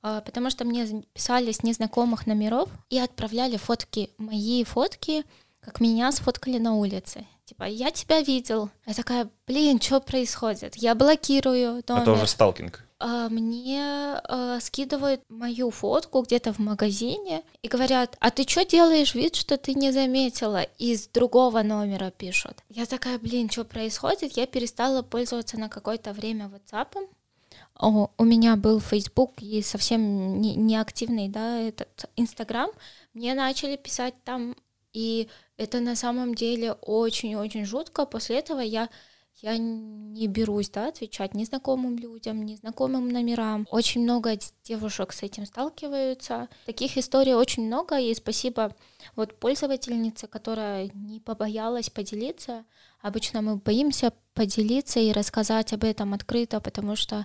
а, 0.03 0.21
потому 0.21 0.51
что 0.51 0.65
мне 0.65 1.03
писали 1.15 1.53
с 1.53 1.63
незнакомых 1.63 2.27
номеров 2.27 2.69
и 2.91 2.99
отправляли 2.99 3.57
фотки, 3.57 4.11
мои 4.19 4.65
фотки, 4.65 5.25
как 5.61 5.81
меня 5.81 6.13
сфоткали 6.13 6.59
на 6.59 6.75
улице. 6.75 7.27
Типа, 7.49 7.65
я 7.65 7.91
тебя 7.91 8.21
видел. 8.21 8.71
Я 8.87 8.95
такая, 8.95 9.29
блин, 9.47 9.81
что 9.81 10.01
происходит? 10.01 10.77
Я 10.77 10.95
блокирую 10.95 11.83
номер. 11.89 12.03
Это 12.03 12.13
уже 12.13 12.27
сталкинг. 12.27 12.85
А, 13.01 13.29
мне 13.29 13.81
а, 14.25 14.59
скидывают 14.61 15.23
мою 15.29 15.71
фотку 15.71 16.23
где-то 16.23 16.53
в 16.53 16.59
магазине 16.59 17.43
и 17.63 17.69
говорят, 17.69 18.17
а 18.21 18.31
ты 18.31 18.43
что 18.43 18.65
делаешь 18.65 19.15
вид, 19.15 19.35
что 19.37 19.57
ты 19.57 19.75
не 19.75 19.93
заметила? 19.93 20.63
Из 20.79 21.09
другого 21.09 21.63
номера 21.63 22.11
пишут. 22.11 22.59
Я 22.69 22.87
такая, 22.87 23.19
блин, 23.19 23.49
что 23.49 23.65
происходит? 23.65 24.37
Я 24.37 24.47
перестала 24.47 25.03
пользоваться 25.03 25.59
на 25.59 25.69
какое-то 25.69 26.13
время 26.13 26.51
WhatsApp. 26.51 27.09
О, 27.77 28.11
у 28.19 28.25
меня 28.25 28.57
был 28.57 28.81
Facebook 28.81 29.41
и 29.41 29.63
совсем 29.63 30.41
не, 30.41 30.55
не 30.57 31.29
да, 31.29 31.61
этот 31.61 32.11
Инстаграм. 32.17 32.71
Мне 33.15 33.35
начали 33.35 33.77
писать 33.77 34.15
там, 34.25 34.57
и 34.93 35.29
это 35.59 35.81
на 35.81 35.97
самом 35.97 36.35
деле 36.35 36.73
очень-очень 36.73 37.67
жутко. 37.67 38.07
После 38.07 38.39
этого 38.39 38.61
я 38.61 38.89
я 39.41 39.57
не 39.57 40.27
берусь, 40.27 40.69
да, 40.69 40.89
отвечать 40.89 41.33
незнакомым 41.33 41.97
людям, 41.97 42.45
незнакомым 42.45 43.09
номерам. 43.09 43.69
Очень 43.71 44.03
много 44.03 44.37
девушек 44.65 45.13
с 45.13 45.23
этим 45.23 45.47
сталкиваются. 45.47 46.49
Таких 46.67 46.97
историй 46.99 47.35
очень 47.35 47.67
много, 47.67 47.99
и 48.01 48.13
спасибо 48.15 48.75
вот 49.15 49.39
пользовательнице, 49.39 50.27
которая 50.27 50.91
не 50.93 51.21
побоялась 51.21 51.89
поделиться. 51.89 52.65
Обычно 53.01 53.41
мы 53.43 53.57
боимся 53.57 54.13
поделиться 54.35 54.99
и 54.99 55.13
рассказать 55.13 55.73
об 55.73 55.85
этом 55.85 56.15
открыто, 56.15 56.61
потому 56.61 56.97
что 56.97 57.25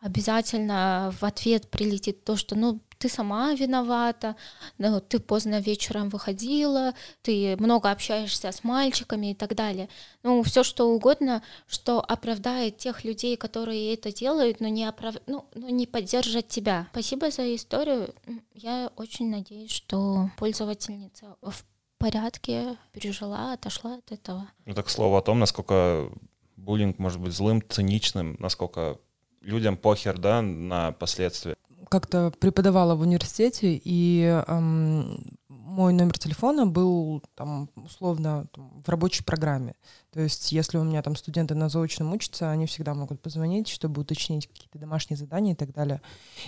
обязательно 0.00 1.12
в 1.20 1.24
ответ 1.24 1.68
прилетит 1.68 2.22
то, 2.22 2.36
что 2.36 2.54
ну 2.54 2.80
ты 2.98 3.08
сама 3.08 3.54
виновата, 3.54 4.36
ну, 4.76 5.00
ты 5.00 5.20
поздно 5.20 5.60
вечером 5.60 6.08
выходила, 6.08 6.94
ты 7.22 7.56
много 7.58 7.90
общаешься 7.90 8.50
с 8.50 8.64
мальчиками 8.64 9.30
и 9.30 9.34
так 9.34 9.54
далее. 9.54 9.88
Ну, 10.22 10.42
все 10.42 10.62
что 10.64 10.90
угодно, 10.90 11.42
что 11.66 12.00
оправдает 12.00 12.78
тех 12.78 13.04
людей, 13.04 13.36
которые 13.36 13.94
это 13.94 14.12
делают, 14.12 14.60
но 14.60 14.68
не, 14.68 14.84
оправ... 14.84 15.16
ну, 15.26 15.46
но 15.54 15.68
не 15.68 15.86
поддержат 15.86 16.48
тебя. 16.48 16.88
Спасибо 16.92 17.30
за 17.30 17.54
историю. 17.54 18.14
Я 18.54 18.90
очень 18.96 19.30
надеюсь, 19.30 19.70
что 19.70 20.30
пользовательница 20.36 21.36
в 21.40 21.64
порядке 21.98 22.76
пережила, 22.92 23.52
отошла 23.52 23.96
от 23.96 24.12
этого. 24.12 24.48
Ну, 24.66 24.74
так 24.74 24.88
слово 24.90 25.18
о 25.18 25.22
том, 25.22 25.38
насколько 25.38 26.10
буллинг 26.56 26.98
может 26.98 27.20
быть 27.20 27.32
злым, 27.32 27.62
циничным, 27.68 28.36
насколько 28.40 28.98
людям 29.40 29.76
похер, 29.76 30.18
да, 30.18 30.42
на 30.42 30.92
последствия. 30.92 31.56
Как-то 31.88 32.32
преподавала 32.38 32.94
в 32.94 33.00
университете, 33.00 33.80
и 33.82 34.42
эм, 34.46 35.18
мой 35.48 35.92
номер 35.92 36.18
телефона 36.18 36.66
был 36.66 37.22
там 37.34 37.70
условно 37.76 38.46
там, 38.52 38.82
в 38.84 38.88
рабочей 38.88 39.24
программе. 39.24 39.74
То 40.12 40.20
есть, 40.20 40.52
если 40.52 40.78
у 40.78 40.84
меня 40.84 41.02
там 41.02 41.16
студенты 41.16 41.54
на 41.54 41.68
заочном 41.68 42.12
учатся, 42.12 42.50
они 42.50 42.66
всегда 42.66 42.94
могут 42.94 43.22
позвонить, 43.22 43.68
чтобы 43.68 44.02
уточнить 44.02 44.46
какие-то 44.46 44.78
домашние 44.78 45.16
задания 45.16 45.52
и 45.52 45.56
так 45.56 45.72
далее. 45.72 46.02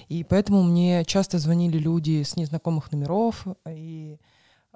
И 0.08 0.24
поэтому 0.24 0.62
мне 0.62 1.04
часто 1.04 1.38
звонили 1.38 1.78
люди 1.78 2.22
с 2.22 2.36
незнакомых 2.36 2.92
номеров, 2.92 3.46
и 3.68 4.18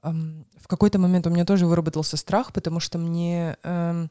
в 0.03 0.69
какой-то 0.69 0.99
момент 0.99 1.27
у 1.27 1.31
меня 1.31 1.45
тоже 1.45 1.67
выработался 1.67 2.17
страх, 2.17 2.53
потому 2.53 2.79
что 2.79 2.99
мне 2.99 3.57
эм, 3.63 4.11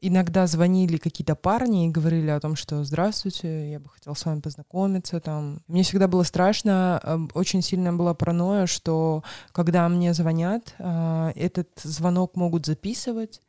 иногда 0.00 0.46
звонили 0.46 0.96
какие-то 0.96 1.34
парни 1.34 1.86
и 1.86 1.90
говорили 1.90 2.30
о 2.30 2.40
том, 2.40 2.56
что 2.56 2.84
«Здравствуйте, 2.84 3.70
я 3.70 3.80
бы 3.80 3.88
хотел 3.88 4.14
с 4.14 4.24
вами 4.24 4.40
познакомиться». 4.40 5.20
Там. 5.20 5.60
Мне 5.66 5.82
всегда 5.82 6.08
было 6.08 6.22
страшно, 6.22 7.00
эм, 7.02 7.30
очень 7.34 7.62
сильно 7.62 7.92
была 7.92 8.14
паранойя, 8.14 8.66
что 8.66 9.22
когда 9.52 9.88
мне 9.88 10.12
звонят, 10.14 10.74
э, 10.78 11.32
этот 11.34 11.68
звонок 11.82 12.36
могут 12.36 12.66
записывать, 12.66 13.40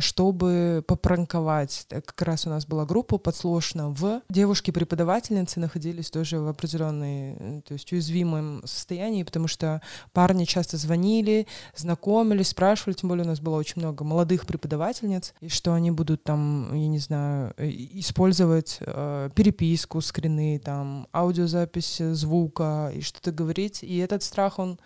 чтобы 0.00 0.84
попранковать. 0.86 1.86
Как 1.88 2.20
раз 2.22 2.46
у 2.46 2.50
нас 2.50 2.66
была 2.66 2.84
группа 2.86 3.18
подсложно 3.18 3.90
в. 3.90 4.22
Девушки-преподавательницы 4.28 5.60
находились 5.60 6.10
тоже 6.10 6.40
в 6.40 6.48
определенной, 6.48 7.36
э, 7.38 7.60
то 7.66 7.74
есть 7.74 7.92
уязвимом 7.92 8.62
состоянии, 8.64 9.22
потому 9.22 9.46
что 9.46 9.80
парни 10.12 10.44
часто 10.44 10.76
звонили, 10.76 11.46
знакомились, 11.76 12.48
спрашивали, 12.48 12.94
тем 12.94 13.08
более 13.08 13.24
у 13.24 13.28
нас 13.28 13.40
было 13.40 13.56
очень 13.56 13.80
много 13.80 14.04
молодых 14.04 14.46
преподавательниц, 14.46 15.34
и 15.40 15.48
что 15.48 15.72
они 15.74 15.90
будут 15.90 16.24
там, 16.24 16.74
я 16.74 16.88
не 16.88 16.98
знаю, 16.98 17.54
э, 17.56 17.68
использовать 17.70 18.78
э, 18.80 19.30
переписку, 19.34 20.00
скрины, 20.00 20.58
там, 20.58 21.06
аудиозапись 21.12 21.98
звука 21.98 22.90
и 22.94 23.00
что-то 23.00 23.32
говорить. 23.32 23.82
И 23.82 23.98
этот 23.98 24.22
страх, 24.22 24.58
он 24.58 24.78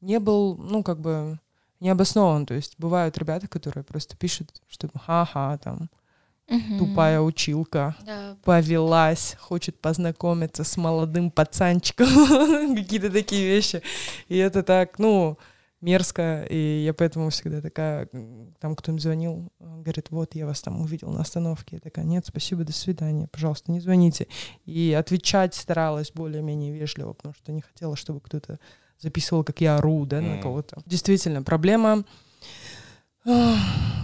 не 0.00 0.20
был, 0.20 0.56
ну, 0.56 0.82
как 0.82 1.00
бы 1.00 1.38
не 1.80 1.90
обоснован. 1.90 2.46
То 2.46 2.54
есть 2.54 2.74
бывают 2.78 3.18
ребята, 3.18 3.48
которые 3.48 3.84
просто 3.84 4.16
пишут, 4.16 4.62
что 4.68 4.88
ха-ха, 4.94 5.58
там, 5.58 5.90
угу. 6.48 6.78
тупая 6.78 7.20
училка 7.20 7.96
да. 8.04 8.36
повелась, 8.44 9.36
хочет 9.38 9.80
познакомиться 9.80 10.64
с 10.64 10.76
молодым 10.76 11.30
пацанчиком, 11.30 12.08
какие-то 12.76 13.10
такие 13.10 13.46
вещи. 13.46 13.82
И 14.28 14.36
это 14.36 14.62
так, 14.62 14.98
ну, 14.98 15.38
мерзко, 15.80 16.44
и 16.50 16.82
я 16.84 16.92
поэтому 16.92 17.30
всегда 17.30 17.60
такая, 17.60 18.08
там 18.58 18.74
кто-нибудь 18.74 19.02
звонил, 19.02 19.52
говорит, 19.60 20.10
вот, 20.10 20.34
я 20.34 20.46
вас 20.46 20.60
там 20.60 20.80
увидел 20.80 21.10
на 21.10 21.20
остановке. 21.20 21.76
Я 21.76 21.80
такая, 21.80 22.04
нет, 22.04 22.26
спасибо, 22.26 22.64
до 22.64 22.72
свидания, 22.72 23.28
пожалуйста, 23.28 23.70
не 23.70 23.80
звоните. 23.80 24.26
И 24.64 24.92
отвечать 24.92 25.54
старалась 25.54 26.10
более-менее 26.12 26.72
вежливо, 26.72 27.12
потому 27.12 27.34
что 27.34 27.52
не 27.52 27.60
хотела, 27.60 27.96
чтобы 27.96 28.20
кто-то 28.20 28.58
записывал, 29.00 29.44
как 29.44 29.60
я 29.60 29.76
ору, 29.76 30.06
да, 30.06 30.18
mm. 30.18 30.36
на 30.36 30.42
кого-то. 30.42 30.82
Действительно, 30.86 31.42
проблема 31.42 32.04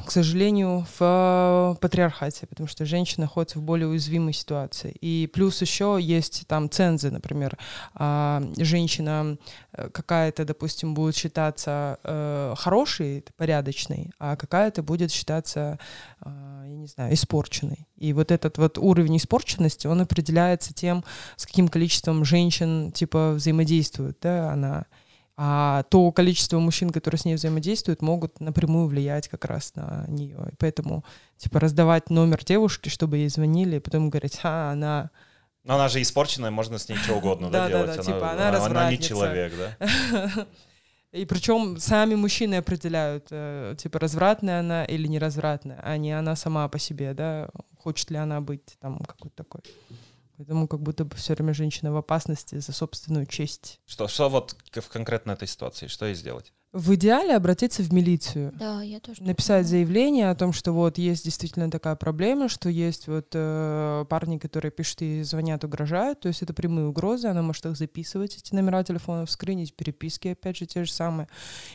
к 0.05 0.11
сожалению, 0.11 0.87
в 0.99 1.79
патриархате, 1.81 2.47
потому 2.47 2.69
что 2.69 2.85
женщина 2.85 3.25
находится 3.25 3.59
в 3.59 3.63
более 3.63 3.89
уязвимой 3.89 4.35
ситуации. 4.35 4.95
И 5.01 5.31
плюс 5.33 5.63
еще 5.63 5.99
есть 6.01 6.47
там 6.47 6.69
цензы, 6.69 7.11
например, 7.11 7.57
а, 7.95 8.43
женщина 8.59 9.39
э, 9.73 9.89
какая-то, 9.89 10.45
допустим, 10.45 10.95
будет 10.95 11.17
считаться 11.17 11.99
э, 12.05 12.55
хорошей, 12.57 13.25
порядочной, 13.37 14.11
а 14.19 14.37
какая-то 14.37 14.83
будет 14.83 15.11
считаться, 15.11 15.79
а, 16.21 16.65
я 16.67 16.77
не 16.77 16.87
знаю, 16.87 17.15
испорченной. 17.15 17.89
И 17.97 18.13
вот 18.13 18.31
этот 18.31 18.59
вот 18.59 18.77
уровень 18.77 19.17
испорченности, 19.17 19.87
он 19.87 20.03
определяется 20.03 20.75
тем, 20.75 21.03
с 21.37 21.47
каким 21.47 21.69
количеством 21.69 22.25
женщин, 22.27 22.93
типа, 22.93 23.33
взаимодействует, 23.33 24.19
да, 24.21 24.53
она 24.53 24.85
а 25.37 25.83
то 25.85 26.13
количество 26.13 26.59
мужчин, 26.61 26.91
которые 26.91 27.19
с 27.19 27.25
ней 27.25 27.35
взаимодействуют, 27.35 28.03
могут 28.03 28.39
напрямую 28.41 28.87
влиять 28.87 29.29
как 29.29 29.45
раз 29.45 29.75
на 29.75 30.05
нее. 30.07 30.39
И 30.53 30.55
поэтому, 30.57 31.05
типа, 31.37 31.59
раздавать 31.59 32.09
номер 32.09 32.45
девушки, 32.45 32.89
чтобы 32.89 33.19
ей 33.19 33.29
звонили, 33.29 33.77
и 33.77 33.81
потом 33.81 34.11
говорить, 34.11 34.39
а, 34.45 34.71
она... 34.71 35.11
Но 35.65 35.75
она 35.75 35.89
же 35.89 36.01
испорченная, 36.01 36.51
можно 36.51 36.79
с 36.79 36.89
ней 36.89 36.97
что 36.97 37.15
угодно 37.15 37.51
да, 37.51 37.69
делать. 37.69 37.87
Да, 37.87 37.97
да, 37.97 38.03
типа, 38.03 38.31
она, 38.33 38.65
она 38.65 38.91
не 38.91 38.99
человек, 38.99 39.53
да? 39.57 40.47
И 41.15 41.27
причем 41.27 41.79
сами 41.79 42.17
мужчины 42.17 42.57
определяют, 42.57 43.29
э, 43.31 43.77
типа, 43.79 44.01
развратная 44.01 44.59
она 44.59 44.85
или 44.85 45.07
неразвратная, 45.07 45.81
а 45.81 45.97
не 45.97 46.11
она 46.11 46.35
сама 46.35 46.69
по 46.69 46.81
себе, 46.81 47.15
да, 47.15 47.51
хочет 47.79 48.11
ли 48.11 48.17
она 48.17 48.41
быть 48.41 48.77
там 48.81 48.99
какой-то 48.99 49.37
такой. 49.37 49.61
Поэтому 50.37 50.67
как 50.67 50.81
будто 50.81 51.05
бы 51.05 51.15
все 51.17 51.35
время 51.35 51.55
женщина 51.55 51.93
в 51.93 51.97
опасности 51.97 52.59
за 52.59 52.73
собственную 52.73 53.27
честь. 53.27 53.81
Что, 53.87 54.09
что 54.09 54.29
вот 54.29 54.57
в 54.73 54.89
конкретно 54.89 55.33
этой 55.33 55.47
ситуации, 55.47 55.87
что 55.87 56.07
ей 56.07 56.15
сделать? 56.15 56.53
В 56.75 56.97
идеале 56.97 57.37
обратиться 57.37 57.85
в 57.85 57.93
милицию. 57.93 58.53
Да, 58.59 58.83
я 58.83 58.99
тоже. 58.99 59.23
Написать 59.23 59.65
заявление 59.65 60.29
о 60.29 60.35
том, 60.35 60.53
что 60.53 60.73
вот 60.73 60.99
есть 60.99 61.25
действительно 61.25 61.71
такая 61.71 61.95
проблема, 61.95 62.49
что 62.49 62.69
есть 62.69 63.07
вот 63.07 63.29
э, 63.33 64.05
парни, 64.09 64.39
которые 64.39 64.73
пишут 64.73 65.03
и 65.03 65.23
звонят, 65.23 65.63
угрожают. 65.63 66.19
То 66.19 66.29
есть 66.29 66.43
это 66.43 66.53
прямые 66.53 66.89
угрозы, 66.89 67.29
она 67.29 67.43
может 67.43 67.65
их 67.67 67.77
записывать, 67.77 68.37
эти 68.37 68.53
номера 68.57 68.83
телефонов, 68.83 69.31
скринить 69.31 69.77
переписки, 69.77 70.27
опять 70.27 70.57
же, 70.57 70.67
те 70.67 70.85
же 70.85 70.91
самые, 70.91 71.29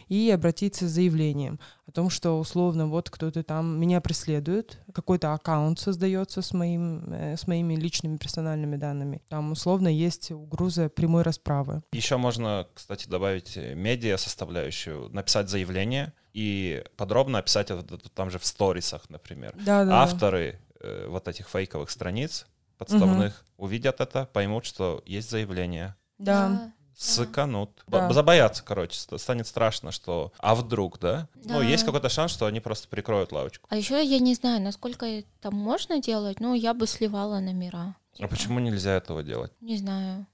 и 0.10 0.30
обратиться 0.32 0.86
с 0.86 0.92
заявлением 0.92 1.62
о 1.88 1.92
том, 1.92 2.10
что 2.10 2.40
условно 2.40 2.88
вот 2.88 3.10
кто-то 3.10 3.42
там 3.44 3.80
меня 3.80 4.00
преследует, 4.02 4.80
какой-то 4.94 5.34
аккаунт 5.34 5.80
создается 5.80 6.42
с, 6.42 6.54
моим, 6.54 7.12
э, 7.14 7.38
с 7.38 7.48
моими 7.48 7.76
личными 7.76 8.18
персональными 8.18 8.76
данными. 8.76 9.22
Там 9.30 9.54
условно 9.54 9.88
есть 9.88 10.32
угроза 10.32 10.90
прямой 10.90 11.24
расправы. 11.24 11.84
Еще 11.94 12.18
можно, 12.18 12.68
кстати, 12.74 13.08
добавить 13.08 13.56
э, 13.56 13.76
медиа 13.76 14.18
составляющую 14.18 14.89
помощью 14.90 15.14
написать 15.14 15.50
заявление 15.50 16.14
и 16.34 16.84
подробно 16.96 17.40
описать 17.40 17.72
это 17.72 17.98
там 18.10 18.30
же 18.30 18.40
в 18.40 18.46
сторисах, 18.46 19.10
например. 19.10 19.54
Да, 19.58 19.86
да, 19.86 20.04
Авторы 20.04 20.60
э, 20.80 21.08
вот 21.08 21.28
этих 21.28 21.48
фейковых 21.50 21.90
страниц 21.90 22.46
подставных 22.78 23.44
угу. 23.58 23.66
увидят 23.66 24.00
это, 24.00 24.26
поймут, 24.32 24.66
что 24.66 25.04
есть 25.06 25.30
заявление. 25.30 25.96
Да. 26.18 26.72
Сыканут. 26.96 27.72
Да. 27.88 28.12
Забоятся, 28.12 28.62
короче, 28.64 29.00
станет 29.18 29.48
страшно, 29.48 29.92
что 29.92 30.34
а 30.38 30.54
вдруг, 30.54 31.00
да? 31.00 31.30
да? 31.36 31.56
Ну, 31.56 31.62
есть 31.62 31.86
какой-то 31.86 32.10
шанс, 32.10 32.32
что 32.32 32.46
они 32.46 32.60
просто 32.60 32.90
прикроют 32.90 33.32
лавочку. 33.32 33.68
А 33.70 33.78
еще 33.78 34.04
я 34.04 34.20
не 34.20 34.36
знаю, 34.36 34.62
насколько 34.62 35.06
это 35.06 35.50
можно 35.50 36.02
делать, 36.02 36.42
но 36.42 36.56
я 36.56 36.74
бы 36.74 36.88
сливала 36.88 37.40
номера. 37.40 37.96
А 38.20 38.28
почему 38.28 38.60
нельзя 38.60 38.96
этого 38.96 39.24
делать? 39.24 39.54
Не 39.62 39.78
знаю. 39.78 40.28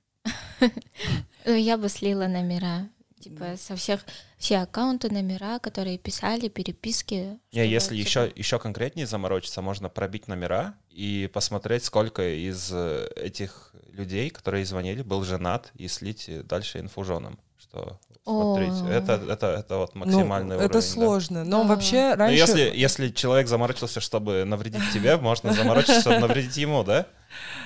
Я 1.45 1.78
бы 1.78 1.88
слила 1.89 2.26
номера 2.26 2.89
типа 3.26 3.57
со 3.57 3.76
всех 3.76 4.01
все 4.38 4.59
аккаунты, 4.59 5.11
номера, 5.11 5.59
которые 5.59 5.97
писали, 5.97 6.47
переписки. 6.47 7.39
Не, 7.51 7.67
если 7.67 7.95
типа... 7.95 8.07
еще, 8.07 8.34
еще 8.36 8.59
конкретнее 8.59 9.07
заморочиться, 9.07 9.61
можно 9.61 9.89
пробить 9.89 10.28
номера 10.28 10.76
и 10.89 11.30
посмотреть, 11.34 11.84
сколько 11.84 12.21
из 12.23 12.69
э, 12.71 13.07
этих 13.15 13.73
людей, 13.91 14.30
которые 14.30 14.65
звонили, 14.65 15.01
был 15.01 15.23
женат, 15.23 15.71
и 15.76 15.88
слить 15.88 16.30
дальше 16.45 16.80
инфу 16.80 17.03
женам. 17.03 17.39
Что 17.57 17.99
смотрите, 18.23 18.86
это, 18.89 19.13
это, 19.30 19.47
это 19.47 19.78
вот 19.78 19.95
ну, 19.95 20.01
максимальный 20.01 20.55
ну, 20.55 20.55
уровень. 20.55 20.69
Это 20.69 20.82
сложно, 20.82 21.43
да. 21.43 21.49
но 21.49 21.63
да. 21.63 21.69
вообще 21.69 22.13
раньше... 22.13 22.45
Но 22.45 22.59
если, 22.59 22.78
если 22.78 23.09
человек 23.09 23.47
заморочился, 23.47 23.99
чтобы 24.01 24.43
навредить 24.45 24.91
тебе, 24.93 25.17
можно 25.17 25.53
заморочиться, 25.53 26.01
чтобы 26.01 26.19
навредить 26.19 26.57
ему, 26.57 26.84
да? 26.84 27.07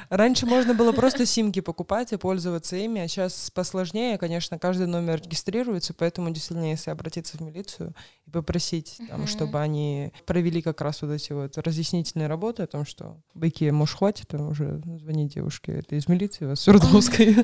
Раньше 0.09 0.45
можно 0.45 0.73
было 0.73 0.91
просто 0.91 1.25
симки 1.25 1.59
покупать 1.59 2.13
и 2.13 2.17
пользоваться 2.17 2.75
ими, 2.75 3.01
а 3.01 3.07
сейчас 3.07 3.51
посложнее, 3.51 4.17
конечно, 4.17 4.57
каждый 4.57 4.87
номер 4.87 5.21
регистрируется, 5.21 5.93
поэтому 5.93 6.31
действительно, 6.31 6.69
если 6.69 6.91
обратиться 6.91 7.37
в 7.37 7.41
милицию 7.41 7.93
и 8.25 8.31
попросить, 8.31 8.99
там, 9.09 9.27
чтобы 9.27 9.59
они 9.59 10.11
провели 10.25 10.61
как 10.61 10.81
раз 10.81 11.01
вот 11.01 11.11
эти 11.11 11.31
вот 11.33 11.57
разъяснительные 11.57 12.27
работы 12.27 12.63
о 12.63 12.67
том, 12.67 12.85
что 12.85 13.17
быки, 13.33 13.69
может, 13.71 13.97
хватит, 13.97 14.27
там 14.29 14.49
уже 14.49 14.81
звони 14.99 15.27
девушке, 15.27 15.79
это 15.79 15.95
из 15.95 16.07
милиции, 16.07 16.45
вас 16.45 16.61
Свердловской 16.61 17.35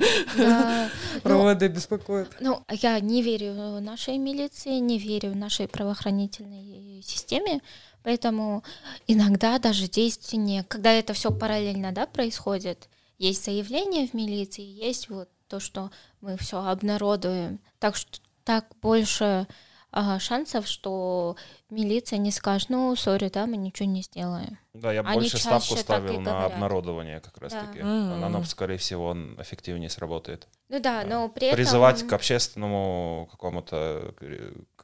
проводы 1.24 1.68
беспокоят. 1.68 2.36
Ну, 2.40 2.64
я 2.70 3.00
не 3.00 3.22
верю 3.22 3.80
нашей 3.82 4.18
милиции, 4.18 4.80
не 4.80 4.98
верю 4.98 5.36
нашей 5.36 5.68
правоохранительной 5.68 7.02
системе, 7.04 7.62
Поэтому 8.06 8.64
иногда 9.08 9.58
даже 9.58 9.88
действеннее, 9.88 10.64
когда 10.64 10.92
это 10.92 11.14
все 11.14 11.32
параллельно 11.32 11.92
да, 11.92 12.06
происходит, 12.06 12.88
есть 13.18 13.44
заявление 13.46 14.08
в 14.08 14.14
милиции, 14.14 14.62
есть 14.62 15.10
вот 15.10 15.28
то, 15.48 15.60
что 15.60 15.90
мы 16.22 16.38
все 16.38 16.64
обнародуем. 16.64 17.60
Так 17.80 17.96
что 17.96 18.20
так 18.44 18.68
больше 18.80 19.48
а, 19.92 20.20
шансов, 20.20 20.68
что 20.68 21.36
милиция 21.72 22.20
не 22.20 22.30
скажет, 22.30 22.70
ну, 22.70 22.96
сори, 22.96 23.30
да, 23.30 23.48
мы 23.48 23.58
ничего 23.58 23.90
не 23.90 24.04
сделаем. 24.04 24.60
Да, 24.76 24.94
я 24.94 25.02
Они 25.02 25.22
больше 25.22 25.40
ставку 25.40 25.76
ставил 25.76 26.22
на 26.22 26.46
обнародование 26.46 27.22
как 27.22 27.40
раз-таки. 27.40 27.80
Да. 27.80 27.86
Mm-hmm. 27.86 28.24
Оно, 28.24 28.44
скорее 28.44 28.78
всего, 28.78 29.18
эффективнее 29.40 29.90
сработает. 29.90 30.48
Ну 30.70 30.80
да, 30.80 31.04
но 31.08 31.28
при 31.30 31.48
этом... 31.48 31.56
Призывать 31.58 32.06
к 32.06 32.14
общественному 32.14 33.28
какому-то, 33.32 34.14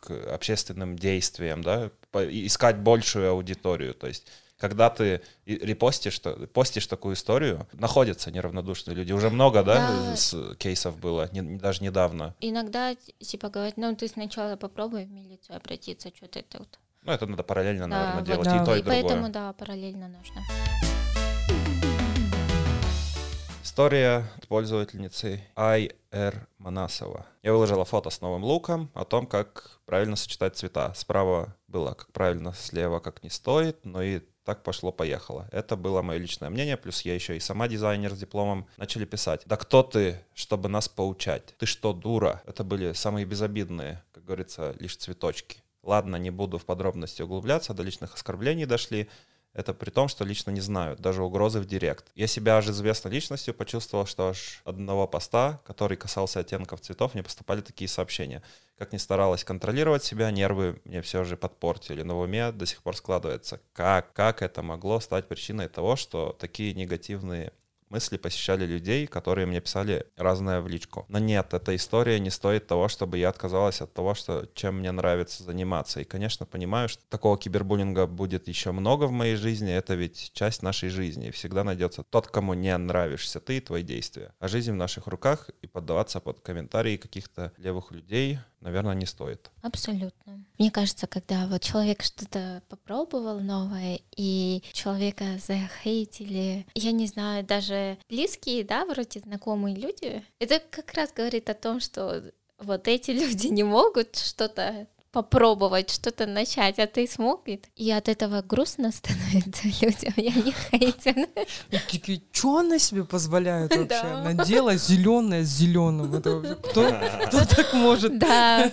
к 0.01 0.11
общественным 0.11 0.97
действиям, 0.97 1.61
да, 1.63 1.89
искать 2.13 2.77
большую 2.77 3.29
аудиторию, 3.31 3.93
то 3.93 4.07
есть 4.07 4.27
когда 4.61 4.91
ты 4.91 5.21
репостишь, 5.47 6.21
постишь 6.53 6.85
такую 6.85 7.15
историю, 7.15 7.67
находятся 7.73 8.29
неравнодушные 8.29 8.95
люди. 8.95 9.11
Уже 9.11 9.31
много, 9.31 9.63
да, 9.63 9.89
да. 9.89 10.15
С 10.15 10.55
кейсов 10.57 10.99
было, 10.99 11.27
не, 11.31 11.41
даже 11.41 11.83
недавно. 11.83 12.35
Иногда, 12.41 12.93
типа, 13.19 13.49
говорят, 13.49 13.77
ну, 13.77 13.95
ты 13.95 14.07
сначала 14.07 14.57
попробуй 14.57 15.05
в 15.05 15.11
милицию 15.11 15.57
обратиться, 15.57 16.11
что 16.15 16.27
ты 16.27 16.43
тут. 16.43 16.79
Ну, 17.01 17.11
это 17.11 17.25
надо 17.25 17.41
параллельно, 17.41 17.89
да, 17.89 18.13
наверное, 18.13 18.15
вот, 18.19 18.25
делать 18.25 18.45
да. 18.45 18.61
и 18.61 18.65
то, 18.65 18.75
и, 18.75 18.79
и 18.79 18.81
другое. 18.83 19.01
поэтому, 19.01 19.29
да, 19.29 19.53
параллельно 19.53 20.07
нужно. 20.07 20.43
История 23.63 24.25
от 24.37 24.47
пользовательницы 24.47 25.43
IR 25.55 26.35
Манасова. 26.57 27.27
Я 27.43 27.53
выложила 27.53 27.85
фото 27.85 28.09
с 28.09 28.19
новым 28.19 28.43
луком 28.43 28.89
о 28.95 29.05
том, 29.05 29.27
как 29.27 29.79
правильно 29.85 30.15
сочетать 30.15 30.57
цвета. 30.57 30.91
Справа 30.95 31.55
было 31.67 31.93
как 31.93 32.11
правильно, 32.11 32.53
слева 32.53 32.99
как 32.99 33.23
не 33.23 33.29
стоит, 33.29 33.85
но 33.85 34.01
и 34.01 34.21
так 34.43 34.63
пошло-поехало. 34.63 35.47
Это 35.51 35.75
было 35.75 36.01
мое 36.01 36.17
личное 36.17 36.49
мнение, 36.49 36.75
плюс 36.75 37.03
я 37.03 37.13
еще 37.13 37.37
и 37.37 37.39
сама 37.39 37.67
дизайнер 37.67 38.11
с 38.13 38.17
дипломом. 38.17 38.67
Начали 38.77 39.05
писать, 39.05 39.43
да 39.45 39.57
кто 39.57 39.83
ты, 39.83 40.19
чтобы 40.33 40.67
нас 40.67 40.89
поучать? 40.89 41.55
Ты 41.57 41.67
что, 41.67 41.93
дура? 41.93 42.41
Это 42.47 42.63
были 42.63 42.93
самые 42.93 43.25
безобидные, 43.25 44.03
как 44.11 44.25
говорится, 44.25 44.75
лишь 44.79 44.97
цветочки. 44.97 45.61
Ладно, 45.83 46.15
не 46.15 46.29
буду 46.29 46.57
в 46.57 46.65
подробности 46.65 47.21
углубляться, 47.21 47.73
до 47.73 47.83
личных 47.83 48.13
оскорблений 48.13 48.65
дошли. 48.65 49.09
Это 49.53 49.73
при 49.73 49.89
том, 49.89 50.07
что 50.07 50.23
лично 50.23 50.51
не 50.51 50.61
знают, 50.61 51.01
даже 51.01 51.23
угрозы 51.23 51.59
в 51.59 51.65
директ. 51.65 52.09
Я 52.15 52.27
себя 52.27 52.57
аж 52.57 52.69
известной 52.69 53.11
личностью 53.11 53.53
почувствовал, 53.53 54.05
что 54.05 54.29
аж 54.29 54.61
одного 54.63 55.07
поста, 55.07 55.59
который 55.65 55.97
касался 55.97 56.39
оттенков 56.39 56.79
цветов, 56.79 57.13
мне 57.13 57.23
поступали 57.23 57.59
такие 57.59 57.89
сообщения. 57.89 58.41
Как 58.77 58.93
ни 58.93 58.97
старалась 58.97 59.43
контролировать 59.43 60.03
себя, 60.03 60.31
нервы 60.31 60.81
мне 60.85 61.01
все 61.01 61.25
же 61.25 61.35
подпортили. 61.35 62.01
Но 62.01 62.17
в 62.17 62.21
уме 62.21 62.51
до 62.51 62.65
сих 62.65 62.81
пор 62.81 62.95
складывается, 62.95 63.59
как, 63.73 64.13
как 64.13 64.41
это 64.41 64.63
могло 64.63 64.99
стать 65.01 65.27
причиной 65.27 65.67
того, 65.67 65.97
что 65.97 66.35
такие 66.39 66.73
негативные 66.73 67.51
мысли 67.91 68.17
посещали 68.17 68.65
людей, 68.65 69.05
которые 69.05 69.45
мне 69.45 69.61
писали 69.61 70.07
разное 70.15 70.61
в 70.61 70.67
личку. 70.67 71.05
Но 71.09 71.19
нет, 71.19 71.53
эта 71.53 71.75
история 71.75 72.19
не 72.19 72.29
стоит 72.29 72.67
того, 72.67 72.87
чтобы 72.87 73.17
я 73.17 73.29
отказалась 73.29 73.81
от 73.81 73.93
того, 73.93 74.15
что, 74.15 74.47
чем 74.53 74.79
мне 74.79 74.91
нравится 74.91 75.43
заниматься. 75.43 75.99
И, 75.99 76.05
конечно, 76.05 76.45
понимаю, 76.45 76.89
что 76.89 77.03
такого 77.09 77.37
кибербуллинга 77.37 78.07
будет 78.07 78.47
еще 78.47 78.71
много 78.71 79.05
в 79.05 79.11
моей 79.11 79.35
жизни. 79.35 79.71
Это 79.71 79.95
ведь 79.95 80.31
часть 80.33 80.63
нашей 80.63 80.89
жизни. 80.89 81.27
И 81.27 81.31
всегда 81.31 81.63
найдется 81.63 82.03
тот, 82.03 82.27
кому 82.27 82.53
не 82.53 82.75
нравишься 82.77 83.39
ты 83.39 83.57
и 83.57 83.61
твои 83.61 83.83
действия. 83.83 84.33
А 84.39 84.47
жизнь 84.47 84.71
в 84.71 84.75
наших 84.75 85.07
руках 85.07 85.49
и 85.61 85.67
поддаваться 85.67 86.19
под 86.19 86.39
комментарии 86.39 86.97
каких-то 86.97 87.51
левых 87.57 87.91
людей 87.91 88.39
наверное, 88.61 88.95
не 88.95 89.05
стоит. 89.05 89.51
Абсолютно. 89.61 90.43
Мне 90.57 90.71
кажется, 90.71 91.07
когда 91.07 91.47
вот 91.47 91.61
человек 91.61 92.03
что-то 92.03 92.63
попробовал 92.69 93.39
новое, 93.39 93.99
и 94.15 94.63
человека 94.71 95.37
захейтили, 95.45 96.65
я 96.75 96.91
не 96.91 97.07
знаю, 97.07 97.43
даже 97.43 97.97
близкие, 98.09 98.63
да, 98.63 98.85
вроде 98.85 99.19
знакомые 99.19 99.75
люди, 99.75 100.23
это 100.39 100.61
как 100.69 100.93
раз 100.93 101.11
говорит 101.11 101.49
о 101.49 101.53
том, 101.53 101.79
что 101.79 102.31
вот 102.59 102.87
эти 102.87 103.11
люди 103.11 103.47
не 103.47 103.63
могут 103.63 104.15
что-то 104.15 104.87
попробовать 105.11 105.89
что-то 105.89 106.25
начать, 106.25 106.79
а 106.79 106.87
ты 106.87 107.07
смог, 107.07 107.47
и 107.75 107.91
от 107.91 108.07
этого 108.07 108.41
грустно 108.41 108.91
становится 108.93 109.67
людям, 109.81 110.13
я 110.15 110.31
не 110.31 110.51
хейтен. 110.51 111.27
Такие, 111.69 112.21
что 112.31 112.57
она 112.57 112.79
себе 112.79 113.03
позволяет 113.03 113.75
вообще? 113.75 114.03
Надела 114.23 114.75
зеленое 114.75 115.43
с 115.43 115.49
зеленым. 115.49 116.13
Это 116.13 116.57
кто, 116.63 116.91
кто 117.27 117.45
так 117.45 117.73
может? 117.73 118.17
Да. 118.19 118.71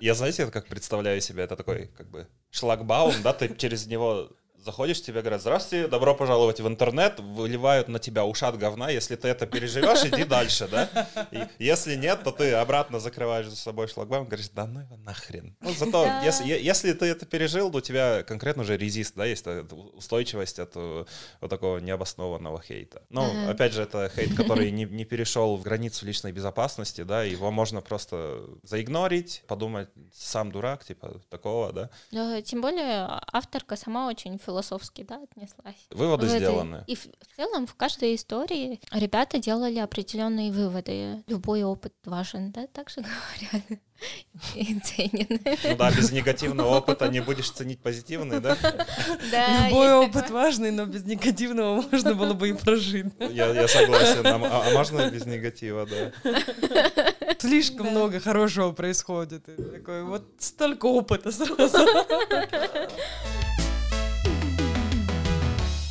Я, 0.00 0.14
знаете, 0.14 0.46
как 0.46 0.66
представляю 0.66 1.20
себе, 1.20 1.44
это 1.44 1.56
такой, 1.56 1.90
как 1.96 2.10
бы, 2.10 2.26
шлагбаум, 2.50 3.14
да, 3.22 3.32
ты 3.32 3.54
через 3.56 3.86
него 3.86 4.30
заходишь, 4.64 5.02
тебе 5.02 5.20
говорят, 5.20 5.40
здравствуйте, 5.40 5.88
добро 5.88 6.14
пожаловать 6.14 6.60
в 6.60 6.66
интернет, 6.66 7.20
выливают 7.20 7.88
на 7.88 7.98
тебя 7.98 8.24
ушат 8.24 8.56
говна, 8.56 8.90
если 8.90 9.16
ты 9.16 9.28
это 9.28 9.46
переживешь, 9.46 10.04
иди 10.04 10.24
дальше, 10.24 10.68
да? 10.68 11.08
И 11.30 11.46
если 11.58 11.96
нет, 11.96 12.24
то 12.24 12.30
ты 12.32 12.52
обратно 12.52 12.98
закрываешь 12.98 13.46
за 13.46 13.56
собой 13.56 13.88
шлагбаум, 13.88 14.26
говоришь, 14.26 14.48
да 14.48 14.66
ну 14.66 14.80
его 14.80 14.96
нахрен. 14.96 15.56
Ну, 15.60 15.72
зато, 15.74 16.06
если, 16.24 16.44
если 16.46 16.92
ты 16.92 17.06
это 17.06 17.26
пережил, 17.26 17.70
то 17.70 17.78
у 17.78 17.80
тебя 17.80 18.22
конкретно 18.22 18.62
уже 18.62 18.76
резист, 18.76 19.14
да, 19.14 19.24
есть 19.26 19.46
устойчивость 19.46 20.58
от 20.58 20.72
э, 20.74 21.04
вот 21.40 21.50
такого 21.50 21.78
необоснованного 21.78 22.62
хейта. 22.62 23.02
Ну, 23.10 23.22
uh-huh. 23.22 23.50
опять 23.50 23.72
же, 23.74 23.82
это 23.82 24.10
хейт, 24.14 24.34
который 24.34 24.70
не, 24.70 24.84
не 24.84 25.04
перешел 25.04 25.56
в 25.56 25.62
границу 25.62 26.06
личной 26.06 26.32
безопасности, 26.32 27.02
да, 27.02 27.22
его 27.22 27.50
можно 27.50 27.82
просто 27.82 28.40
заигнорить, 28.62 29.42
подумать, 29.46 29.88
сам 30.14 30.50
дурак, 30.50 30.84
типа, 30.84 31.20
такого, 31.28 31.72
да. 31.72 31.90
Да, 32.10 32.40
тем 32.40 32.60
более 32.62 33.20
авторка 33.32 33.76
сама 33.76 34.08
очень 34.08 34.38
философская 34.38 34.53
философски, 34.54 35.02
да, 35.02 35.16
отнеслась. 35.16 35.74
Выводы, 35.90 36.26
выводы 36.26 36.28
сделаны. 36.28 36.84
И 36.86 36.94
в, 36.94 37.00
в 37.00 37.36
целом 37.36 37.66
в 37.66 37.74
каждой 37.74 38.14
истории 38.14 38.80
ребята 38.92 39.38
делали 39.38 39.78
определенные 39.78 40.52
выводы. 40.52 41.22
Любой 41.26 41.64
опыт 41.64 41.92
важен, 42.04 42.52
да, 42.52 42.66
так 42.68 42.88
же 42.90 43.00
говорят. 43.00 43.64
И 44.54 44.78
ценен. 44.80 45.40
Ну 45.64 45.76
да, 45.76 45.90
без 45.90 46.12
негативного 46.12 46.76
опыта 46.76 47.08
не 47.08 47.20
будешь 47.20 47.50
ценить 47.50 47.80
позитивный, 47.80 48.40
да? 48.40 48.56
Да. 49.30 49.68
Любой 49.68 49.92
опыт 49.94 50.30
важный, 50.30 50.70
но 50.70 50.86
без 50.86 51.04
негативного 51.04 51.82
можно 51.90 52.14
было 52.14 52.34
бы 52.34 52.50
и 52.50 52.52
прожить. 52.52 53.06
Я, 53.18 53.48
я 53.48 53.68
согласен. 53.68 54.26
А, 54.26 54.34
а, 54.34 54.68
а 54.68 54.70
можно 54.72 55.10
без 55.10 55.26
негатива, 55.26 55.86
да? 55.86 56.12
Слишком 57.38 57.86
да. 57.86 57.90
много 57.92 58.20
хорошего 58.20 58.72
происходит. 58.72 59.48
И 59.48 59.62
такой, 59.62 60.04
вот 60.04 60.24
столько 60.38 60.86
опыта 60.86 61.30
сразу. 61.32 61.78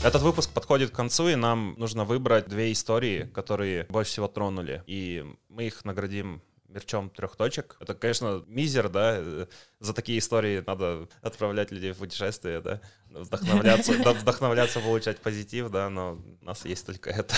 Этот 0.04 0.22
выпуск 0.22 0.50
подходит 0.50 0.92
к 0.92 0.96
концу, 0.96 1.30
и 1.30 1.36
нам 1.36 1.76
нужно 1.78 2.04
выбрать 2.04 2.50
две 2.50 2.74
истории, 2.74 3.24
которые 3.34 3.86
больше 3.86 4.12
всего 4.12 4.28
тронули. 4.28 4.84
И 4.86 5.26
мы 5.48 5.68
их 5.68 5.86
наградим 5.86 6.42
мерчом 6.68 7.10
трех 7.10 7.38
точек. 7.38 7.78
Это, 7.80 7.94
конечно, 7.94 8.44
мизер, 8.48 8.90
да. 8.90 9.48
За 9.84 9.94
такие 9.94 10.20
истории 10.20 10.64
надо 10.66 11.10
отправлять 11.22 11.70
людей 11.70 11.92
в 11.92 11.98
путешествие, 11.98 12.62
да. 12.62 12.80
Вдохновляться, 13.10 14.02
да, 14.02 14.14
вдохновляться, 14.14 14.80
получать 14.80 15.20
позитив, 15.20 15.70
да, 15.70 15.90
но 15.90 16.18
у 16.42 16.46
нас 16.46 16.64
есть 16.64 16.86
только 16.86 17.10
это. 17.10 17.36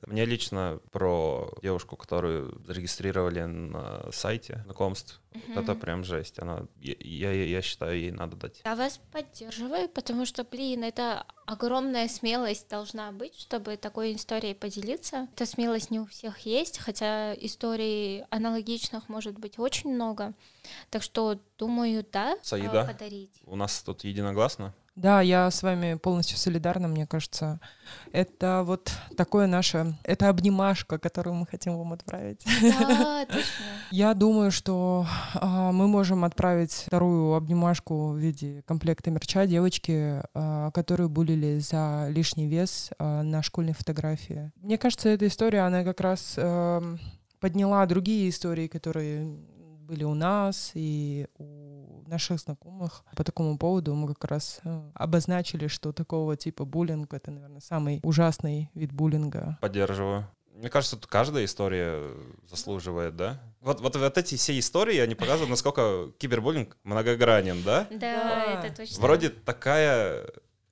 Мне 0.06 0.24
лично 0.24 0.80
про 0.90 1.52
девушку, 1.62 1.96
которую 1.96 2.60
зарегистрировали 2.64 3.42
на 3.42 4.10
сайте 4.10 4.62
знакомств, 4.64 5.20
вот 5.48 5.64
это 5.64 5.74
прям 5.74 6.04
жесть. 6.04 6.38
Она, 6.40 6.66
я, 6.80 6.94
я, 7.30 7.44
я 7.44 7.62
считаю, 7.62 7.98
ей 7.98 8.10
надо 8.10 8.36
дать. 8.36 8.60
Я 8.64 8.74
вас 8.74 9.00
поддерживаю, 9.12 9.88
потому 9.88 10.26
что, 10.26 10.44
блин, 10.44 10.82
это 10.82 11.26
огромная 11.46 12.08
смелость 12.08 12.68
должна 12.68 13.12
быть, 13.12 13.38
чтобы 13.38 13.76
такой 13.76 14.16
историей 14.16 14.54
поделиться. 14.54 15.28
Эта 15.34 15.46
смелость 15.46 15.90
не 15.90 16.00
у 16.00 16.06
всех 16.06 16.40
есть, 16.40 16.78
хотя 16.78 17.34
историй 17.34 18.24
аналогичных 18.30 19.08
может 19.08 19.38
быть 19.38 19.58
очень 19.58 19.94
много. 19.94 20.34
Так 20.90 21.02
что, 21.02 21.38
думаю, 21.58 22.04
да, 22.12 22.36
Саида? 22.42 22.82
а, 22.82 22.86
подарить. 22.86 23.40
У 23.44 23.56
нас 23.56 23.82
тут 23.82 24.04
единогласно. 24.04 24.74
Да, 24.96 25.20
я 25.20 25.50
с 25.50 25.62
вами 25.62 25.94
полностью 25.98 26.38
солидарна, 26.38 26.88
мне 26.88 27.06
кажется. 27.06 27.60
Это 28.12 28.62
вот 28.64 28.90
такое 29.14 29.46
наше, 29.46 29.94
это 30.04 30.30
обнимашка, 30.30 30.98
которую 30.98 31.34
мы 31.34 31.46
хотим 31.46 31.76
вам 31.76 31.92
отправить. 31.92 32.42
Да, 32.62 33.26
точно. 33.28 33.64
Я 33.90 34.14
думаю, 34.14 34.50
что 34.50 35.06
а, 35.34 35.70
мы 35.70 35.86
можем 35.86 36.24
отправить 36.24 36.72
вторую 36.72 37.34
обнимашку 37.34 38.12
в 38.12 38.16
виде 38.16 38.62
комплекта 38.66 39.10
мерча 39.10 39.44
девочки, 39.44 40.22
а, 40.32 40.70
которую 40.70 41.10
булили 41.10 41.58
за 41.58 42.06
лишний 42.08 42.46
вес 42.46 42.90
а, 42.98 43.22
на 43.22 43.42
школьной 43.42 43.74
фотографии. 43.74 44.50
Мне 44.56 44.78
кажется, 44.78 45.10
эта 45.10 45.26
история, 45.26 45.60
она 45.60 45.84
как 45.84 46.00
раз 46.00 46.36
эм, 46.38 46.98
подняла 47.38 47.84
другие 47.84 48.30
истории, 48.30 48.66
которые 48.66 49.36
были 49.86 50.04
у 50.04 50.14
нас 50.14 50.72
и 50.74 51.28
у 51.38 52.02
наших 52.06 52.40
знакомых. 52.40 53.04
По 53.16 53.24
такому 53.24 53.56
поводу 53.56 53.94
мы 53.94 54.08
как 54.08 54.24
раз 54.30 54.60
э, 54.64 54.90
обозначили, 54.94 55.68
что 55.68 55.92
такого 55.92 56.36
типа 56.36 56.64
буллинг— 56.64 57.14
это, 57.14 57.30
наверное, 57.30 57.60
самый 57.60 58.00
ужасный 58.02 58.70
вид 58.74 58.92
буллинга. 58.92 59.58
Поддерживаю. 59.60 60.28
Мне 60.56 60.70
кажется, 60.70 60.96
тут 60.96 61.06
каждая 61.06 61.44
история 61.44 62.02
заслуживает, 62.48 63.14
да? 63.14 63.42
Вот, 63.60 63.80
вот, 63.80 63.94
вот 63.94 64.18
эти 64.18 64.36
все 64.36 64.58
истории, 64.58 64.98
они 64.98 65.14
показывают, 65.14 65.50
насколько 65.50 66.10
кибербуллинг 66.18 66.78
многогранен, 66.82 67.62
да? 67.62 67.86
Да, 67.90 68.62
это 68.64 68.74
точно. 68.74 69.02
Вроде 69.02 69.28
такая, 69.28 70.26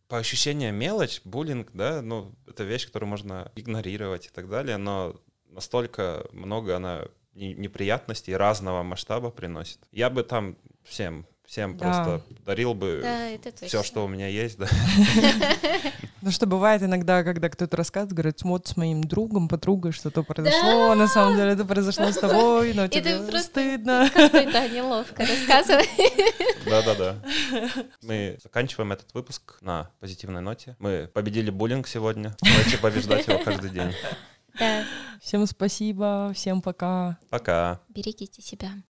по 0.08 0.16
ощущениям, 0.16 0.74
мелочь, 0.74 1.20
буллинг, 1.24 1.70
да, 1.74 2.00
ну, 2.00 2.34
это 2.46 2.64
вещь, 2.64 2.86
которую 2.86 3.10
можно 3.10 3.52
игнорировать 3.56 4.26
и 4.26 4.30
так 4.30 4.48
далее, 4.48 4.78
но 4.78 5.16
настолько 5.50 6.26
много 6.32 6.76
она 6.76 7.04
неприятностей 7.34 8.34
разного 8.36 8.82
масштаба 8.82 9.30
приносит. 9.30 9.78
Я 9.92 10.08
бы 10.10 10.22
там 10.22 10.56
всем, 10.84 11.26
всем 11.46 11.76
Да. 11.76 11.84
просто 11.84 12.22
дарил 12.44 12.74
бы 12.74 13.00
Да, 13.02 13.52
все, 13.66 13.82
что 13.82 14.04
у 14.04 14.08
меня 14.08 14.28
есть, 14.28 14.58
да. 14.58 14.66
Ну 16.22 16.30
что 16.30 16.46
бывает 16.46 16.82
иногда, 16.82 17.22
когда 17.22 17.50
кто-то 17.50 17.76
рассказывает, 17.76 18.14
говорит, 18.14 18.40
вот 18.44 18.66
с 18.66 18.78
моим 18.78 19.04
другом, 19.04 19.46
подругой 19.46 19.92
что-то 19.92 20.22
произошло, 20.22 20.94
на 20.94 21.06
самом 21.06 21.36
деле 21.36 21.50
это 21.52 21.66
произошло 21.66 22.10
с 22.10 22.16
тобой, 22.16 22.72
но 22.72 22.88
тебе 22.88 23.18
просто 23.18 23.40
стыдно. 23.42 24.10
Да, 24.14 24.66
неловко 24.68 25.22
рассказывать. 25.26 25.88
Да-да-да. 26.64 27.16
Мы 28.02 28.38
заканчиваем 28.42 28.92
этот 28.92 29.12
выпуск 29.12 29.58
на 29.60 29.90
позитивной 30.00 30.40
ноте. 30.40 30.76
Мы 30.78 31.10
победили 31.12 31.50
буллинг 31.50 31.86
сегодня. 31.88 32.34
Давайте 32.40 32.78
побеждать 32.78 33.26
его 33.26 33.38
каждый 33.40 33.68
день. 33.68 33.92
Да, 34.58 34.84
Всем 35.20 35.46
спасибо, 35.46 36.32
всем 36.34 36.60
пока. 36.60 37.18
Пока. 37.30 37.80
берегите 37.88 38.42
себя. 38.42 38.74